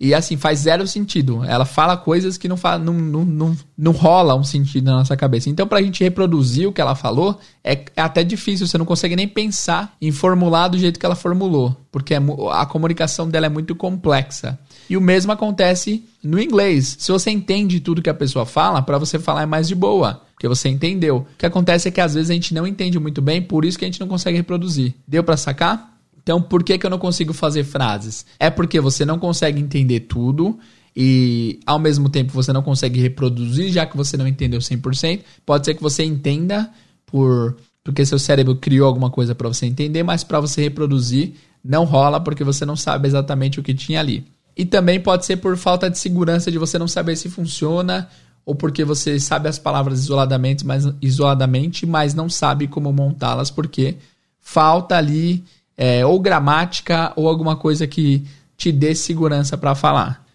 e 0.00 0.14
assim, 0.14 0.36
faz 0.36 0.60
zero 0.60 0.86
sentido. 0.86 1.44
Ela 1.44 1.64
fala 1.64 1.96
coisas 1.96 2.38
que 2.38 2.46
não, 2.46 2.56
fa 2.56 2.78
não, 2.78 2.94
não, 2.94 3.24
não, 3.24 3.56
não 3.76 3.92
rola 3.92 4.36
um 4.36 4.44
sentido 4.44 4.84
na 4.84 4.98
nossa 4.98 5.16
cabeça. 5.16 5.50
Então, 5.50 5.66
pra 5.66 5.82
gente 5.82 6.04
reproduzir 6.04 6.68
o 6.68 6.72
que 6.72 6.80
ela 6.80 6.94
falou, 6.94 7.38
é, 7.64 7.84
é 7.96 8.00
até 8.00 8.22
difícil. 8.22 8.68
Você 8.68 8.78
não 8.78 8.86
consegue 8.86 9.16
nem 9.16 9.26
pensar 9.26 9.96
em 10.00 10.12
formular 10.12 10.68
do 10.68 10.78
jeito 10.78 11.00
que 11.00 11.06
ela 11.06 11.16
formulou. 11.16 11.76
Porque 11.90 12.14
é, 12.14 12.20
a 12.52 12.64
comunicação 12.64 13.28
dela 13.28 13.46
é 13.46 13.48
muito 13.48 13.74
complexa. 13.74 14.56
E 14.88 14.96
o 14.96 15.00
mesmo 15.00 15.32
acontece 15.32 16.04
no 16.22 16.40
inglês. 16.40 16.96
Se 17.00 17.10
você 17.10 17.32
entende 17.32 17.80
tudo 17.80 18.00
que 18.00 18.10
a 18.10 18.14
pessoa 18.14 18.46
fala, 18.46 18.80
para 18.80 18.98
você 18.98 19.18
falar 19.18 19.42
é 19.42 19.46
mais 19.46 19.66
de 19.66 19.74
boa. 19.74 20.22
Porque 20.32 20.46
você 20.46 20.68
entendeu. 20.68 21.26
O 21.34 21.36
que 21.36 21.44
acontece 21.44 21.88
é 21.88 21.90
que 21.90 22.00
às 22.00 22.14
vezes 22.14 22.30
a 22.30 22.34
gente 22.34 22.54
não 22.54 22.64
entende 22.64 23.00
muito 23.00 23.20
bem, 23.20 23.42
por 23.42 23.64
isso 23.64 23.76
que 23.76 23.84
a 23.84 23.88
gente 23.88 23.98
não 23.98 24.06
consegue 24.06 24.36
reproduzir. 24.36 24.94
Deu 25.08 25.24
para 25.24 25.36
sacar? 25.36 25.97
Então, 26.28 26.42
por 26.42 26.62
que, 26.62 26.76
que 26.76 26.84
eu 26.84 26.90
não 26.90 26.98
consigo 26.98 27.32
fazer 27.32 27.64
frases? 27.64 28.26
É 28.38 28.50
porque 28.50 28.78
você 28.82 29.02
não 29.02 29.18
consegue 29.18 29.58
entender 29.58 30.00
tudo 30.00 30.58
e, 30.94 31.58
ao 31.64 31.78
mesmo 31.78 32.10
tempo, 32.10 32.34
você 32.34 32.52
não 32.52 32.60
consegue 32.60 33.00
reproduzir, 33.00 33.72
já 33.72 33.86
que 33.86 33.96
você 33.96 34.14
não 34.14 34.28
entendeu 34.28 34.60
100%. 34.60 35.20
Pode 35.46 35.64
ser 35.64 35.72
que 35.72 35.82
você 35.82 36.04
entenda 36.04 36.70
por 37.06 37.56
porque 37.82 38.04
seu 38.04 38.18
cérebro 38.18 38.56
criou 38.56 38.86
alguma 38.86 39.08
coisa 39.08 39.34
para 39.34 39.48
você 39.48 39.64
entender, 39.64 40.02
mas 40.02 40.22
para 40.22 40.38
você 40.38 40.60
reproduzir 40.60 41.32
não 41.64 41.84
rola 41.86 42.20
porque 42.20 42.44
você 42.44 42.66
não 42.66 42.76
sabe 42.76 43.08
exatamente 43.08 43.58
o 43.58 43.62
que 43.62 43.72
tinha 43.72 43.98
ali. 43.98 44.26
E 44.54 44.66
também 44.66 45.00
pode 45.00 45.24
ser 45.24 45.38
por 45.38 45.56
falta 45.56 45.88
de 45.88 45.98
segurança 45.98 46.52
de 46.52 46.58
você 46.58 46.78
não 46.78 46.86
saber 46.86 47.16
se 47.16 47.30
funciona 47.30 48.06
ou 48.44 48.54
porque 48.54 48.84
você 48.84 49.18
sabe 49.18 49.48
as 49.48 49.58
palavras 49.58 50.00
isoladamente, 50.00 50.66
mas, 50.66 50.84
isoladamente, 51.00 51.86
mas 51.86 52.12
não 52.12 52.28
sabe 52.28 52.68
como 52.68 52.92
montá-las 52.92 53.50
porque 53.50 53.96
falta 54.38 54.94
ali 54.94 55.42
é, 55.78 56.04
ou 56.04 56.18
gramática 56.18 57.12
ou 57.14 57.28
alguma 57.28 57.54
coisa 57.54 57.86
que 57.86 58.26
te 58.56 58.72
dê 58.72 58.96
segurança 58.96 59.56
para 59.56 59.76
falar. 59.76 60.26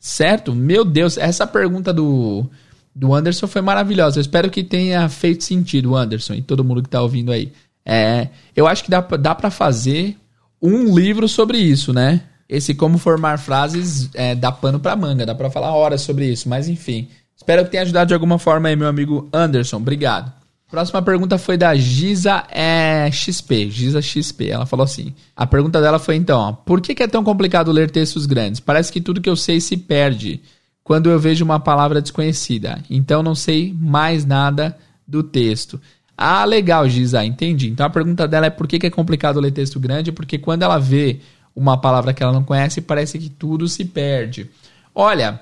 Certo? 0.00 0.52
Meu 0.52 0.84
Deus, 0.84 1.16
essa 1.16 1.46
pergunta 1.46 1.92
do, 1.92 2.44
do 2.92 3.14
Anderson 3.14 3.46
foi 3.46 3.62
maravilhosa. 3.62 4.18
Eu 4.18 4.22
espero 4.22 4.50
que 4.50 4.64
tenha 4.64 5.08
feito 5.08 5.44
sentido, 5.44 5.94
Anderson, 5.94 6.34
e 6.34 6.42
todo 6.42 6.64
mundo 6.64 6.82
que 6.82 6.88
está 6.88 7.00
ouvindo 7.00 7.30
aí. 7.30 7.52
É, 7.86 8.28
eu 8.54 8.66
acho 8.66 8.82
que 8.82 8.90
dá, 8.90 9.00
dá 9.00 9.34
para 9.34 9.50
fazer 9.50 10.16
um 10.60 10.94
livro 10.94 11.28
sobre 11.28 11.58
isso, 11.58 11.92
né? 11.92 12.22
Esse 12.48 12.74
como 12.74 12.98
formar 12.98 13.38
frases 13.38 14.10
é, 14.14 14.34
dá 14.34 14.50
pano 14.50 14.80
para 14.80 14.96
manga, 14.96 15.24
dá 15.24 15.34
para 15.34 15.50
falar 15.50 15.72
horas 15.74 16.00
sobre 16.00 16.26
isso, 16.26 16.48
mas 16.48 16.68
enfim. 16.68 17.08
Espero 17.36 17.64
que 17.64 17.70
tenha 17.70 17.84
ajudado 17.84 18.08
de 18.08 18.14
alguma 18.14 18.38
forma 18.38 18.68
aí, 18.68 18.74
meu 18.74 18.88
amigo 18.88 19.28
Anderson. 19.32 19.76
Obrigado. 19.76 20.37
Próxima 20.70 21.00
pergunta 21.00 21.38
foi 21.38 21.56
da 21.56 21.74
Giza 21.74 22.44
é, 22.50 23.10
XP. 23.10 23.70
Giza 23.70 24.02
XP. 24.02 24.50
Ela 24.50 24.66
falou 24.66 24.84
assim: 24.84 25.14
a 25.34 25.46
pergunta 25.46 25.80
dela 25.80 25.98
foi 25.98 26.16
então: 26.16 26.38
ó, 26.38 26.52
por 26.52 26.82
que, 26.82 26.94
que, 26.94 27.02
é 27.02 27.08
tão 27.08 27.24
complicado 27.24 27.72
ler 27.72 27.90
textos 27.90 28.26
grandes? 28.26 28.60
Parece 28.60 28.92
que 28.92 29.00
tudo 29.00 29.20
que 29.20 29.30
eu 29.30 29.36
sei 29.36 29.60
se 29.60 29.78
perde 29.78 30.42
quando 30.84 31.08
eu 31.10 31.18
vejo 31.18 31.42
uma 31.42 31.58
palavra 31.58 32.02
desconhecida. 32.02 32.82
Então 32.90 33.22
não 33.22 33.34
sei 33.34 33.74
mais 33.80 34.26
nada 34.26 34.76
do 35.06 35.22
texto. 35.22 35.80
Ah, 36.14 36.44
legal, 36.44 36.86
Giza, 36.86 37.24
entendi. 37.24 37.70
Então 37.70 37.86
a 37.86 37.90
pergunta 37.90 38.28
dela 38.28 38.46
é 38.46 38.50
por 38.50 38.68
que, 38.68 38.78
que 38.78 38.86
é 38.86 38.90
complicado 38.90 39.40
ler 39.40 39.52
texto 39.52 39.80
grande? 39.80 40.12
Porque 40.12 40.36
quando 40.36 40.64
ela 40.64 40.78
vê 40.78 41.20
uma 41.56 41.80
palavra 41.80 42.12
que 42.12 42.22
ela 42.22 42.32
não 42.32 42.44
conhece, 42.44 42.82
parece 42.82 43.18
que 43.18 43.30
tudo 43.30 43.68
se 43.68 43.86
perde. 43.86 44.50
Olha, 44.94 45.40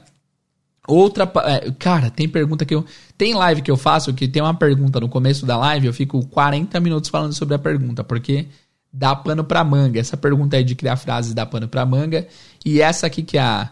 Outra. 0.86 1.30
É, 1.44 1.70
cara, 1.78 2.10
tem 2.10 2.28
pergunta 2.28 2.64
que 2.64 2.74
eu. 2.74 2.84
Tem 3.16 3.34
live 3.34 3.62
que 3.62 3.70
eu 3.70 3.76
faço 3.76 4.12
que 4.12 4.28
tem 4.28 4.42
uma 4.42 4.54
pergunta 4.54 5.00
no 5.00 5.08
começo 5.08 5.46
da 5.46 5.56
live, 5.56 5.86
eu 5.86 5.92
fico 5.92 6.26
40 6.26 6.78
minutos 6.80 7.08
falando 7.10 7.32
sobre 7.32 7.54
a 7.54 7.58
pergunta, 7.58 8.04
porque 8.04 8.46
dá 8.92 9.14
pano 9.14 9.44
pra 9.44 9.64
manga. 9.64 10.00
Essa 10.00 10.16
pergunta 10.16 10.56
aí 10.56 10.64
de 10.64 10.74
criar 10.74 10.96
frases 10.96 11.34
dá 11.34 11.46
pano 11.46 11.68
pra 11.68 11.86
manga. 11.86 12.26
E 12.64 12.80
essa 12.80 13.06
aqui 13.06 13.22
que 13.22 13.38
a, 13.38 13.70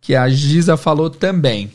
que 0.00 0.14
a 0.14 0.28
Giza 0.28 0.76
falou 0.76 1.10
também. 1.10 1.70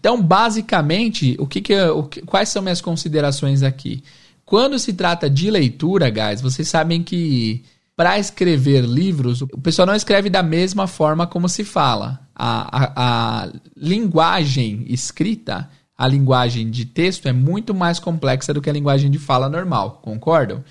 Então, 0.00 0.20
basicamente, 0.22 1.36
o 1.38 1.46
que, 1.46 1.60
que, 1.60 1.80
o 1.80 2.04
que 2.04 2.22
quais 2.22 2.48
são 2.48 2.62
minhas 2.62 2.80
considerações 2.80 3.62
aqui? 3.62 4.02
Quando 4.44 4.78
se 4.78 4.92
trata 4.92 5.28
de 5.28 5.50
leitura, 5.50 6.08
guys, 6.08 6.40
vocês 6.40 6.68
sabem 6.68 7.02
que 7.02 7.64
para 7.96 8.18
escrever 8.18 8.84
livros, 8.84 9.42
o 9.42 9.60
pessoal 9.60 9.86
não 9.86 9.94
escreve 9.94 10.28
da 10.28 10.42
mesma 10.42 10.86
forma 10.86 11.26
como 11.26 11.48
se 11.48 11.64
fala. 11.64 12.20
A, 12.34 12.84
a, 12.84 12.92
a, 12.96 13.48
linguagem 13.76 14.84
escrita, 14.88 15.68
a 15.96 16.06
linguagem 16.06 16.70
de 16.70 16.84
texto 16.84 17.26
é 17.26 17.32
muito 17.32 17.74
mais 17.74 17.98
complexa 17.98 18.52
do 18.52 18.60
que 18.60 18.68
a 18.68 18.72
linguagem 18.72 19.10
de 19.10 19.18
fala 19.18 19.48
normal, 19.48 20.00
concordam? 20.02 20.62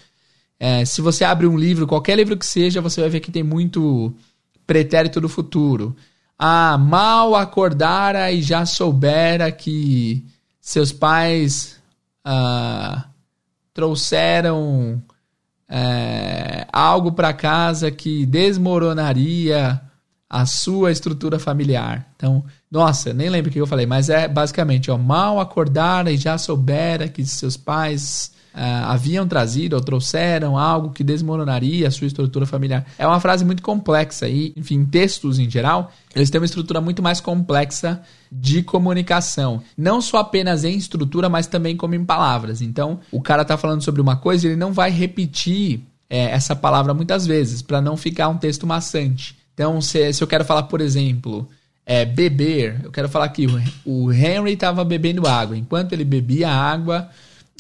É, 0.60 0.86
se 0.86 1.02
você 1.02 1.24
abre 1.24 1.48
um 1.48 1.58
livro, 1.58 1.88
qualquer 1.88 2.16
livro 2.16 2.38
que 2.38 2.46
seja, 2.46 2.82
você 2.82 3.02
vai 3.02 3.10
ver 3.10 3.20
que 3.20 3.32
tem 3.32 3.44
muito 3.44 4.14
pretérito 4.66 5.20
do 5.20 5.28
futuro. 5.28 5.96
Ah, 6.38 6.78
mal 6.78 7.36
acordara 7.36 8.32
e 8.32 8.42
já 8.42 8.66
soubera 8.66 9.52
que 9.52 10.26
seus 10.62 10.92
pais 10.92 11.82
ah, 12.24 13.06
trouxeram 13.74 15.02
é, 15.68 16.68
algo 16.72 17.12
para 17.12 17.34
casa 17.34 17.90
que 17.92 18.26
desmoronaria 18.26 19.82
a 20.30 20.46
sua 20.46 20.92
estrutura 20.92 21.38
familiar. 21.40 22.08
Então, 22.16 22.44
nossa, 22.70 23.14
nem 23.14 23.30
lembro 23.30 23.50
o 23.50 23.54
que 23.54 23.62
eu 23.62 23.68
falei, 23.68 23.86
mas 23.86 24.10
é 24.10 24.28
basicamente, 24.28 24.90
ó, 24.90 24.98
mal 24.98 25.40
acordara 25.40 26.12
e 26.12 26.18
já 26.18 26.38
soubera 26.38 27.08
que 27.08 27.24
seus 27.26 27.56
pais 27.56 28.34
uh, 28.56 28.90
haviam 28.90 29.28
trazido 29.28 29.76
ou 29.76 29.82
trouxeram 29.82 30.58
algo 30.58 30.90
que 30.90 31.04
desmoronaria 31.04 31.88
a 31.88 31.92
sua 31.92 32.08
estrutura 32.08 32.46
familiar. 32.46 32.86
É 32.98 33.06
uma 33.06 33.20
frase 33.20 33.46
muito 33.46 33.62
complexa 33.62 34.28
e, 34.28 34.52
enfim, 34.56 34.84
textos 34.84 35.38
em 35.38 35.50
geral, 35.50 35.92
eles 36.16 36.30
têm 36.30 36.42
uma 36.42 36.46
estrutura 36.46 36.82
muito 36.82 37.04
mais 37.04 37.22
complexa 37.22 38.02
de 38.32 38.64
comunicação. 38.64 39.62
Não 39.78 40.02
só 40.02 40.18
apenas 40.18 40.64
em 40.64 40.76
estrutura, 40.76 41.30
mas 41.30 41.46
também 41.46 41.78
como 41.78 41.94
em 41.94 42.04
palavras. 42.04 42.62
Então, 42.62 43.00
o 43.12 43.22
cara 43.22 43.44
está 43.44 43.58
falando 43.58 43.84
sobre 43.84 44.02
uma 44.02 44.16
coisa, 44.16 44.48
ele 44.48 44.56
não 44.56 44.74
vai 44.74 44.90
repetir 44.90 45.82
é, 46.10 46.32
essa 46.32 46.56
palavra 46.56 46.94
muitas 46.94 47.28
vezes, 47.28 47.62
para 47.62 47.82
não 47.82 47.96
ficar 47.96 48.30
um 48.30 48.38
texto 48.38 48.66
maçante. 48.66 49.45
Então, 49.56 49.82
se, 49.82 50.14
se 50.14 50.22
eu 50.22 50.28
quero 50.28 50.46
falar, 50.46 50.64
por 50.64 50.82
exemplo, 50.82 51.50
é, 51.86 52.04
beber, 52.04 52.82
eu 52.84 52.92
quero 52.92 53.08
falar 53.08 53.30
que 53.30 53.48
o 53.86 54.12
Henry 54.12 54.54
estava 54.54 54.84
bebendo 54.84 55.26
água. 55.26 55.58
Enquanto 55.58 55.94
ele 55.94 56.04
bebia 56.04 56.50
água, 56.50 57.10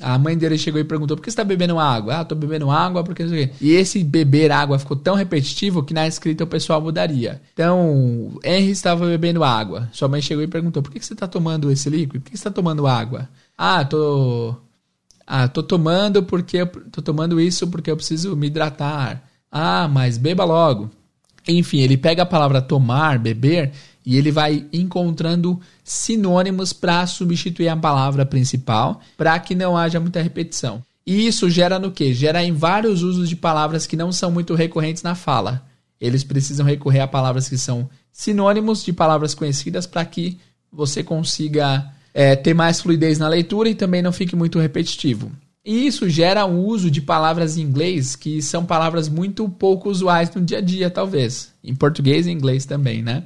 a 0.01 0.17
mãe 0.17 0.37
dele 0.37 0.57
chegou 0.57 0.79
e 0.79 0.83
perguntou: 0.83 1.15
por 1.15 1.23
que 1.23 1.31
você 1.31 1.35
está 1.35 1.43
bebendo 1.43 1.79
água? 1.79 2.17
Ah, 2.17 2.25
tô 2.25 2.35
bebendo 2.35 2.69
água 2.69 3.01
porque 3.01 3.23
não 3.23 3.29
sei 3.29 3.45
o 3.45 3.47
quê. 3.47 3.53
E 3.61 3.71
esse 3.71 4.03
beber 4.03 4.51
água 4.51 4.77
ficou 4.77 4.97
tão 4.97 5.15
repetitivo 5.15 5.83
que 5.83 5.93
na 5.93 6.05
escrita 6.05 6.43
o 6.43 6.47
pessoal 6.47 6.81
mudaria. 6.81 7.41
Então, 7.53 8.37
Henry 8.43 8.71
estava 8.71 9.05
bebendo 9.05 9.43
água. 9.43 9.89
Sua 9.93 10.09
mãe 10.09 10.21
chegou 10.21 10.43
e 10.43 10.47
perguntou: 10.47 10.83
por 10.83 10.91
que 10.91 10.99
você 10.99 11.13
está 11.13 11.27
tomando 11.27 11.71
esse 11.71 11.89
líquido? 11.89 12.19
Por 12.21 12.29
que 12.29 12.37
você 12.37 12.41
está 12.41 12.51
tomando 12.51 12.85
água? 12.85 13.29
Ah, 13.57 13.85
tô. 13.85 14.55
Ah, 15.25 15.47
tô 15.47 15.63
tomando 15.63 16.23
porque 16.23 16.65
tô 16.91 17.01
tomando 17.01 17.39
isso 17.39 17.67
porque 17.67 17.89
eu 17.89 17.95
preciso 17.95 18.35
me 18.35 18.47
hidratar. 18.47 19.23
Ah, 19.51 19.87
mas 19.87 20.17
beba 20.17 20.43
logo. 20.43 20.91
Enfim, 21.47 21.79
ele 21.79 21.97
pega 21.97 22.23
a 22.23 22.25
palavra 22.25 22.61
tomar, 22.61 23.19
beber 23.19 23.71
e 24.05 24.17
ele 24.17 24.31
vai 24.31 24.65
encontrando 24.71 25.59
sinônimos 25.83 26.71
para 26.71 27.05
substituir 27.07 27.69
a 27.69 27.77
palavra 27.77 28.25
principal, 28.25 29.01
para 29.17 29.37
que 29.39 29.55
não 29.55 29.75
haja 29.75 29.99
muita 29.99 30.21
repetição. 30.21 30.83
E 31.05 31.27
isso 31.27 31.49
gera 31.49 31.77
no 31.77 31.91
que? 31.91 32.13
Gera 32.13 32.43
em 32.43 32.51
vários 32.51 33.03
usos 33.03 33.29
de 33.29 33.35
palavras 33.35 33.85
que 33.85 33.95
não 33.95 34.11
são 34.11 34.31
muito 34.31 34.55
recorrentes 34.55 35.03
na 35.03 35.13
fala. 35.15 35.63
Eles 36.01 36.23
precisam 36.23 36.65
recorrer 36.65 37.01
a 37.01 37.07
palavras 37.07 37.47
que 37.47 37.57
são 37.57 37.89
sinônimos 38.11 38.83
de 38.83 38.91
palavras 38.91 39.35
conhecidas 39.35 39.85
para 39.85 40.05
que 40.05 40.37
você 40.71 41.03
consiga 41.03 41.91
é, 42.13 42.35
ter 42.35 42.53
mais 42.53 42.81
fluidez 42.81 43.19
na 43.19 43.27
leitura 43.27 43.69
e 43.69 43.75
também 43.75 44.01
não 44.01 44.11
fique 44.11 44.35
muito 44.35 44.59
repetitivo. 44.59 45.31
E 45.65 45.87
isso 45.87 46.07
gera 46.07 46.45
um 46.45 46.59
uso 46.63 46.91
de 46.91 47.01
palavras 47.01 47.57
em 47.57 47.61
inglês 47.61 48.15
que 48.15 48.39
são 48.39 48.63
palavras 48.63 49.09
muito 49.09 49.49
pouco 49.49 49.89
usuais 49.89 50.29
no 50.35 50.41
dia 50.41 50.59
a 50.59 50.61
dia, 50.61 50.91
talvez. 50.91 51.51
Em 51.63 51.73
português 51.73 52.27
e 52.27 52.31
inglês 52.31 52.65
também, 52.65 53.01
né? 53.01 53.23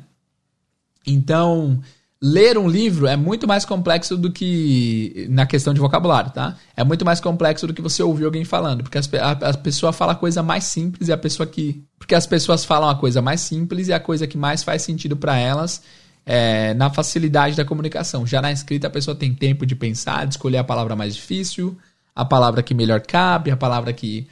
Então, 1.06 1.82
ler 2.22 2.58
um 2.58 2.70
livro 2.70 3.08
é 3.08 3.18
muito 3.18 3.46
mais 3.46 3.66
complexo 3.66 4.16
do 4.16 4.32
que 4.32 5.28
na 5.30 5.46
questão 5.46 5.74
de 5.74 5.82
vocabulário, 5.82 6.32
tá? 6.32 6.56
É 6.78 6.84
muito 6.84 7.04
mais 7.04 7.20
complexo 7.20 7.68
do 7.68 7.74
que 7.74 7.82
você 7.82 8.02
ouvir 8.02 8.24
alguém 8.24 8.46
falando, 8.46 8.84
porque 8.84 8.98
as, 8.98 9.14
a, 9.16 9.32
a, 9.32 9.54
pessoa 9.58 9.92
fala 9.92 10.14
a 10.14 10.16
coisa 10.16 10.42
mais 10.42 10.64
simples 10.64 11.10
e 11.10 11.12
a 11.12 11.18
pessoa 11.18 11.46
que, 11.46 11.84
porque 11.98 12.16
as 12.16 12.26
pessoas 12.26 12.64
falam 12.64 12.90
a 12.90 12.96
coisa 12.96 13.22
mais 13.22 13.42
simples 13.42 13.90
e 13.90 13.94
a 13.94 14.00
coisa 14.00 14.26
que 14.26 14.38
mais 14.38 14.64
faz 14.64 14.82
sentido 14.82 15.18
para 15.18 15.38
elas 15.38 15.82
é, 16.26 16.74
na 16.74 16.90
facilidade 16.90 17.58
da 17.58 17.66
comunicação. 17.66 18.26
Já 18.26 18.42
na 18.42 18.52
escrita 18.52 18.88
a 18.88 18.90
pessoa 18.90 19.16
tem 19.16 19.34
tempo 19.34 19.66
de 19.66 19.76
pensar, 19.76 20.26
de 20.26 20.36
escolher 20.36 20.58
a 20.58 20.64
palavra 20.64 20.96
mais 20.96 21.16
difícil, 21.16 21.78
a 22.20 22.26
palavra 22.26 22.62
que 22.62 22.74
melhor 22.74 23.00
cabe, 23.00 23.50
a 23.50 23.56
palavra 23.56 23.94
que 23.94 24.28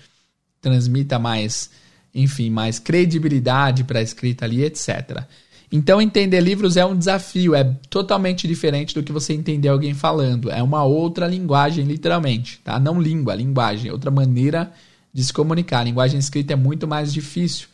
transmita 0.59 1.17
mais, 1.17 1.69
enfim, 2.13 2.49
mais 2.49 2.79
credibilidade 2.79 3.85
para 3.85 3.99
a 3.99 4.01
escrita 4.01 4.43
ali, 4.43 4.61
etc. 4.63 5.23
Então, 5.71 6.01
entender 6.01 6.41
livros 6.41 6.75
é 6.75 6.85
um 6.85 6.97
desafio, 6.97 7.55
é 7.55 7.63
totalmente 7.89 8.45
diferente 8.45 8.93
do 8.93 9.01
que 9.01 9.11
você 9.11 9.33
entender 9.33 9.69
alguém 9.69 9.93
falando. 9.93 10.51
É 10.51 10.61
uma 10.61 10.83
outra 10.83 11.27
linguagem, 11.27 11.85
literalmente, 11.85 12.59
tá? 12.61 12.77
Não 12.77 13.01
língua, 13.01 13.35
linguagem, 13.35 13.89
outra 13.89 14.11
maneira 14.11 14.71
de 15.13 15.23
se 15.23 15.31
comunicar. 15.31 15.79
A 15.79 15.83
linguagem 15.85 16.19
escrita 16.19 16.53
é 16.53 16.55
muito 16.57 16.87
mais 16.87 17.13
difícil. 17.13 17.67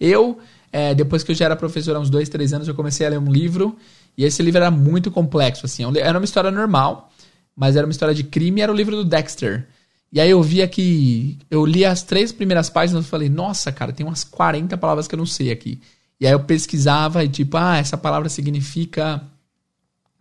Eu, 0.00 0.38
é, 0.72 0.94
depois 0.94 1.22
que 1.22 1.32
eu 1.32 1.34
já 1.34 1.44
era 1.44 1.56
professor 1.56 1.94
há 1.94 2.00
uns 2.00 2.08
dois, 2.08 2.30
três 2.30 2.54
anos, 2.54 2.68
eu 2.68 2.74
comecei 2.74 3.06
a 3.06 3.10
ler 3.10 3.18
um 3.18 3.30
livro 3.30 3.76
e 4.16 4.24
esse 4.24 4.42
livro 4.42 4.58
era 4.58 4.70
muito 4.70 5.10
complexo, 5.10 5.66
assim. 5.66 5.84
Era 5.98 6.18
uma 6.18 6.24
história 6.24 6.50
normal, 6.50 7.12
mas 7.58 7.74
era 7.74 7.84
uma 7.84 7.90
história 7.90 8.14
de 8.14 8.22
crime, 8.22 8.60
era 8.60 8.70
o 8.70 8.74
livro 8.74 8.94
do 8.94 9.04
Dexter. 9.04 9.66
E 10.12 10.20
aí 10.20 10.30
eu 10.30 10.40
via 10.40 10.68
que 10.68 11.36
eu 11.50 11.66
li 11.66 11.84
as 11.84 12.04
três 12.04 12.30
primeiras 12.30 12.70
páginas 12.70 13.04
e 13.04 13.08
falei, 13.08 13.28
nossa, 13.28 13.72
cara, 13.72 13.92
tem 13.92 14.06
umas 14.06 14.22
40 14.22 14.78
palavras 14.78 15.08
que 15.08 15.14
eu 15.16 15.18
não 15.18 15.26
sei 15.26 15.50
aqui. 15.50 15.80
E 16.20 16.26
aí 16.26 16.32
eu 16.32 16.38
pesquisava 16.38 17.24
e 17.24 17.28
tipo, 17.28 17.56
ah, 17.56 17.76
essa 17.76 17.96
palavra 17.96 18.28
significa 18.28 19.20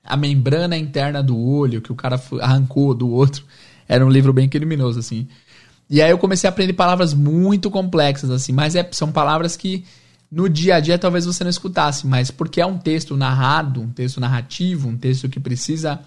a 0.03 0.17
membrana 0.17 0.75
interna 0.75 1.21
do 1.21 1.37
olho 1.37 1.79
que 1.79 1.91
o 1.91 1.95
cara 1.95 2.19
arrancou 2.41 2.95
do 2.95 3.07
outro. 3.07 3.45
Era 3.87 4.03
um 4.03 4.09
livro 4.09 4.33
bem 4.33 4.49
criminoso, 4.49 4.97
assim. 4.97 5.27
E 5.87 6.01
aí 6.01 6.09
eu 6.09 6.17
comecei 6.17 6.47
a 6.47 6.51
aprender 6.51 6.73
palavras 6.73 7.13
muito 7.13 7.69
complexas, 7.69 8.31
assim, 8.31 8.51
mas 8.51 8.73
é, 8.75 8.87
são 8.91 9.11
palavras 9.11 9.55
que 9.55 9.85
no 10.29 10.49
dia 10.49 10.77
a 10.77 10.79
dia 10.79 10.97
talvez 10.97 11.25
você 11.25 11.43
não 11.43 11.51
escutasse, 11.51 12.07
mas 12.07 12.31
porque 12.31 12.59
é 12.59 12.65
um 12.65 12.79
texto 12.79 13.15
narrado, 13.15 13.79
um 13.79 13.89
texto 13.89 14.19
narrativo, 14.19 14.89
um 14.89 14.97
texto 14.97 15.29
que 15.29 15.39
precisa 15.39 16.01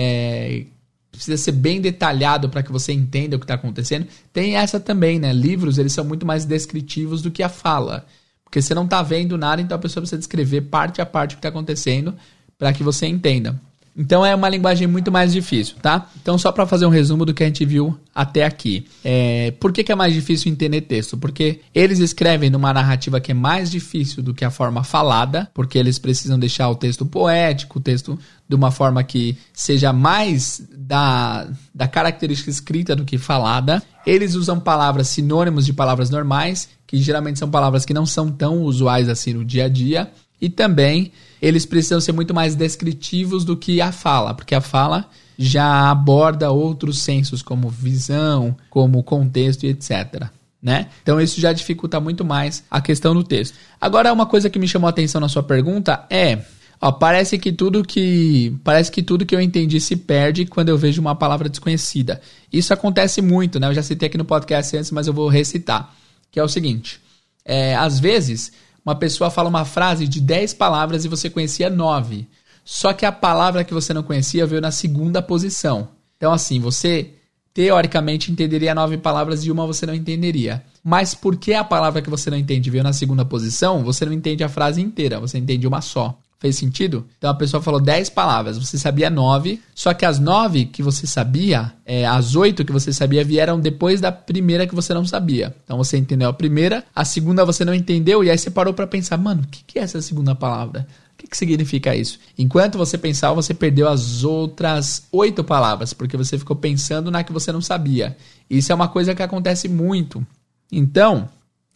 é, 0.00 0.64
precisa 1.10 1.36
ser 1.36 1.50
bem 1.50 1.80
detalhado 1.80 2.48
para 2.48 2.62
que 2.62 2.70
você 2.70 2.92
entenda 2.92 3.34
o 3.34 3.38
que 3.40 3.44
está 3.44 3.54
acontecendo. 3.54 4.06
Tem 4.32 4.54
essa 4.54 4.78
também, 4.78 5.18
né? 5.18 5.32
Livros 5.32 5.76
eles 5.76 5.92
são 5.92 6.04
muito 6.04 6.24
mais 6.24 6.44
descritivos 6.44 7.20
do 7.20 7.32
que 7.32 7.42
a 7.42 7.48
fala. 7.48 8.06
Porque 8.44 8.62
você 8.62 8.72
não 8.74 8.84
está 8.84 9.02
vendo 9.02 9.36
nada, 9.36 9.60
então 9.60 9.76
a 9.76 9.80
pessoa 9.80 10.02
precisa 10.02 10.18
descrever 10.18 10.62
parte 10.62 11.00
a 11.00 11.06
parte 11.06 11.32
o 11.32 11.34
que 11.34 11.38
está 11.40 11.48
acontecendo 11.48 12.14
para 12.56 12.72
que 12.72 12.84
você 12.84 13.06
entenda. 13.06 13.60
Então 13.98 14.24
é 14.24 14.32
uma 14.32 14.48
linguagem 14.48 14.86
muito 14.86 15.10
mais 15.10 15.32
difícil, 15.32 15.74
tá? 15.82 16.08
Então, 16.22 16.38
só 16.38 16.52
para 16.52 16.64
fazer 16.64 16.86
um 16.86 16.90
resumo 16.90 17.24
do 17.24 17.34
que 17.34 17.42
a 17.42 17.46
gente 17.46 17.64
viu 17.64 17.98
até 18.14 18.44
aqui. 18.44 18.86
É, 19.04 19.50
por 19.58 19.72
que, 19.72 19.82
que 19.82 19.90
é 19.90 19.94
mais 19.96 20.14
difícil 20.14 20.52
entender 20.52 20.82
texto? 20.82 21.18
Porque 21.18 21.60
eles 21.74 21.98
escrevem 21.98 22.48
numa 22.48 22.72
narrativa 22.72 23.20
que 23.20 23.32
é 23.32 23.34
mais 23.34 23.68
difícil 23.68 24.22
do 24.22 24.32
que 24.32 24.44
a 24.44 24.50
forma 24.50 24.84
falada, 24.84 25.50
porque 25.52 25.76
eles 25.76 25.98
precisam 25.98 26.38
deixar 26.38 26.68
o 26.68 26.76
texto 26.76 27.04
poético, 27.04 27.80
o 27.80 27.82
texto 27.82 28.16
de 28.48 28.54
uma 28.54 28.70
forma 28.70 29.02
que 29.02 29.36
seja 29.52 29.92
mais 29.92 30.62
da, 30.76 31.48
da 31.74 31.88
característica 31.88 32.50
escrita 32.50 32.94
do 32.94 33.04
que 33.04 33.18
falada. 33.18 33.82
Eles 34.06 34.36
usam 34.36 34.60
palavras 34.60 35.08
sinônimos 35.08 35.66
de 35.66 35.72
palavras 35.72 36.08
normais, 36.08 36.68
que 36.86 36.98
geralmente 36.98 37.40
são 37.40 37.50
palavras 37.50 37.84
que 37.84 37.92
não 37.92 38.06
são 38.06 38.30
tão 38.30 38.62
usuais 38.62 39.08
assim 39.08 39.34
no 39.34 39.44
dia 39.44 39.64
a 39.64 39.68
dia. 39.68 40.08
E 40.40 40.48
também 40.48 41.10
eles 41.40 41.64
precisam 41.64 42.00
ser 42.00 42.12
muito 42.12 42.34
mais 42.34 42.54
descritivos 42.54 43.44
do 43.44 43.56
que 43.56 43.80
a 43.80 43.92
fala, 43.92 44.34
porque 44.34 44.54
a 44.54 44.60
fala 44.60 45.08
já 45.38 45.90
aborda 45.90 46.50
outros 46.50 46.98
sensos, 46.98 47.42
como 47.42 47.70
visão, 47.70 48.56
como 48.68 49.02
contexto 49.04 49.64
e 49.64 49.68
etc. 49.68 50.26
Né? 50.60 50.88
Então 51.02 51.20
isso 51.20 51.40
já 51.40 51.52
dificulta 51.52 52.00
muito 52.00 52.24
mais 52.24 52.64
a 52.68 52.80
questão 52.80 53.14
do 53.14 53.22
texto. 53.22 53.56
Agora, 53.80 54.12
uma 54.12 54.26
coisa 54.26 54.50
que 54.50 54.58
me 54.58 54.66
chamou 54.66 54.88
a 54.88 54.90
atenção 54.90 55.20
na 55.20 55.28
sua 55.28 55.42
pergunta 55.42 56.04
é. 56.10 56.38
Ó, 56.80 56.92
parece 56.92 57.38
que 57.38 57.50
tudo 57.50 57.82
que 57.82 58.56
parece 58.62 58.88
que 58.92 59.02
tudo 59.02 59.26
que 59.26 59.34
eu 59.34 59.40
entendi 59.40 59.80
se 59.80 59.96
perde 59.96 60.46
quando 60.46 60.68
eu 60.68 60.78
vejo 60.78 61.00
uma 61.00 61.14
palavra 61.14 61.48
desconhecida. 61.48 62.20
Isso 62.52 62.72
acontece 62.72 63.20
muito, 63.20 63.58
né? 63.58 63.66
Eu 63.66 63.74
já 63.74 63.82
citei 63.82 64.06
aqui 64.06 64.16
no 64.16 64.24
podcast 64.24 64.76
antes, 64.76 64.92
mas 64.92 65.08
eu 65.08 65.12
vou 65.12 65.28
recitar. 65.28 65.92
Que 66.30 66.38
é 66.38 66.42
o 66.42 66.46
seguinte: 66.48 67.00
é, 67.44 67.74
às 67.74 67.98
vezes 67.98 68.52
uma 68.84 68.94
pessoa 68.94 69.30
fala 69.30 69.48
uma 69.48 69.64
frase 69.64 70.08
de 70.08 70.20
10 70.20 70.54
palavras 70.54 71.04
e 71.04 71.08
você 71.08 71.28
conhecia 71.28 71.68
9. 71.68 72.26
Só 72.64 72.92
que 72.92 73.06
a 73.06 73.12
palavra 73.12 73.64
que 73.64 73.72
você 73.72 73.94
não 73.94 74.02
conhecia 74.02 74.46
veio 74.46 74.60
na 74.60 74.70
segunda 74.70 75.22
posição. 75.22 75.88
Então, 76.16 76.32
assim, 76.32 76.60
você 76.60 77.14
teoricamente 77.54 78.30
entenderia 78.30 78.74
nove 78.74 78.98
palavras 78.98 79.44
e 79.44 79.50
uma 79.50 79.66
você 79.66 79.84
não 79.84 79.94
entenderia. 79.94 80.62
Mas 80.84 81.14
porque 81.14 81.54
a 81.54 81.64
palavra 81.64 82.00
que 82.00 82.10
você 82.10 82.30
não 82.30 82.36
entende 82.36 82.70
veio 82.70 82.84
na 82.84 82.92
segunda 82.92 83.24
posição, 83.24 83.82
você 83.82 84.04
não 84.04 84.12
entende 84.12 84.44
a 84.44 84.48
frase 84.48 84.80
inteira, 84.80 85.18
você 85.18 85.38
entende 85.38 85.66
uma 85.66 85.80
só. 85.80 86.18
Fez 86.40 86.54
sentido? 86.54 87.04
Então 87.18 87.30
a 87.30 87.34
pessoa 87.34 87.60
falou 87.60 87.80
10 87.80 88.10
palavras, 88.10 88.56
você 88.56 88.78
sabia 88.78 89.10
9, 89.10 89.60
só 89.74 89.92
que 89.92 90.04
as 90.04 90.20
9 90.20 90.66
que 90.66 90.84
você 90.84 91.04
sabia, 91.04 91.72
é, 91.84 92.06
as 92.06 92.36
8 92.36 92.64
que 92.64 92.70
você 92.70 92.92
sabia 92.92 93.24
vieram 93.24 93.58
depois 93.58 94.00
da 94.00 94.12
primeira 94.12 94.64
que 94.64 94.74
você 94.74 94.94
não 94.94 95.04
sabia. 95.04 95.52
Então 95.64 95.76
você 95.76 95.98
entendeu 95.98 96.28
a 96.28 96.32
primeira, 96.32 96.84
a 96.94 97.04
segunda 97.04 97.44
você 97.44 97.64
não 97.64 97.74
entendeu, 97.74 98.22
e 98.22 98.30
aí 98.30 98.38
você 98.38 98.52
parou 98.52 98.72
para 98.72 98.86
pensar, 98.86 99.18
mano, 99.18 99.42
o 99.42 99.46
que, 99.48 99.64
que 99.66 99.78
é 99.80 99.82
essa 99.82 100.00
segunda 100.00 100.32
palavra? 100.32 100.86
O 101.14 101.16
que, 101.18 101.26
que 101.26 101.36
significa 101.36 101.96
isso? 101.96 102.20
Enquanto 102.38 102.78
você 102.78 102.96
pensava, 102.96 103.34
você 103.34 103.52
perdeu 103.52 103.88
as 103.88 104.22
outras 104.22 105.08
oito 105.10 105.42
palavras, 105.42 105.92
porque 105.92 106.16
você 106.16 106.38
ficou 106.38 106.54
pensando 106.54 107.10
na 107.10 107.24
que 107.24 107.32
você 107.32 107.50
não 107.50 107.60
sabia. 107.60 108.16
Isso 108.48 108.70
é 108.70 108.74
uma 108.76 108.86
coisa 108.86 109.12
que 109.12 109.24
acontece 109.24 109.68
muito. 109.68 110.24
Então, 110.70 111.28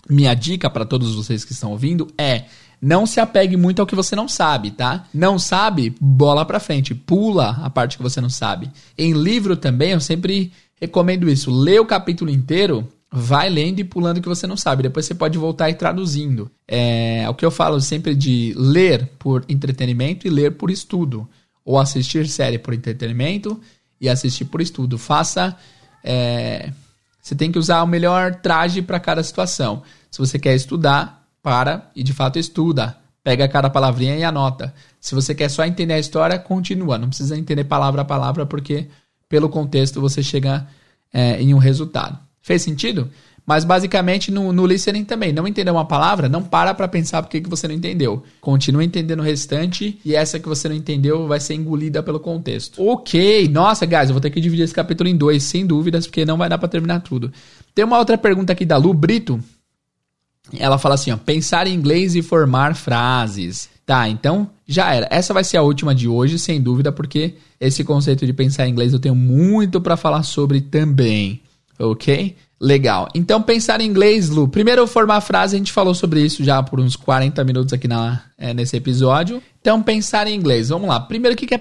minha 0.08 0.34
dica 0.34 0.70
para 0.70 0.84
todos 0.84 1.16
vocês 1.16 1.44
que 1.44 1.52
estão 1.52 1.72
ouvindo 1.72 2.06
é 2.16 2.44
não 2.82 3.06
se 3.06 3.20
apegue 3.20 3.56
muito 3.56 3.80
ao 3.80 3.86
que 3.86 3.94
você 3.94 4.16
não 4.16 4.26
sabe, 4.26 4.72
tá? 4.72 5.06
Não 5.14 5.38
sabe, 5.38 5.94
bola 6.00 6.44
pra 6.44 6.58
frente, 6.58 6.96
pula 6.96 7.50
a 7.62 7.70
parte 7.70 7.96
que 7.96 8.02
você 8.02 8.20
não 8.20 8.28
sabe. 8.28 8.72
Em 8.98 9.12
livro 9.12 9.56
também, 9.56 9.92
eu 9.92 10.00
sempre 10.00 10.52
recomendo 10.80 11.30
isso. 11.30 11.48
Lê 11.48 11.78
o 11.78 11.86
capítulo 11.86 12.28
inteiro, 12.28 12.88
vai 13.08 13.48
lendo 13.48 13.78
e 13.78 13.84
pulando 13.84 14.18
o 14.18 14.20
que 14.20 14.28
você 14.28 14.48
não 14.48 14.56
sabe. 14.56 14.82
Depois 14.82 15.06
você 15.06 15.14
pode 15.14 15.38
voltar 15.38 15.70
e 15.70 15.74
traduzindo. 15.74 16.50
É 16.66 17.24
o 17.28 17.34
que 17.34 17.44
eu 17.44 17.52
falo 17.52 17.80
sempre 17.80 18.16
de 18.16 18.52
ler 18.56 19.08
por 19.16 19.44
entretenimento 19.48 20.26
e 20.26 20.30
ler 20.30 20.56
por 20.56 20.68
estudo. 20.68 21.28
Ou 21.64 21.78
assistir 21.78 22.26
série 22.26 22.58
por 22.58 22.74
entretenimento 22.74 23.60
e 24.00 24.08
assistir 24.08 24.46
por 24.46 24.60
estudo. 24.60 24.98
Faça. 24.98 25.56
É, 26.02 26.72
você 27.22 27.36
tem 27.36 27.52
que 27.52 27.60
usar 27.60 27.80
o 27.84 27.86
melhor 27.86 28.34
traje 28.34 28.82
para 28.82 28.98
cada 28.98 29.22
situação. 29.22 29.84
Se 30.10 30.18
você 30.18 30.36
quer 30.36 30.56
estudar, 30.56 31.21
para 31.43 31.90
e 31.95 32.03
de 32.03 32.12
fato 32.12 32.38
estuda. 32.38 32.97
Pega 33.24 33.49
cada 33.49 33.70
palavrinha 33.70 34.16
e 34.16 34.24
anota. 34.24 34.74
Se 35.01 35.14
você 35.14 35.34
quer 35.34 35.49
só 35.49 35.64
entender 35.64 35.95
a 35.95 35.99
história, 35.99 36.38
continua. 36.38 36.99
Não 36.99 37.09
precisa 37.09 37.36
entender 37.36 37.64
palavra 37.64 38.03
a 38.03 38.05
palavra, 38.05 38.45
porque 38.45 38.88
pelo 39.28 39.49
contexto 39.49 40.01
você 40.01 40.22
chega 40.22 40.66
é, 41.12 41.40
em 41.40 41.55
um 41.55 41.59
resultado. 41.59 42.18
Fez 42.40 42.62
sentido? 42.62 43.09
Mas 43.47 43.64
basicamente 43.64 44.30
no, 44.30 44.53
no 44.53 44.66
listening 44.66 45.05
também. 45.05 45.32
Não 45.32 45.47
entendeu 45.47 45.74
uma 45.74 45.84
palavra, 45.84 46.28
não 46.28 46.43
para 46.43 46.74
para 46.74 46.86
pensar 46.86 47.22
por 47.22 47.28
que 47.28 47.40
você 47.49 47.66
não 47.66 47.74
entendeu. 47.74 48.22
Continua 48.40 48.84
entendendo 48.84 49.20
o 49.20 49.24
restante 49.24 49.99
e 50.05 50.14
essa 50.14 50.38
que 50.38 50.49
você 50.49 50.68
não 50.68 50.76
entendeu 50.76 51.26
vai 51.26 51.40
ser 51.40 51.55
engolida 51.55 52.03
pelo 52.03 52.20
contexto. 52.20 52.84
Ok, 52.84 53.49
nossa, 53.49 53.84
guys, 53.84 54.09
eu 54.09 54.14
vou 54.14 54.20
ter 54.20 54.30
que 54.30 54.40
dividir 54.40 54.64
esse 54.64 54.74
capítulo 54.74 55.09
em 55.09 55.16
dois, 55.16 55.43
sem 55.43 55.66
dúvidas, 55.66 56.07
porque 56.07 56.24
não 56.24 56.36
vai 56.36 56.49
dar 56.49 56.59
para 56.59 56.68
terminar 56.68 57.01
tudo. 57.01 57.32
Tem 57.74 57.84
uma 57.84 57.99
outra 57.99 58.16
pergunta 58.16 58.53
aqui 58.53 58.64
da 58.64 58.76
Lu 58.76 58.95
Brito. 58.95 59.40
Ela 60.59 60.78
fala 60.78 60.95
assim, 60.95 61.12
ó, 61.12 61.16
pensar 61.16 61.66
em 61.66 61.74
inglês 61.74 62.14
e 62.14 62.22
formar 62.22 62.74
frases. 62.74 63.70
Tá, 63.84 64.09
então 64.09 64.49
já 64.66 64.95
era. 64.95 65.09
Essa 65.11 65.34
vai 65.34 65.45
ser 65.45 65.57
a 65.57 65.62
última 65.62 65.95
de 65.95 66.09
hoje, 66.09 66.38
sem 66.38 66.61
dúvida, 66.61 66.93
porque 66.93 67.34
esse 67.61 67.84
conceito 67.84 68.24
de 68.26 68.32
pensar 68.32 68.66
em 68.66 68.70
inglês 68.70 68.93
eu 68.93 69.01
tenho 69.01 69.14
muito 69.14 69.80
para 69.80 69.97
falar 69.97 70.22
sobre 70.22 70.61
também. 70.61 71.43
Ok? 71.78 72.36
Legal. 72.61 73.09
Então, 73.12 73.43
pensar 73.43 73.80
em 73.80 73.88
inglês, 73.88 74.30
Lu. 74.30 74.47
Primeiro, 74.47 74.86
formar 74.86 75.20
frase, 75.20 75.57
a 75.57 75.59
gente 75.59 75.72
falou 75.72 75.97
sobre 75.97 76.24
isso 76.24 76.45
já 76.45 76.62
por 76.62 76.78
uns 76.78 76.95
40 76.95 77.43
minutos 77.43 77.72
aqui 77.72 77.88
na, 77.88 78.22
é, 78.38 78.55
nesse 78.55 78.76
episódio. 78.76 79.43
Então, 79.61 79.82
pensar 79.82 80.28
em 80.28 80.36
inglês. 80.36 80.68
Vamos 80.68 80.88
lá. 80.88 81.01
Primeiro, 81.01 81.34
o 81.34 81.36
que, 81.36 81.45
que 81.45 81.55
é. 81.57 81.61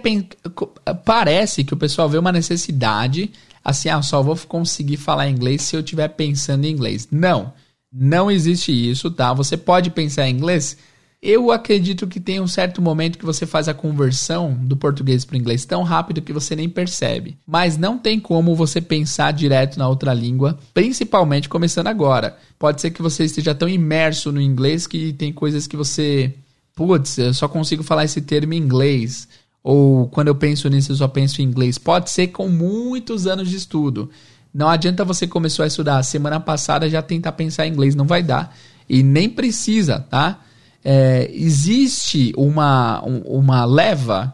Parece 1.04 1.64
que 1.64 1.74
o 1.74 1.78
pessoal 1.78 2.08
vê 2.08 2.20
uma 2.20 2.32
necessidade, 2.32 3.32
assim, 3.66 3.90
ah, 3.90 4.00
só 4.04 4.22
vou 4.22 4.38
conseguir 4.48 4.98
falar 4.98 5.28
inglês 5.28 5.64
se 5.64 5.76
eu 5.76 5.80
estiver 5.80 6.08
pensando 6.10 6.66
em 6.66 6.72
inglês. 6.72 7.08
Não. 7.12 7.52
Não 7.92 8.32
existe 8.32 8.72
isso, 8.72 9.12
tá? 9.12 9.34
Você 9.34 9.58
pode 9.58 9.90
pensar 9.90 10.28
em 10.28 10.34
inglês 10.34 10.78
Eu 11.22 11.52
acredito 11.52 12.08
que 12.08 12.20
tem 12.20 12.40
um 12.42 12.48
certo 12.48 12.82
momento 12.82 13.20
que 13.20 13.26
você 13.26 13.46
faz 13.46 13.68
a 13.70 13.76
conversão 13.76 14.56
do 14.56 14.76
português 14.76 15.24
para 15.24 15.36
o 15.36 15.38
inglês 15.38 15.66
tão 15.66 15.84
rápido 15.84 16.22
que 16.22 16.34
você 16.34 16.56
nem 16.56 16.68
percebe. 16.68 17.38
Mas 17.46 17.78
não 17.78 17.98
tem 17.98 18.20
como 18.20 18.56
você 18.56 18.82
pensar 18.82 19.32
direto 19.32 19.78
na 19.78 19.88
outra 19.88 20.14
língua, 20.16 20.58
principalmente 20.74 21.48
começando 21.48 21.88
agora. 21.88 22.38
Pode 22.58 22.82
ser 22.82 22.90
que 22.92 23.04
você 23.04 23.26
esteja 23.26 23.54
tão 23.54 23.70
imerso 23.70 24.32
no 24.32 24.42
inglês 24.42 24.88
que 24.88 25.14
tem 25.14 25.32
coisas 25.32 25.68
que 25.68 25.78
você. 25.78 26.34
Putz, 26.76 27.20
eu 27.20 27.34
só 27.36 27.48
consigo 27.48 27.84
falar 27.84 28.06
esse 28.06 28.22
termo 28.22 28.54
em 28.54 28.58
inglês. 28.58 29.28
Ou 29.64 30.08
quando 30.08 30.30
eu 30.30 30.36
penso 30.36 30.68
nisso, 30.70 30.92
eu 30.92 30.96
só 30.96 31.08
penso 31.08 31.42
em 31.42 31.46
inglês. 31.46 31.78
Pode 31.78 32.10
ser 32.10 32.28
com 32.30 32.48
muitos 32.50 33.28
anos 33.28 33.48
de 33.50 33.58
estudo. 33.58 34.10
Não 34.54 34.70
adianta 34.70 35.06
você 35.06 35.26
começar 35.28 35.64
a 35.64 35.68
estudar 35.68 36.04
semana 36.04 36.40
passada 36.40 36.90
já 36.90 37.02
tentar 37.02 37.32
pensar 37.34 37.68
em 37.68 37.72
inglês, 37.72 37.96
não 37.96 38.06
vai 38.06 38.22
dar. 38.22 38.56
E 38.90 39.02
nem 39.04 39.30
precisa, 39.30 40.00
tá? 40.00 40.40
é, 40.84 41.30
existe 41.34 42.34
uma, 42.36 43.02
uma 43.02 43.66
leva 43.66 44.34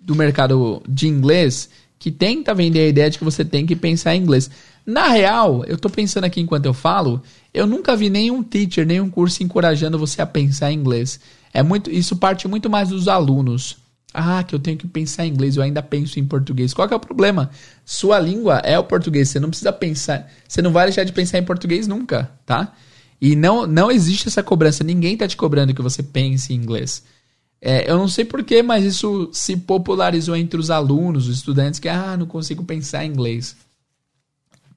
do 0.00 0.14
mercado 0.14 0.82
de 0.88 1.06
inglês 1.06 1.70
que 1.98 2.10
tenta 2.10 2.54
vender 2.54 2.80
a 2.80 2.88
ideia 2.88 3.10
de 3.10 3.18
que 3.18 3.24
você 3.24 3.44
tem 3.44 3.66
que 3.66 3.76
pensar 3.76 4.14
em 4.14 4.22
inglês. 4.22 4.50
Na 4.84 5.08
real, 5.08 5.64
eu 5.66 5.76
estou 5.76 5.90
pensando 5.90 6.24
aqui 6.24 6.40
enquanto 6.40 6.66
eu 6.66 6.74
falo, 6.74 7.22
eu 7.52 7.66
nunca 7.66 7.94
vi 7.94 8.08
nenhum 8.08 8.42
teacher, 8.42 8.86
nenhum 8.86 9.10
curso 9.10 9.42
encorajando 9.42 9.98
você 9.98 10.22
a 10.22 10.26
pensar 10.26 10.72
em 10.72 10.76
inglês. 10.76 11.20
É 11.52 11.62
muito, 11.62 11.90
isso 11.90 12.16
parte 12.16 12.48
muito 12.48 12.70
mais 12.70 12.88
dos 12.88 13.06
alunos. 13.06 13.76
Ah, 14.12 14.42
que 14.42 14.54
eu 14.54 14.58
tenho 14.58 14.76
que 14.76 14.88
pensar 14.88 15.24
em 15.24 15.30
inglês, 15.30 15.56
eu 15.56 15.62
ainda 15.62 15.82
penso 15.82 16.18
em 16.18 16.24
português. 16.24 16.74
Qual 16.74 16.86
que 16.88 16.94
é 16.94 16.96
o 16.96 17.00
problema? 17.00 17.50
Sua 17.84 18.18
língua 18.18 18.58
é 18.64 18.78
o 18.78 18.84
português, 18.84 19.28
você 19.28 19.38
não 19.38 19.50
precisa 19.50 19.72
pensar, 19.72 20.28
você 20.48 20.60
não 20.60 20.72
vai 20.72 20.86
deixar 20.86 21.04
de 21.04 21.12
pensar 21.12 21.38
em 21.38 21.44
português 21.44 21.86
nunca, 21.86 22.30
tá? 22.44 22.74
E 23.20 23.36
não, 23.36 23.66
não 23.66 23.90
existe 23.90 24.28
essa 24.28 24.42
cobrança. 24.42 24.82
Ninguém 24.82 25.12
está 25.12 25.28
te 25.28 25.36
cobrando 25.36 25.74
que 25.74 25.82
você 25.82 26.02
pense 26.02 26.52
em 26.52 26.56
inglês. 26.56 27.04
É, 27.60 27.90
eu 27.90 27.98
não 27.98 28.08
sei 28.08 28.24
porquê, 28.24 28.62
mas 28.62 28.84
isso 28.84 29.28
se 29.32 29.56
popularizou 29.56 30.34
entre 30.34 30.58
os 30.58 30.70
alunos, 30.70 31.28
os 31.28 31.36
estudantes, 31.36 31.78
que 31.78 31.88
ah, 31.88 32.16
não 32.16 32.26
consigo 32.26 32.64
pensar 32.64 33.04
em 33.04 33.10
inglês. 33.10 33.54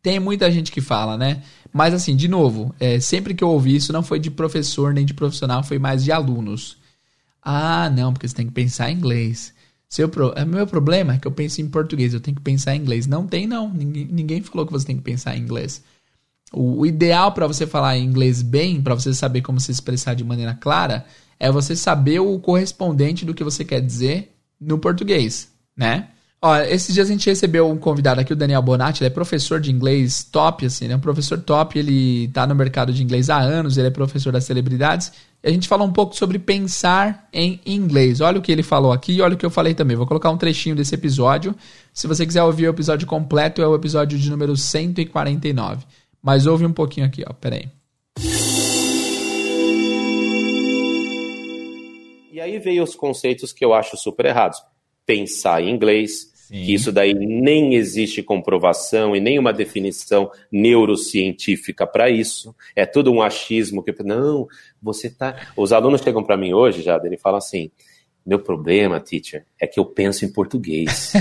Tem 0.02 0.20
muita 0.20 0.52
gente 0.52 0.70
que 0.70 0.82
fala, 0.82 1.18
né? 1.18 1.42
Mas 1.72 1.94
assim, 1.94 2.16
de 2.16 2.28
novo, 2.28 2.76
é, 2.78 3.00
sempre 3.00 3.34
que 3.34 3.44
eu 3.44 3.50
ouvi 3.50 3.78
isso, 3.78 3.94
não 3.94 4.04
foi 4.04 4.20
de 4.20 4.30
professor 4.30 4.94
nem 4.94 5.06
de 5.06 5.14
profissional, 5.14 5.64
foi 5.64 5.80
mais 5.80 6.04
de 6.04 6.12
alunos. 6.12 6.78
Ah, 7.44 7.90
não, 7.90 8.14
porque 8.14 8.28
você 8.28 8.36
tem 8.36 8.48
que 8.48 8.54
pensar 8.54 8.90
em 8.90 8.96
inglês. 8.96 9.54
Seu 9.90 10.10
pro... 10.10 10.34
É, 10.36 10.46
meu 10.46 10.66
problema 10.66 11.14
é 11.14 11.18
que 11.20 11.28
eu 11.28 11.32
penso 11.32 11.62
em 11.62 11.70
português, 11.70 12.14
eu 12.14 12.20
tenho 12.20 12.36
que 12.36 12.42
pensar 12.42 12.76
em 12.76 12.80
inglês. 12.80 13.06
Não 13.06 13.28
tem, 13.28 13.46
não. 13.46 13.72
Ninguém, 13.72 14.06
ninguém 14.06 14.42
falou 14.42 14.66
que 14.66 14.72
você 14.72 14.86
tem 14.86 14.98
que 14.98 15.04
pensar 15.04 15.38
em 15.38 15.42
inglês. 15.42 15.84
O, 16.52 16.80
o 16.80 16.86
ideal 16.86 17.32
para 17.32 17.48
você 17.48 17.68
falar 17.68 17.98
inglês 17.98 18.42
bem, 18.42 18.82
para 18.82 18.96
você 18.96 19.14
saber 19.14 19.42
como 19.42 19.60
se 19.60 19.72
expressar 19.72 20.14
de 20.14 20.24
maneira 20.24 20.54
clara, 20.56 21.06
é 21.40 21.52
você 21.52 21.76
saber 21.76 22.20
o 22.20 22.40
correspondente 22.40 23.26
do 23.26 23.34
que 23.34 23.44
você 23.44 23.66
quer 23.66 23.82
dizer 23.82 24.34
no 24.60 24.80
português, 24.80 25.52
né? 25.76 26.10
Ó, 26.46 26.58
esses 26.58 26.94
dias 26.94 27.08
a 27.08 27.12
gente 27.14 27.26
recebeu 27.30 27.70
um 27.70 27.78
convidado 27.78 28.20
aqui, 28.20 28.34
o 28.34 28.36
Daniel 28.36 28.62
Bonatti, 28.62 29.02
ele 29.02 29.08
é 29.08 29.10
professor 29.10 29.62
de 29.62 29.72
inglês 29.72 30.26
top, 30.30 30.66
assim, 30.66 30.84
ele 30.84 30.94
é 30.94 30.98
um 30.98 31.00
professor 31.00 31.40
top, 31.40 31.80
ele 31.80 32.28
tá 32.34 32.46
no 32.46 32.54
mercado 32.54 32.92
de 32.92 33.02
inglês 33.02 33.30
há 33.30 33.40
anos, 33.40 33.78
ele 33.78 33.88
é 33.88 33.90
professor 33.90 34.34
das 34.34 34.44
celebridades, 34.44 35.14
e 35.42 35.48
a 35.48 35.52
gente 35.52 35.70
falou 35.70 35.88
um 35.88 35.94
pouco 35.94 36.14
sobre 36.18 36.38
pensar 36.38 37.30
em 37.32 37.62
inglês. 37.66 38.20
Olha 38.20 38.40
o 38.40 38.42
que 38.42 38.52
ele 38.52 38.62
falou 38.62 38.92
aqui 38.92 39.14
e 39.14 39.22
olha 39.22 39.36
o 39.36 39.38
que 39.38 39.46
eu 39.46 39.50
falei 39.50 39.74
também. 39.74 39.96
Vou 39.96 40.06
colocar 40.06 40.30
um 40.32 40.38
trechinho 40.38 40.76
desse 40.76 40.94
episódio. 40.94 41.56
Se 41.94 42.08
você 42.08 42.26
quiser 42.26 42.44
ouvir 42.44 42.68
o 42.68 42.72
episódio 42.72 43.08
completo, 43.08 43.62
é 43.62 43.68
o 43.68 43.74
episódio 43.74 44.20
de 44.20 44.30
número 44.30 44.58
149. 44.58 45.86
Mas 46.22 46.46
ouve 46.46 46.66
um 46.66 46.74
pouquinho 46.74 47.06
aqui, 47.06 47.24
ó. 47.26 47.32
Pera 47.32 47.56
aí. 47.56 47.70
E 52.34 52.42
aí 52.42 52.60
veio 52.60 52.84
os 52.84 52.96
conceitos 52.96 53.54
que 53.54 53.64
eu 53.64 53.74
acho 53.74 53.96
super 53.96 54.26
errados. 54.26 54.62
Pensar 55.06 55.62
em 55.62 55.70
inglês, 55.70 56.33
Sim. 56.54 56.66
que 56.66 56.74
isso 56.76 56.92
daí 56.92 57.16
nem 57.16 57.74
existe 57.74 58.22
comprovação 58.22 59.16
e 59.16 59.20
nenhuma 59.20 59.52
definição 59.52 60.30
neurocientífica 60.52 61.88
para 61.88 62.12
isso. 62.12 62.56
É 62.76 62.86
tudo 62.86 63.12
um 63.12 63.24
achismo 63.24 63.82
que 63.82 63.92
não, 64.04 64.48
você 64.80 65.10
tá. 65.10 65.36
Os 65.58 65.74
alunos 65.74 66.02
chegam 66.02 66.24
para 66.24 66.38
mim 66.38 66.54
hoje, 66.54 66.84
já, 66.84 67.02
ele 67.04 67.18
fala 67.18 67.40
assim: 67.40 67.72
meu 68.24 68.38
problema, 68.38 69.00
teacher, 69.00 69.46
é 69.60 69.66
que 69.66 69.80
eu 69.80 69.86
penso 69.86 70.26
em 70.26 70.32
português. 70.32 71.14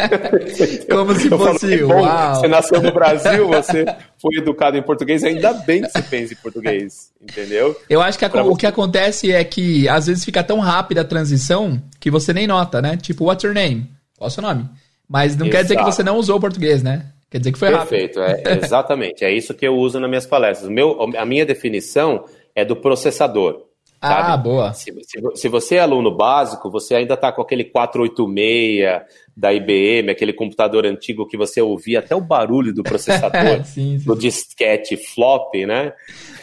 Como 0.90 1.14
se 1.14 1.28
fosse, 1.28 1.76
falo, 1.76 1.88
bom, 1.88 2.02
uau. 2.02 2.34
Você 2.36 2.48
nasceu 2.48 2.80
no 2.80 2.92
Brasil, 2.92 3.48
você 3.48 3.84
foi 4.18 4.36
educado 4.36 4.78
em 4.78 4.82
português, 4.82 5.22
ainda 5.22 5.52
bem 5.52 5.82
que 5.82 5.90
você 5.90 6.02
pensa 6.02 6.32
em 6.32 6.36
português, 6.36 7.12
entendeu? 7.20 7.78
Eu 7.88 8.00
acho 8.00 8.18
que 8.18 8.24
a, 8.24 8.44
o 8.44 8.56
que 8.56 8.66
acontece 8.66 9.30
é 9.30 9.44
que 9.44 9.86
às 9.90 10.06
vezes 10.06 10.24
fica 10.24 10.42
tão 10.42 10.58
rápida 10.58 11.02
a 11.02 11.04
transição 11.04 11.80
que 12.00 12.10
você 12.10 12.32
nem 12.32 12.46
nota, 12.46 12.80
né? 12.80 12.96
Tipo, 12.96 13.26
what's 13.26 13.44
your 13.44 13.52
name? 13.52 13.99
Qual 14.20 14.26
é 14.26 14.28
o 14.28 14.30
seu 14.30 14.42
nome? 14.42 14.68
Mas 15.08 15.34
não 15.34 15.46
Exato. 15.46 15.56
quer 15.56 15.62
dizer 15.62 15.76
que 15.78 15.82
você 15.82 16.02
não 16.02 16.18
usou 16.18 16.36
o 16.36 16.40
português, 16.40 16.82
né? 16.82 17.06
Quer 17.30 17.38
dizer 17.38 17.52
que 17.52 17.58
foi 17.58 17.70
Perfeito, 17.70 18.20
rápido. 18.20 18.42
Perfeito, 18.42 18.60
é, 18.60 18.60
exatamente. 18.66 19.24
É 19.24 19.32
isso 19.32 19.54
que 19.54 19.66
eu 19.66 19.74
uso 19.78 19.98
nas 19.98 20.10
minhas 20.10 20.26
palestras. 20.26 20.68
O 20.68 20.70
meu, 20.70 20.98
a 21.16 21.24
minha 21.24 21.46
definição 21.46 22.26
é 22.54 22.62
do 22.62 22.76
processador. 22.76 23.62
Ah, 23.98 24.36
boa. 24.36 24.74
Se, 24.74 24.92
se, 25.04 25.20
se, 25.34 25.48
você 25.48 25.76
é 25.76 25.80
aluno 25.80 26.14
básico, 26.14 26.70
você 26.70 26.94
ainda 26.94 27.14
está 27.14 27.32
com 27.32 27.40
aquele 27.40 27.64
486 27.64 29.02
da 29.34 29.54
IBM, 29.54 30.10
aquele 30.10 30.34
computador 30.34 30.84
antigo 30.84 31.26
que 31.26 31.36
você 31.36 31.62
ouvia 31.62 32.00
até 32.00 32.14
o 32.14 32.20
barulho 32.20 32.74
do 32.74 32.82
processador, 32.82 33.64
sim, 33.64 33.98
sim. 33.98 34.04
do 34.04 34.14
disquete 34.14 34.98
flop, 34.98 35.54
né? 35.66 35.94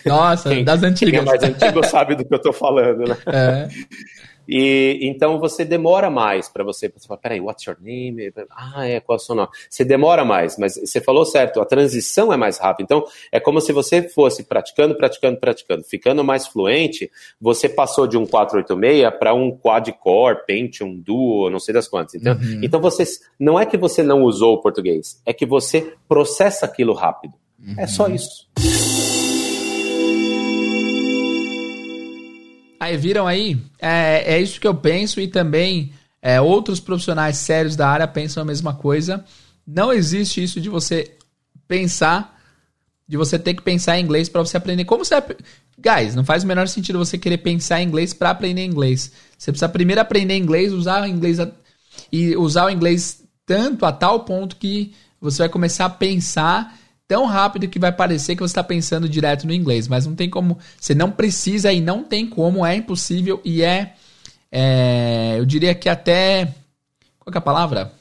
Nossa, 0.04 0.50
quem, 0.50 0.64
das 0.64 0.82
antigas. 0.82 1.12
Quem 1.12 1.20
é 1.20 1.24
mais 1.24 1.44
antigo 1.44 1.86
sabe 1.86 2.16
do 2.16 2.26
que 2.26 2.34
eu 2.34 2.38
estou 2.38 2.54
falando, 2.54 3.08
né? 3.08 3.18
É. 3.28 3.68
E 4.48 5.00
então 5.02 5.40
você 5.40 5.66
demora 5.66 6.10
mais 6.10 6.48
para 6.48 6.64
você, 6.64 6.88
você 6.90 7.08
falar, 7.08 7.20
peraí, 7.20 7.42
what's 7.42 7.66
your 7.66 7.78
name? 7.82 8.32
Ah, 8.50 8.88
é, 8.88 9.00
qual 9.00 9.18
é 9.18 9.22
o 9.22 9.24
seu 9.24 9.36
nome? 9.36 9.50
Você 9.70 9.84
demora 9.84 10.24
mais, 10.24 10.58
mas 10.58 10.76
você 10.76 11.02
falou 11.02 11.26
certo, 11.26 11.60
a 11.60 11.66
transição 11.66 12.32
é 12.32 12.38
mais 12.38 12.58
rápida. 12.58 12.84
Então, 12.84 13.06
é 13.32 13.40
como 13.40 13.60
se 13.60 13.74
você 13.74 14.02
fosse 14.08 14.44
praticando, 14.44 14.96
praticando, 14.96 15.38
praticando, 15.38 15.84
ficando 15.84 16.24
mais 16.24 16.48
fluente, 16.48 17.12
você 17.40 17.68
passou 17.68 18.08
de 18.08 18.18
um 18.18 18.26
486 18.26 19.18
para 19.20 19.34
um 19.34 19.52
quad-core, 19.52 20.46
Pentium, 20.46 20.96
Duo, 20.98 21.50
não 21.50 21.60
sei 21.60 21.74
das 21.74 21.88
quantas. 21.88 22.16
Então, 22.16 22.34
uhum. 22.34 22.62
então 22.64 22.80
você, 22.80 23.04
não 23.40 23.60
é 23.60 23.66
que 23.66 23.78
você 23.78 24.02
não 24.02 24.24
usou 24.24 24.56
o 24.56 24.62
português, 24.62 25.22
é 25.26 25.34
que 25.34 25.46
você 25.46 25.94
processa 26.08 26.66
aquilo 26.66 26.94
rápido. 26.94 27.34
Uhum. 27.60 27.76
É 27.78 27.88
só 27.88 28.06
uhum. 28.06 28.16
isso. 28.16 28.48
Aí 32.88 32.96
viram 32.96 33.28
aí? 33.28 33.62
É, 33.80 34.36
é 34.36 34.42
isso 34.42 34.62
que 34.62 34.68
eu 34.68 34.74
penso 34.74 35.20
e 35.20 35.28
também 35.28 35.92
é, 36.22 36.40
outros 36.40 36.80
profissionais 36.80 37.36
sérios 37.36 37.76
da 37.76 37.90
área 37.90 38.08
pensam 38.08 38.42
a 38.42 38.46
mesma 38.46 38.74
coisa. 38.74 39.26
Não 39.68 39.92
existe 39.92 40.42
isso 40.42 40.62
de 40.62 40.70
você 40.70 41.12
pensar, 41.68 42.40
de 43.06 43.18
você 43.18 43.38
ter 43.38 43.56
que 43.56 43.62
pensar 43.62 44.00
em 44.00 44.04
inglês 44.04 44.30
para 44.30 44.42
você 44.42 44.56
aprender. 44.56 44.86
Como 44.86 45.04
você. 45.04 45.16
Guys, 45.78 46.16
não 46.16 46.24
faz 46.24 46.46
o 46.46 46.48
menor 46.48 46.70
sentido 46.70 46.98
você 46.98 47.18
querer 47.18 47.40
pensar 47.40 47.82
em 47.82 47.88
inglês 47.88 48.14
para 48.14 48.30
aprender 48.30 48.64
inglês. 48.64 49.12
Você 49.38 49.52
precisa 49.52 49.68
primeiro 49.68 50.00
aprender 50.00 50.38
inglês, 50.38 50.72
usar 50.72 51.10
inglês 51.10 51.42
a... 51.42 51.52
e 52.10 52.38
usar 52.38 52.68
o 52.68 52.70
inglês 52.70 53.22
tanto 53.46 53.86
a 53.86 53.92
tal 53.92 54.22
ponto 54.22 54.56
que 54.56 54.94
você 55.20 55.40
vai 55.40 55.50
começar 55.50 55.86
a 55.86 55.90
pensar 55.90 56.74
tão 57.08 57.26
rápido 57.26 57.68
que 57.68 57.80
vai 57.80 57.92
parecer 57.92 58.36
que 58.36 58.42
você 58.42 58.52
está 58.52 58.64
pensando 58.64 59.08
direto 59.08 59.48
no 59.48 59.54
inglês, 59.54 59.88
mas 59.88 60.06
não 60.06 60.14
tem 60.14 60.30
como, 60.30 60.58
você 60.80 60.94
não 60.94 61.10
precisa 61.10 61.72
e 61.72 61.80
não 61.80 62.04
tem 62.04 62.28
como, 62.28 62.66
é 62.66 62.76
impossível 62.76 63.42
e 63.46 63.64
é, 63.64 63.94
é 64.52 65.36
eu 65.38 65.46
diria 65.46 65.74
que 65.74 65.88
até, 65.88 66.54
qual 67.20 67.34
é 67.34 67.38
a 67.38 67.42
palavra? 67.42 67.94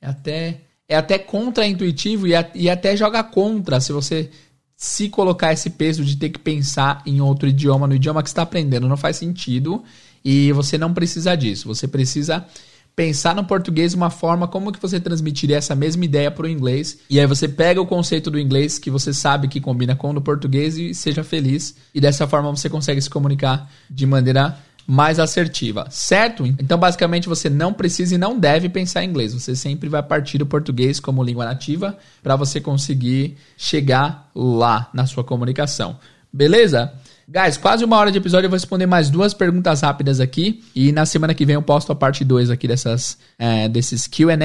É 0.00 0.08
até, 0.08 0.60
é 0.86 0.96
até 0.96 1.18
contra-intuitivo 1.18 2.26
e, 2.26 2.32
e 2.54 2.68
até 2.68 2.96
joga 2.96 3.24
contra 3.24 3.80
se 3.80 3.92
você 3.92 4.30
se 4.76 5.08
colocar 5.08 5.52
esse 5.52 5.70
peso 5.70 6.04
de 6.04 6.16
ter 6.16 6.30
que 6.30 6.40
pensar 6.40 7.02
em 7.06 7.20
outro 7.20 7.48
idioma, 7.48 7.86
no 7.86 7.94
idioma 7.94 8.22
que 8.22 8.28
está 8.28 8.42
aprendendo, 8.42 8.88
não 8.88 8.96
faz 8.96 9.16
sentido 9.16 9.82
e 10.24 10.52
você 10.52 10.76
não 10.76 10.92
precisa 10.92 11.36
disso, 11.36 11.68
você 11.68 11.86
precisa 11.86 12.44
pensar 12.94 13.34
no 13.34 13.44
português 13.44 13.94
uma 13.94 14.10
forma 14.10 14.46
como 14.46 14.72
que 14.72 14.80
você 14.80 15.00
transmitiria 15.00 15.56
essa 15.56 15.74
mesma 15.74 16.04
ideia 16.04 16.30
para 16.30 16.46
o 16.46 16.48
inglês. 16.48 16.98
E 17.08 17.18
aí 17.18 17.26
você 17.26 17.48
pega 17.48 17.80
o 17.80 17.86
conceito 17.86 18.30
do 18.30 18.38
inglês 18.38 18.78
que 18.78 18.90
você 18.90 19.12
sabe 19.12 19.48
que 19.48 19.60
combina 19.60 19.96
com 19.96 20.10
o 20.10 20.14
do 20.14 20.20
português 20.20 20.76
e 20.76 20.94
seja 20.94 21.24
feliz. 21.24 21.74
E 21.94 22.00
dessa 22.00 22.26
forma 22.26 22.50
você 22.50 22.68
consegue 22.68 23.00
se 23.00 23.08
comunicar 23.08 23.70
de 23.88 24.06
maneira 24.06 24.58
mais 24.86 25.18
assertiva, 25.18 25.86
certo? 25.90 26.44
Então, 26.44 26.76
basicamente, 26.76 27.28
você 27.28 27.48
não 27.48 27.72
precisa 27.72 28.14
e 28.14 28.18
não 28.18 28.38
deve 28.38 28.68
pensar 28.68 29.04
em 29.04 29.08
inglês. 29.08 29.32
Você 29.32 29.54
sempre 29.54 29.88
vai 29.88 30.02
partir 30.02 30.38
do 30.38 30.46
português 30.46 30.98
como 30.98 31.22
língua 31.22 31.44
nativa 31.44 31.96
para 32.22 32.36
você 32.36 32.60
conseguir 32.60 33.36
chegar 33.56 34.28
lá 34.34 34.90
na 34.92 35.06
sua 35.06 35.22
comunicação. 35.22 35.98
Beleza? 36.32 36.92
Guys, 37.28 37.56
quase 37.56 37.84
uma 37.84 37.96
hora 37.96 38.10
de 38.10 38.18
episódio, 38.18 38.46
eu 38.46 38.50
vou 38.50 38.56
responder 38.56 38.86
mais 38.86 39.08
duas 39.08 39.32
perguntas 39.32 39.80
rápidas 39.80 40.20
aqui. 40.20 40.62
E 40.74 40.90
na 40.92 41.06
semana 41.06 41.34
que 41.34 41.44
vem 41.44 41.54
eu 41.54 41.62
posto 41.62 41.92
a 41.92 41.94
parte 41.94 42.24
2 42.24 42.50
aqui 42.50 42.66
dessas, 42.66 43.16
é, 43.38 43.68
desses 43.68 44.06
QA, 44.08 44.36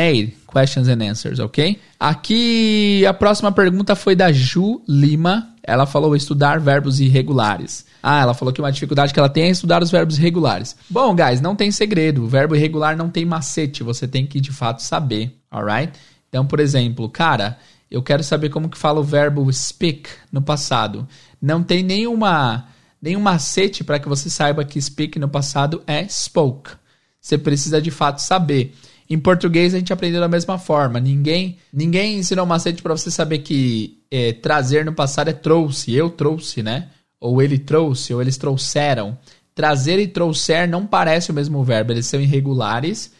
Questions 0.51 0.87
and 0.87 1.03
Answers, 1.03 1.39
ok? 1.39 1.79
Aqui 1.99 3.05
a 3.05 3.13
próxima 3.13 3.51
pergunta 3.51 3.95
foi 3.95 4.15
da 4.15 4.31
Ju 4.31 4.81
Lima. 4.87 5.49
Ela 5.63 5.85
falou 5.85 6.15
estudar 6.15 6.59
verbos 6.59 6.99
irregulares. 6.99 7.85
Ah, 8.01 8.21
ela 8.21 8.33
falou 8.33 8.53
que 8.53 8.61
uma 8.61 8.71
dificuldade 8.71 9.13
que 9.13 9.19
ela 9.19 9.27
tem 9.27 9.45
é 9.45 9.49
estudar 9.49 9.83
os 9.83 9.91
verbos 9.91 10.17
irregulares. 10.17 10.75
Bom, 10.89 11.13
guys, 11.13 11.41
não 11.41 11.55
tem 11.55 11.71
segredo. 11.71 12.23
O 12.23 12.27
verbo 12.27 12.55
irregular 12.55 12.95
não 12.95 13.09
tem 13.09 13.25
macete. 13.25 13.83
Você 13.83 14.07
tem 14.07 14.25
que 14.25 14.39
de 14.39 14.51
fato 14.51 14.81
saber, 14.81 15.35
alright? 15.51 15.91
Então, 16.29 16.45
por 16.45 16.59
exemplo, 16.59 17.09
cara, 17.09 17.57
eu 17.89 18.03
quero 18.03 18.23
saber 18.23 18.49
como 18.49 18.69
que 18.69 18.77
fala 18.77 18.99
o 18.99 19.03
verbo 19.03 19.51
speak 19.51 20.09
no 20.31 20.41
passado. 20.41 21.07
Não 21.41 21.63
tem 21.63 21.83
nenhuma 21.83 22.67
nenhum 23.01 23.21
macete 23.21 23.83
para 23.83 23.99
que 23.99 24.09
você 24.09 24.29
saiba 24.29 24.65
que 24.65 24.81
speak 24.81 25.17
no 25.19 25.29
passado 25.29 25.81
é 25.87 26.05
spoke. 26.07 26.71
Você 27.19 27.37
precisa 27.37 27.81
de 27.81 27.91
fato 27.91 28.21
saber. 28.21 28.73
Em 29.09 29.17
português 29.17 29.73
a 29.73 29.77
gente 29.77 29.93
aprendeu 29.93 30.19
da 30.19 30.27
mesma 30.27 30.57
forma. 30.57 30.99
Ninguém 30.99 31.57
ninguém 31.71 32.17
ensinou 32.17 32.45
macete 32.45 32.81
para 32.81 32.95
você 32.95 33.09
saber 33.09 33.39
que 33.39 33.99
é, 34.11 34.33
trazer 34.33 34.83
no 34.83 34.93
passado 34.93 35.29
é 35.29 35.33
trouxe. 35.33 35.93
Eu 35.93 36.09
trouxe, 36.09 36.61
né? 36.61 36.89
Ou 37.19 37.41
ele 37.41 37.57
trouxe, 37.57 38.13
ou 38.13 38.21
eles 38.21 38.37
trouxeram. 38.37 39.17
Trazer 39.55 39.97
e 39.99 40.07
trouxer 40.07 40.67
não 40.69 40.85
parece 40.85 41.31
o 41.31 41.33
mesmo 41.33 41.63
verbo, 41.63 41.91
eles 41.91 42.05
são 42.05 42.21
irregulares 42.21 43.11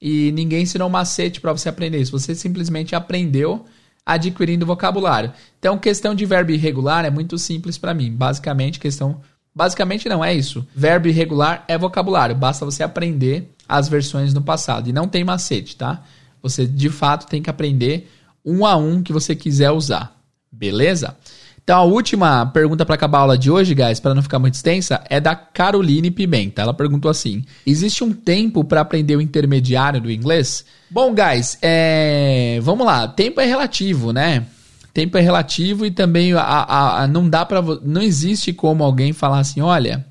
e 0.00 0.32
ninguém 0.32 0.62
ensinou 0.62 0.90
macete 0.90 1.40
para 1.40 1.52
você 1.52 1.68
aprender 1.68 1.98
isso. 1.98 2.12
Você 2.12 2.34
simplesmente 2.34 2.94
aprendeu 2.94 3.64
adquirindo 4.04 4.66
vocabulário. 4.66 5.32
Então, 5.58 5.78
questão 5.78 6.14
de 6.14 6.26
verbo 6.26 6.50
irregular 6.50 7.04
é 7.04 7.10
muito 7.10 7.38
simples 7.38 7.78
para 7.78 7.94
mim. 7.94 8.12
Basicamente, 8.12 8.78
questão. 8.78 9.20
Basicamente, 9.54 10.08
não 10.08 10.24
é 10.24 10.34
isso. 10.34 10.66
Verbo 10.74 11.08
irregular 11.08 11.64
é 11.68 11.78
vocabulário. 11.78 12.34
Basta 12.34 12.64
você 12.64 12.82
aprender 12.82 13.50
as 13.68 13.88
versões 13.88 14.34
no 14.34 14.42
passado. 14.42 14.88
E 14.88 14.92
não 14.92 15.08
tem 15.08 15.24
macete, 15.24 15.76
tá? 15.76 16.02
Você 16.42 16.66
de 16.66 16.90
fato 16.90 17.26
tem 17.26 17.40
que 17.40 17.48
aprender 17.48 18.10
um 18.44 18.66
a 18.66 18.76
um 18.76 19.02
que 19.02 19.12
você 19.12 19.34
quiser 19.34 19.70
usar. 19.70 20.14
Beleza? 20.52 21.16
Então, 21.64 21.78
a 21.78 21.82
última 21.82 22.44
pergunta 22.44 22.84
para 22.84 22.94
acabar 22.94 23.18
a 23.18 23.20
aula 23.22 23.38
de 23.38 23.50
hoje, 23.50 23.74
guys, 23.74 23.98
para 23.98 24.14
não 24.14 24.22
ficar 24.22 24.38
muito 24.38 24.52
extensa, 24.52 25.02
é 25.08 25.18
da 25.18 25.34
Caroline 25.34 26.10
Pimenta. 26.10 26.60
Ela 26.60 26.74
perguntou 26.74 27.10
assim: 27.10 27.42
Existe 27.66 28.04
um 28.04 28.12
tempo 28.12 28.62
para 28.62 28.82
aprender 28.82 29.16
o 29.16 29.20
intermediário 29.20 29.98
do 29.98 30.12
inglês? 30.12 30.66
Bom, 30.90 31.14
guys, 31.14 31.56
é... 31.62 32.60
vamos 32.62 32.86
lá. 32.86 33.08
Tempo 33.08 33.40
é 33.40 33.46
relativo, 33.46 34.12
né? 34.12 34.46
Tempo 34.92 35.16
é 35.16 35.22
relativo 35.22 35.86
e 35.86 35.90
também 35.90 36.34
a, 36.34 36.42
a, 36.42 37.02
a 37.02 37.06
não 37.08 37.28
dá 37.28 37.46
para 37.46 37.62
não 37.82 38.02
existe 38.02 38.52
como 38.52 38.84
alguém 38.84 39.14
falar 39.14 39.38
assim, 39.38 39.60
olha, 39.60 40.06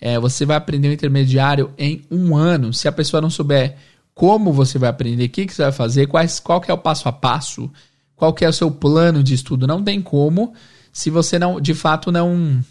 é, 0.00 0.18
você 0.18 0.44
vai 0.44 0.56
aprender 0.56 0.88
o 0.88 0.92
intermediário 0.92 1.70
em 1.78 2.02
um 2.10 2.36
ano. 2.36 2.72
Se 2.72 2.88
a 2.88 2.92
pessoa 2.92 3.20
não 3.20 3.30
souber 3.30 3.76
como 4.12 4.52
você 4.52 4.78
vai 4.78 4.90
aprender, 4.90 5.24
o 5.24 5.28
que, 5.28 5.46
que 5.46 5.54
você 5.54 5.62
vai 5.62 5.72
fazer, 5.72 6.06
quais, 6.08 6.40
qual 6.40 6.60
que 6.60 6.70
é 6.70 6.74
o 6.74 6.78
passo 6.78 7.08
a 7.08 7.12
passo, 7.12 7.70
qual 8.16 8.34
que 8.34 8.44
é 8.44 8.48
o 8.48 8.52
seu 8.52 8.70
plano 8.70 9.22
de 9.22 9.34
estudo, 9.34 9.66
não 9.66 9.82
tem 9.82 10.02
como 10.02 10.52
se 10.96 11.10
você 11.10 11.38
não, 11.38 11.60
de 11.60 11.74
fato, 11.74 12.10
não. 12.10 12.64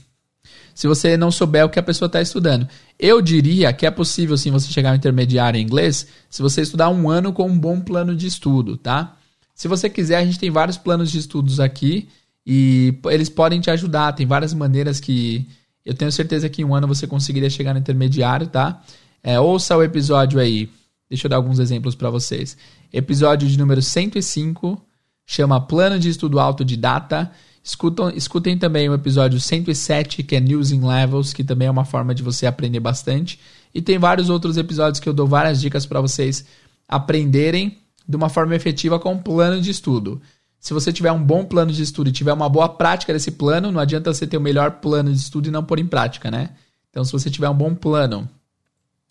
Se 0.73 0.87
você 0.87 1.15
não 1.15 1.29
souber 1.29 1.63
o 1.63 1.69
que 1.69 1.77
a 1.77 1.83
pessoa 1.83 2.07
está 2.07 2.19
estudando. 2.19 2.67
Eu 2.97 3.21
diria 3.21 3.71
que 3.71 3.85
é 3.85 3.91
possível 3.91 4.35
sim 4.35 4.49
você 4.49 4.67
chegar 4.73 4.89
ao 4.89 4.95
intermediário 4.95 5.59
em 5.59 5.61
inglês 5.61 6.07
se 6.27 6.41
você 6.41 6.61
estudar 6.61 6.89
um 6.89 7.07
ano 7.07 7.31
com 7.31 7.47
um 7.47 7.57
bom 7.57 7.79
plano 7.79 8.15
de 8.15 8.25
estudo, 8.25 8.77
tá? 8.77 9.15
Se 9.53 9.67
você 9.67 9.87
quiser, 9.91 10.17
a 10.17 10.25
gente 10.25 10.39
tem 10.39 10.49
vários 10.49 10.75
planos 10.75 11.11
de 11.11 11.19
estudos 11.19 11.59
aqui 11.59 12.09
e 12.43 12.95
eles 13.11 13.29
podem 13.29 13.61
te 13.61 13.69
ajudar. 13.69 14.11
Tem 14.13 14.25
várias 14.25 14.55
maneiras 14.55 14.99
que 14.99 15.47
eu 15.85 15.93
tenho 15.93 16.11
certeza 16.11 16.49
que 16.49 16.63
em 16.63 16.65
um 16.65 16.73
ano 16.73 16.87
você 16.87 17.05
conseguiria 17.05 17.49
chegar 17.51 17.73
no 17.73 17.79
intermediário, 17.79 18.47
tá? 18.47 18.81
É, 19.21 19.39
ouça 19.39 19.77
o 19.77 19.83
episódio 19.83 20.39
aí. 20.39 20.67
Deixa 21.07 21.27
eu 21.27 21.29
dar 21.29 21.35
alguns 21.35 21.59
exemplos 21.59 21.93
para 21.93 22.09
vocês. 22.09 22.57
Episódio 22.91 23.47
de 23.47 23.55
número 23.55 23.83
105 23.83 24.81
chama 25.27 25.61
Plano 25.61 25.99
de 25.99 26.09
Estudo 26.09 26.39
Autodidata. 26.39 27.31
Escutam, 27.65 28.11
escutem 28.11 28.55
também 28.55 28.87
o 28.87 28.93
episódio 28.93 29.39
107, 29.39 30.21
que 30.21 30.35
é 30.35 30.39
News 30.39 30.71
in 30.71 30.85
Levels, 30.85 31.33
que 31.33 31.43
também 31.43 31.67
é 31.67 31.71
uma 31.71 31.83
forma 31.83 32.13
de 32.13 32.21
você 32.21 32.45
aprender 32.45 32.79
bastante. 32.79 33.39
E 33.73 33.81
tem 33.81 33.97
vários 33.97 34.29
outros 34.29 34.55
episódios 34.55 34.99
que 34.99 35.09
eu 35.09 35.13
dou 35.13 35.25
várias 35.25 35.59
dicas 35.59 35.83
para 35.83 35.99
vocês 35.99 36.45
aprenderem 36.87 37.79
de 38.07 38.15
uma 38.15 38.29
forma 38.29 38.55
efetiva 38.55 38.99
com 38.99 39.13
um 39.13 39.17
plano 39.17 39.59
de 39.59 39.71
estudo. 39.71 40.21
Se 40.59 40.75
você 40.75 40.93
tiver 40.93 41.11
um 41.11 41.23
bom 41.23 41.43
plano 41.43 41.71
de 41.71 41.81
estudo 41.81 42.11
e 42.11 42.13
tiver 42.13 42.33
uma 42.33 42.47
boa 42.47 42.69
prática 42.69 43.11
desse 43.11 43.31
plano, 43.31 43.71
não 43.71 43.79
adianta 43.79 44.13
você 44.13 44.27
ter 44.27 44.37
o 44.37 44.41
melhor 44.41 44.73
plano 44.73 45.11
de 45.11 45.17
estudo 45.17 45.47
e 45.47 45.51
não 45.51 45.63
pôr 45.63 45.79
em 45.79 45.87
prática, 45.87 46.29
né? 46.29 46.51
Então, 46.91 47.03
se 47.03 47.11
você 47.11 47.31
tiver 47.31 47.49
um 47.49 47.55
bom 47.55 47.73
plano 47.73 48.29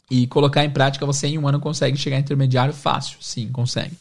e 0.09 0.29
colocar 0.29 0.65
em 0.65 0.71
prática, 0.71 1.05
você 1.05 1.27
em 1.27 1.39
um 1.39 1.49
ano 1.49 1.59
consegue 1.59 1.97
chegar 1.97 2.21
intermediário 2.21 2.73
fácil. 2.73 3.19
Sim, 3.21 3.49
consegue. 3.49 3.97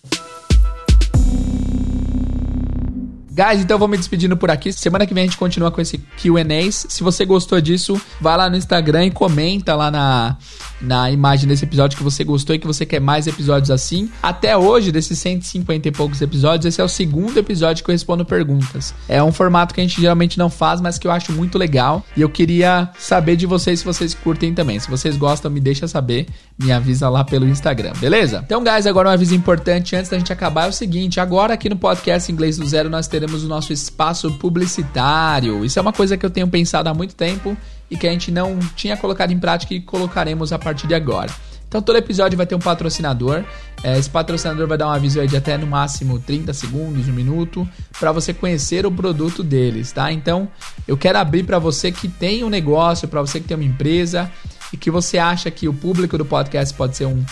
Guys, 3.35 3.61
então 3.61 3.79
vou 3.79 3.87
me 3.87 3.97
despedindo 3.97 4.37
por 4.37 4.51
aqui. 4.51 4.71
Semana 4.71 5.07
que 5.07 5.13
vem 5.13 5.23
a 5.23 5.25
gente 5.25 5.39
continua 5.39 5.71
com 5.71 5.81
esse 5.81 5.97
QAs. 5.97 6.85
Se 6.87 7.01
você 7.01 7.25
gostou 7.25 7.59
disso, 7.59 7.99
vai 8.21 8.37
lá 8.37 8.47
no 8.47 8.55
Instagram 8.55 9.07
e 9.07 9.11
comenta 9.11 9.75
lá 9.75 9.89
na, 9.89 10.37
na 10.79 11.09
imagem 11.09 11.47
desse 11.47 11.65
episódio 11.65 11.97
que 11.97 12.03
você 12.03 12.23
gostou 12.23 12.55
e 12.55 12.59
que 12.59 12.67
você 12.67 12.85
quer 12.85 13.01
mais 13.01 13.25
episódios 13.25 13.71
assim. 13.71 14.07
Até 14.21 14.55
hoje, 14.55 14.91
desses 14.91 15.17
150 15.17 15.87
e 15.87 15.91
poucos 15.91 16.21
episódios, 16.21 16.67
esse 16.67 16.79
é 16.79 16.83
o 16.83 16.87
segundo 16.87 17.35
episódio 17.39 17.83
que 17.83 17.89
eu 17.89 17.93
respondo 17.93 18.23
perguntas. 18.23 18.93
É 19.09 19.23
um 19.23 19.31
formato 19.31 19.73
que 19.73 19.81
a 19.81 19.83
gente 19.83 19.99
geralmente 19.99 20.37
não 20.37 20.47
faz, 20.47 20.79
mas 20.79 20.99
que 20.99 21.07
eu 21.07 21.11
acho 21.11 21.31
muito 21.31 21.57
legal. 21.57 22.05
E 22.15 22.21
eu 22.21 22.29
queria 22.29 22.91
saber 22.99 23.35
de 23.35 23.47
vocês 23.47 23.79
se 23.79 23.85
vocês 23.85 24.13
curtem 24.13 24.53
também. 24.53 24.77
Se 24.79 24.91
vocês 24.91 25.17
gostam, 25.17 25.49
me 25.49 25.59
deixa 25.59 25.87
saber. 25.87 26.27
Me 26.55 26.71
avisa 26.71 27.09
lá 27.09 27.23
pelo 27.23 27.47
Instagram, 27.47 27.93
beleza? 27.99 28.43
Então, 28.45 28.63
guys, 28.63 28.85
agora 28.85 29.09
um 29.09 29.11
aviso 29.11 29.33
importante 29.33 29.95
antes 29.95 30.11
da 30.11 30.19
gente 30.19 30.31
acabar 30.31 30.65
é 30.65 30.69
o 30.69 30.71
seguinte: 30.71 31.19
agora 31.19 31.55
aqui 31.55 31.67
no 31.67 31.75
podcast 31.75 32.31
Inglês 32.31 32.59
do 32.59 32.67
Zero 32.67 32.91
nós 32.91 33.07
teremos 33.07 33.22
o 33.31 33.47
nosso 33.47 33.71
espaço 33.71 34.31
publicitário. 34.33 35.63
Isso 35.63 35.79
é 35.79 35.81
uma 35.81 35.93
coisa 35.93 36.17
que 36.17 36.25
eu 36.25 36.29
tenho 36.29 36.47
pensado 36.47 36.89
há 36.89 36.93
muito 36.93 37.15
tempo 37.15 37.55
e 37.89 37.95
que 37.95 38.07
a 38.07 38.11
gente 38.11 38.31
não 38.31 38.59
tinha 38.75 38.97
colocado 38.97 39.31
em 39.31 39.39
prática 39.39 39.73
e 39.73 39.79
colocaremos 39.79 40.51
a 40.51 40.59
partir 40.59 40.87
de 40.87 40.95
agora. 40.95 41.31
Então 41.67 41.81
todo 41.81 41.95
episódio 41.95 42.37
vai 42.37 42.45
ter 42.45 42.53
um 42.53 42.59
patrocinador. 42.59 43.43
É, 43.83 43.97
esse 43.97 44.07
patrocinador 44.07 44.67
vai 44.67 44.77
dar 44.77 44.87
um 44.87 44.91
aviso 44.91 45.25
de 45.25 45.35
até 45.35 45.57
no 45.57 45.65
máximo 45.65 46.19
30 46.19 46.53
segundos, 46.53 47.07
um 47.07 47.13
minuto, 47.13 47.67
para 47.99 48.11
você 48.11 48.31
conhecer 48.31 48.85
o 48.85 48.91
produto 48.91 49.41
deles, 49.41 49.91
tá? 49.91 50.11
Então 50.11 50.47
eu 50.87 50.95
quero 50.95 51.17
abrir 51.17 51.43
para 51.43 51.57
você 51.57 51.91
que 51.91 52.07
tem 52.07 52.43
um 52.43 52.49
negócio, 52.49 53.07
para 53.07 53.21
você 53.21 53.39
que 53.39 53.47
tem 53.47 53.57
uma 53.57 53.63
empresa 53.63 54.29
e 54.71 54.77
que 54.77 54.91
você 54.91 55.17
acha 55.17 55.49
que 55.49 55.67
o 55.67 55.73
público 55.73 56.15
do 56.15 56.25
podcast 56.25 56.73
pode 56.75 56.95
ser 56.95 57.07
um 57.07 57.23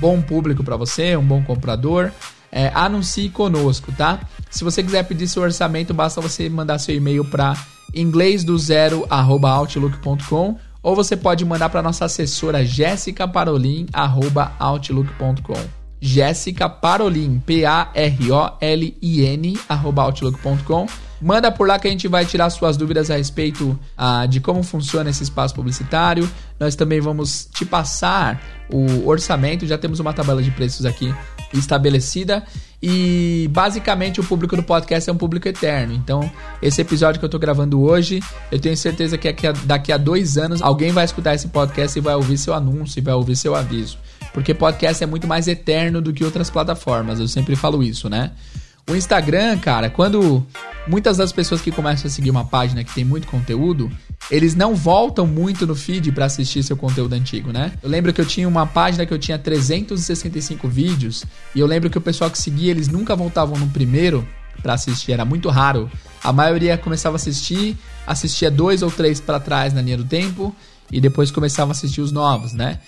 bom 0.00 0.22
público 0.22 0.64
para 0.64 0.76
você, 0.76 1.14
um 1.14 1.24
bom 1.24 1.42
comprador. 1.42 2.10
É, 2.52 2.70
anuncie 2.74 3.28
conosco, 3.28 3.92
tá? 3.92 4.20
Se 4.50 4.64
você 4.64 4.82
quiser 4.82 5.04
pedir 5.04 5.28
seu 5.28 5.42
orçamento, 5.42 5.94
basta 5.94 6.20
você 6.20 6.48
mandar 6.48 6.78
seu 6.78 6.94
e-mail 6.94 7.24
para 7.24 7.54
inglês 7.94 8.42
do 8.42 8.58
zero 8.58 9.06
outlook.com 9.08 10.56
ou 10.82 10.96
você 10.96 11.16
pode 11.16 11.44
mandar 11.44 11.68
para 11.68 11.82
nossa 11.82 12.06
assessora 12.06 12.64
Jéssica 12.64 13.28
Parolin 13.28 13.86
outlook.com. 14.58 15.80
Jéssica 16.00 16.66
Parolin, 16.68 17.38
P-A-R-O-L-I-N, 17.44 17.90
outlook.com. 19.68 20.86
Manda 21.20 21.52
por 21.52 21.68
lá 21.68 21.78
que 21.78 21.86
a 21.86 21.90
gente 21.90 22.08
vai 22.08 22.24
tirar 22.24 22.48
suas 22.48 22.78
dúvidas 22.78 23.10
a 23.10 23.16
respeito 23.16 23.78
ah, 23.94 24.24
de 24.24 24.40
como 24.40 24.62
funciona 24.62 25.10
esse 25.10 25.22
espaço 25.22 25.54
publicitário. 25.54 26.26
Nós 26.58 26.74
também 26.74 26.98
vamos 26.98 27.46
te 27.52 27.66
passar 27.66 28.42
o 28.72 29.06
orçamento, 29.06 29.66
já 29.66 29.76
temos 29.76 30.00
uma 30.00 30.14
tabela 30.14 30.42
de 30.42 30.50
preços 30.50 30.86
aqui 30.86 31.14
estabelecida. 31.58 32.44
E 32.82 33.48
basicamente 33.52 34.20
o 34.20 34.24
público 34.24 34.56
do 34.56 34.62
podcast 34.62 35.10
é 35.10 35.12
um 35.12 35.16
público 35.16 35.46
eterno. 35.46 35.92
Então, 35.92 36.30
esse 36.62 36.80
episódio 36.80 37.18
que 37.18 37.24
eu 37.24 37.28
tô 37.28 37.38
gravando 37.38 37.80
hoje, 37.82 38.20
eu 38.50 38.58
tenho 38.58 38.76
certeza 38.76 39.18
que 39.18 39.30
daqui 39.64 39.92
a 39.92 39.96
dois 39.96 40.38
anos 40.38 40.62
alguém 40.62 40.90
vai 40.90 41.04
escutar 41.04 41.34
esse 41.34 41.48
podcast 41.48 41.98
e 41.98 42.02
vai 42.02 42.14
ouvir 42.14 42.38
seu 42.38 42.54
anúncio 42.54 42.98
e 42.98 43.02
vai 43.02 43.14
ouvir 43.14 43.36
seu 43.36 43.54
aviso. 43.54 43.98
Porque 44.32 44.54
podcast 44.54 45.02
é 45.02 45.06
muito 45.06 45.26
mais 45.26 45.46
eterno 45.48 46.00
do 46.00 46.12
que 46.12 46.24
outras 46.24 46.48
plataformas. 46.48 47.20
Eu 47.20 47.28
sempre 47.28 47.54
falo 47.54 47.82
isso, 47.82 48.08
né? 48.08 48.30
O 48.88 48.96
Instagram, 48.96 49.58
cara, 49.58 49.90
quando 49.90 50.44
muitas 50.86 51.16
das 51.16 51.32
pessoas 51.32 51.60
que 51.60 51.70
começam 51.70 52.08
a 52.08 52.10
seguir 52.10 52.30
uma 52.30 52.44
página 52.44 52.82
que 52.82 52.94
tem 52.94 53.04
muito 53.04 53.26
conteúdo, 53.28 53.90
eles 54.30 54.54
não 54.54 54.74
voltam 54.74 55.26
muito 55.26 55.66
no 55.66 55.74
feed 55.74 56.12
para 56.12 56.24
assistir 56.24 56.62
seu 56.62 56.76
conteúdo 56.76 57.12
antigo, 57.14 57.52
né? 57.52 57.72
Eu 57.82 57.88
lembro 57.88 58.12
que 58.12 58.20
eu 58.20 58.26
tinha 58.26 58.48
uma 58.48 58.66
página 58.66 59.04
que 59.04 59.12
eu 59.12 59.18
tinha 59.18 59.38
365 59.38 60.68
vídeos 60.68 61.24
e 61.54 61.60
eu 61.60 61.66
lembro 61.66 61.90
que 61.90 61.98
o 61.98 62.00
pessoal 62.00 62.30
que 62.30 62.38
seguia, 62.38 62.70
eles 62.70 62.88
nunca 62.88 63.16
voltavam 63.16 63.58
no 63.58 63.68
primeiro 63.68 64.26
para 64.62 64.74
assistir, 64.74 65.12
era 65.12 65.24
muito 65.24 65.48
raro. 65.48 65.90
A 66.22 66.32
maioria 66.32 66.76
começava 66.76 67.16
a 67.16 67.18
assistir, 67.18 67.76
assistia 68.06 68.50
dois 68.50 68.82
ou 68.82 68.90
três 68.90 69.20
para 69.20 69.40
trás 69.40 69.72
na 69.72 69.82
linha 69.82 69.96
do 69.96 70.04
tempo 70.04 70.54
e 70.92 71.00
depois 71.00 71.30
começava 71.30 71.70
a 71.70 71.72
assistir 71.72 72.00
os 72.00 72.12
novos, 72.12 72.52
né? 72.52 72.80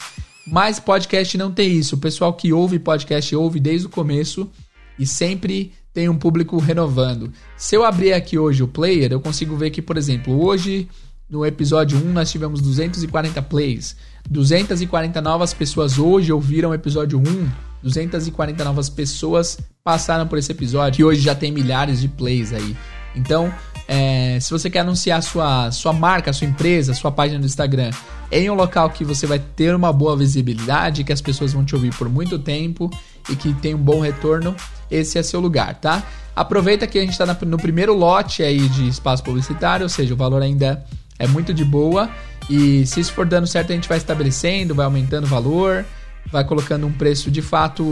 Mas 0.46 0.80
podcast 0.80 1.36
não 1.38 1.52
tem 1.52 1.72
isso. 1.72 1.94
O 1.94 1.98
pessoal 1.98 2.32
que 2.34 2.52
ouve 2.52 2.78
podcast 2.78 3.34
ouve 3.34 3.60
desde 3.60 3.86
o 3.86 3.90
começo 3.90 4.50
e 4.98 5.06
sempre 5.06 5.72
tem 5.94 6.08
um 6.08 6.16
público 6.16 6.58
renovando. 6.58 7.32
Se 7.56 7.76
eu 7.76 7.84
abrir 7.84 8.12
aqui 8.12 8.38
hoje 8.38 8.62
o 8.62 8.68
player, 8.68 9.12
eu 9.12 9.20
consigo 9.20 9.56
ver 9.56 9.70
que, 9.70 9.82
por 9.82 9.96
exemplo, 9.96 10.42
hoje 10.42 10.88
no 11.32 11.46
episódio 11.46 11.96
1 11.96 12.12
nós 12.12 12.30
tivemos 12.30 12.60
240 12.60 13.40
plays. 13.40 13.96
240 14.28 15.18
novas 15.22 15.54
pessoas 15.54 15.98
hoje 15.98 16.30
ouviram 16.30 16.70
o 16.70 16.74
episódio 16.74 17.18
1. 17.18 17.48
240 17.82 18.62
novas 18.62 18.90
pessoas 18.90 19.58
passaram 19.82 20.26
por 20.28 20.36
esse 20.36 20.52
episódio 20.52 21.00
e 21.00 21.04
hoje 21.04 21.22
já 21.22 21.34
tem 21.34 21.50
milhares 21.50 22.02
de 22.02 22.06
plays 22.06 22.52
aí. 22.52 22.76
Então, 23.16 23.52
é, 23.88 24.38
se 24.40 24.50
você 24.50 24.68
quer 24.68 24.80
anunciar 24.80 25.22
sua, 25.22 25.70
sua 25.70 25.94
marca, 25.94 26.34
sua 26.34 26.46
empresa, 26.46 26.92
sua 26.92 27.10
página 27.10 27.40
do 27.40 27.46
Instagram 27.46 27.90
em 28.30 28.50
um 28.50 28.54
local 28.54 28.90
que 28.90 29.02
você 29.02 29.26
vai 29.26 29.38
ter 29.38 29.74
uma 29.74 29.92
boa 29.92 30.14
visibilidade, 30.14 31.02
que 31.02 31.14
as 31.14 31.22
pessoas 31.22 31.54
vão 31.54 31.64
te 31.64 31.74
ouvir 31.74 31.94
por 31.94 32.10
muito 32.10 32.38
tempo 32.38 32.90
e 33.30 33.34
que 33.34 33.54
tem 33.54 33.74
um 33.74 33.78
bom 33.78 34.00
retorno, 34.00 34.54
esse 34.90 35.18
é 35.18 35.22
seu 35.22 35.40
lugar, 35.40 35.76
tá? 35.76 36.02
Aproveita 36.36 36.86
que 36.86 36.98
a 36.98 37.02
gente 37.02 37.12
está 37.12 37.26
no 37.26 37.58
primeiro 37.58 37.94
lote 37.94 38.42
aí 38.42 38.68
de 38.68 38.88
espaço 38.88 39.22
publicitário, 39.22 39.84
ou 39.84 39.88
seja, 39.88 40.14
o 40.14 40.16
valor 40.16 40.42
ainda 40.42 40.84
é 41.22 41.26
muito 41.28 41.54
de 41.54 41.64
boa. 41.64 42.10
E 42.50 42.84
se 42.84 42.98
isso 43.00 43.12
for 43.12 43.24
dando 43.24 43.46
certo, 43.46 43.70
a 43.70 43.74
gente 43.74 43.88
vai 43.88 43.96
estabelecendo, 43.96 44.74
vai 44.74 44.84
aumentando 44.84 45.24
o 45.24 45.28
valor, 45.28 45.86
vai 46.30 46.44
colocando 46.44 46.86
um 46.86 46.92
preço 46.92 47.30
de 47.30 47.40
fato 47.40 47.90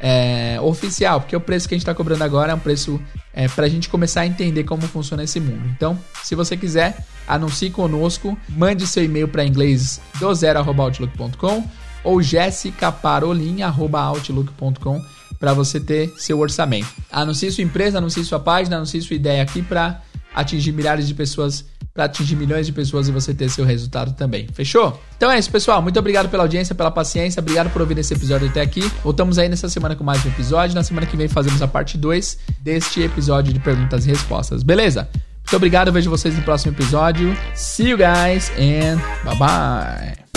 é, 0.00 0.58
oficial, 0.62 1.20
porque 1.20 1.34
o 1.34 1.40
preço 1.40 1.68
que 1.68 1.74
a 1.74 1.76
gente 1.76 1.82
está 1.82 1.92
cobrando 1.92 2.22
agora 2.22 2.52
é 2.52 2.54
um 2.54 2.58
preço 2.58 3.02
é, 3.34 3.48
para 3.48 3.66
a 3.66 3.68
gente 3.68 3.88
começar 3.88 4.20
a 4.20 4.26
entender 4.26 4.62
como 4.62 4.82
funciona 4.82 5.24
esse 5.24 5.40
mundo. 5.40 5.68
Então, 5.76 5.98
se 6.22 6.36
você 6.36 6.56
quiser, 6.56 7.04
anuncie 7.26 7.70
conosco, 7.70 8.38
mande 8.48 8.86
seu 8.86 9.04
e-mail 9.04 9.26
para 9.26 9.44
inglês 9.44 10.00
do 10.20 10.32
zero@outlook.com 10.32 11.64
ou 12.04 12.22
jessicaparolin@outlook.com 12.22 15.02
para 15.40 15.52
você 15.52 15.80
ter 15.80 16.14
seu 16.16 16.38
orçamento. 16.38 16.86
Anuncie 17.10 17.50
sua 17.50 17.64
empresa, 17.64 17.98
anuncie 17.98 18.24
sua 18.24 18.38
página, 18.38 18.76
anuncie 18.76 19.02
sua 19.02 19.16
ideia 19.16 19.42
aqui 19.42 19.62
para 19.62 20.00
atingir 20.32 20.70
milhares 20.70 21.08
de 21.08 21.14
pessoas 21.14 21.64
para 21.98 22.04
atingir 22.04 22.36
milhões 22.36 22.64
de 22.64 22.72
pessoas 22.72 23.08
e 23.08 23.10
você 23.10 23.34
ter 23.34 23.50
seu 23.50 23.64
resultado 23.64 24.12
também. 24.12 24.46
Fechou? 24.52 25.02
Então 25.16 25.28
é 25.28 25.36
isso, 25.36 25.50
pessoal. 25.50 25.82
Muito 25.82 25.98
obrigado 25.98 26.28
pela 26.28 26.44
audiência, 26.44 26.72
pela 26.72 26.92
paciência. 26.92 27.40
Obrigado 27.40 27.70
por 27.70 27.82
ouvir 27.82 27.98
esse 27.98 28.14
episódio 28.14 28.48
até 28.48 28.60
aqui. 28.60 28.82
Voltamos 29.02 29.36
aí 29.36 29.48
nessa 29.48 29.68
semana 29.68 29.96
com 29.96 30.04
mais 30.04 30.24
um 30.24 30.28
episódio. 30.28 30.76
Na 30.76 30.84
semana 30.84 31.08
que 31.08 31.16
vem 31.16 31.26
fazemos 31.26 31.60
a 31.60 31.66
parte 31.66 31.98
2 31.98 32.38
deste 32.60 33.02
episódio 33.02 33.52
de 33.52 33.58
perguntas 33.58 34.06
e 34.06 34.10
respostas. 34.10 34.62
Beleza? 34.62 35.08
Muito 35.12 35.56
obrigado. 35.56 35.90
Vejo 35.90 36.08
vocês 36.08 36.36
no 36.36 36.42
próximo 36.42 36.72
episódio. 36.72 37.36
See 37.52 37.88
you 37.88 37.98
guys 37.98 38.52
and 38.56 38.98
bye 39.24 39.36
bye. 39.36 40.27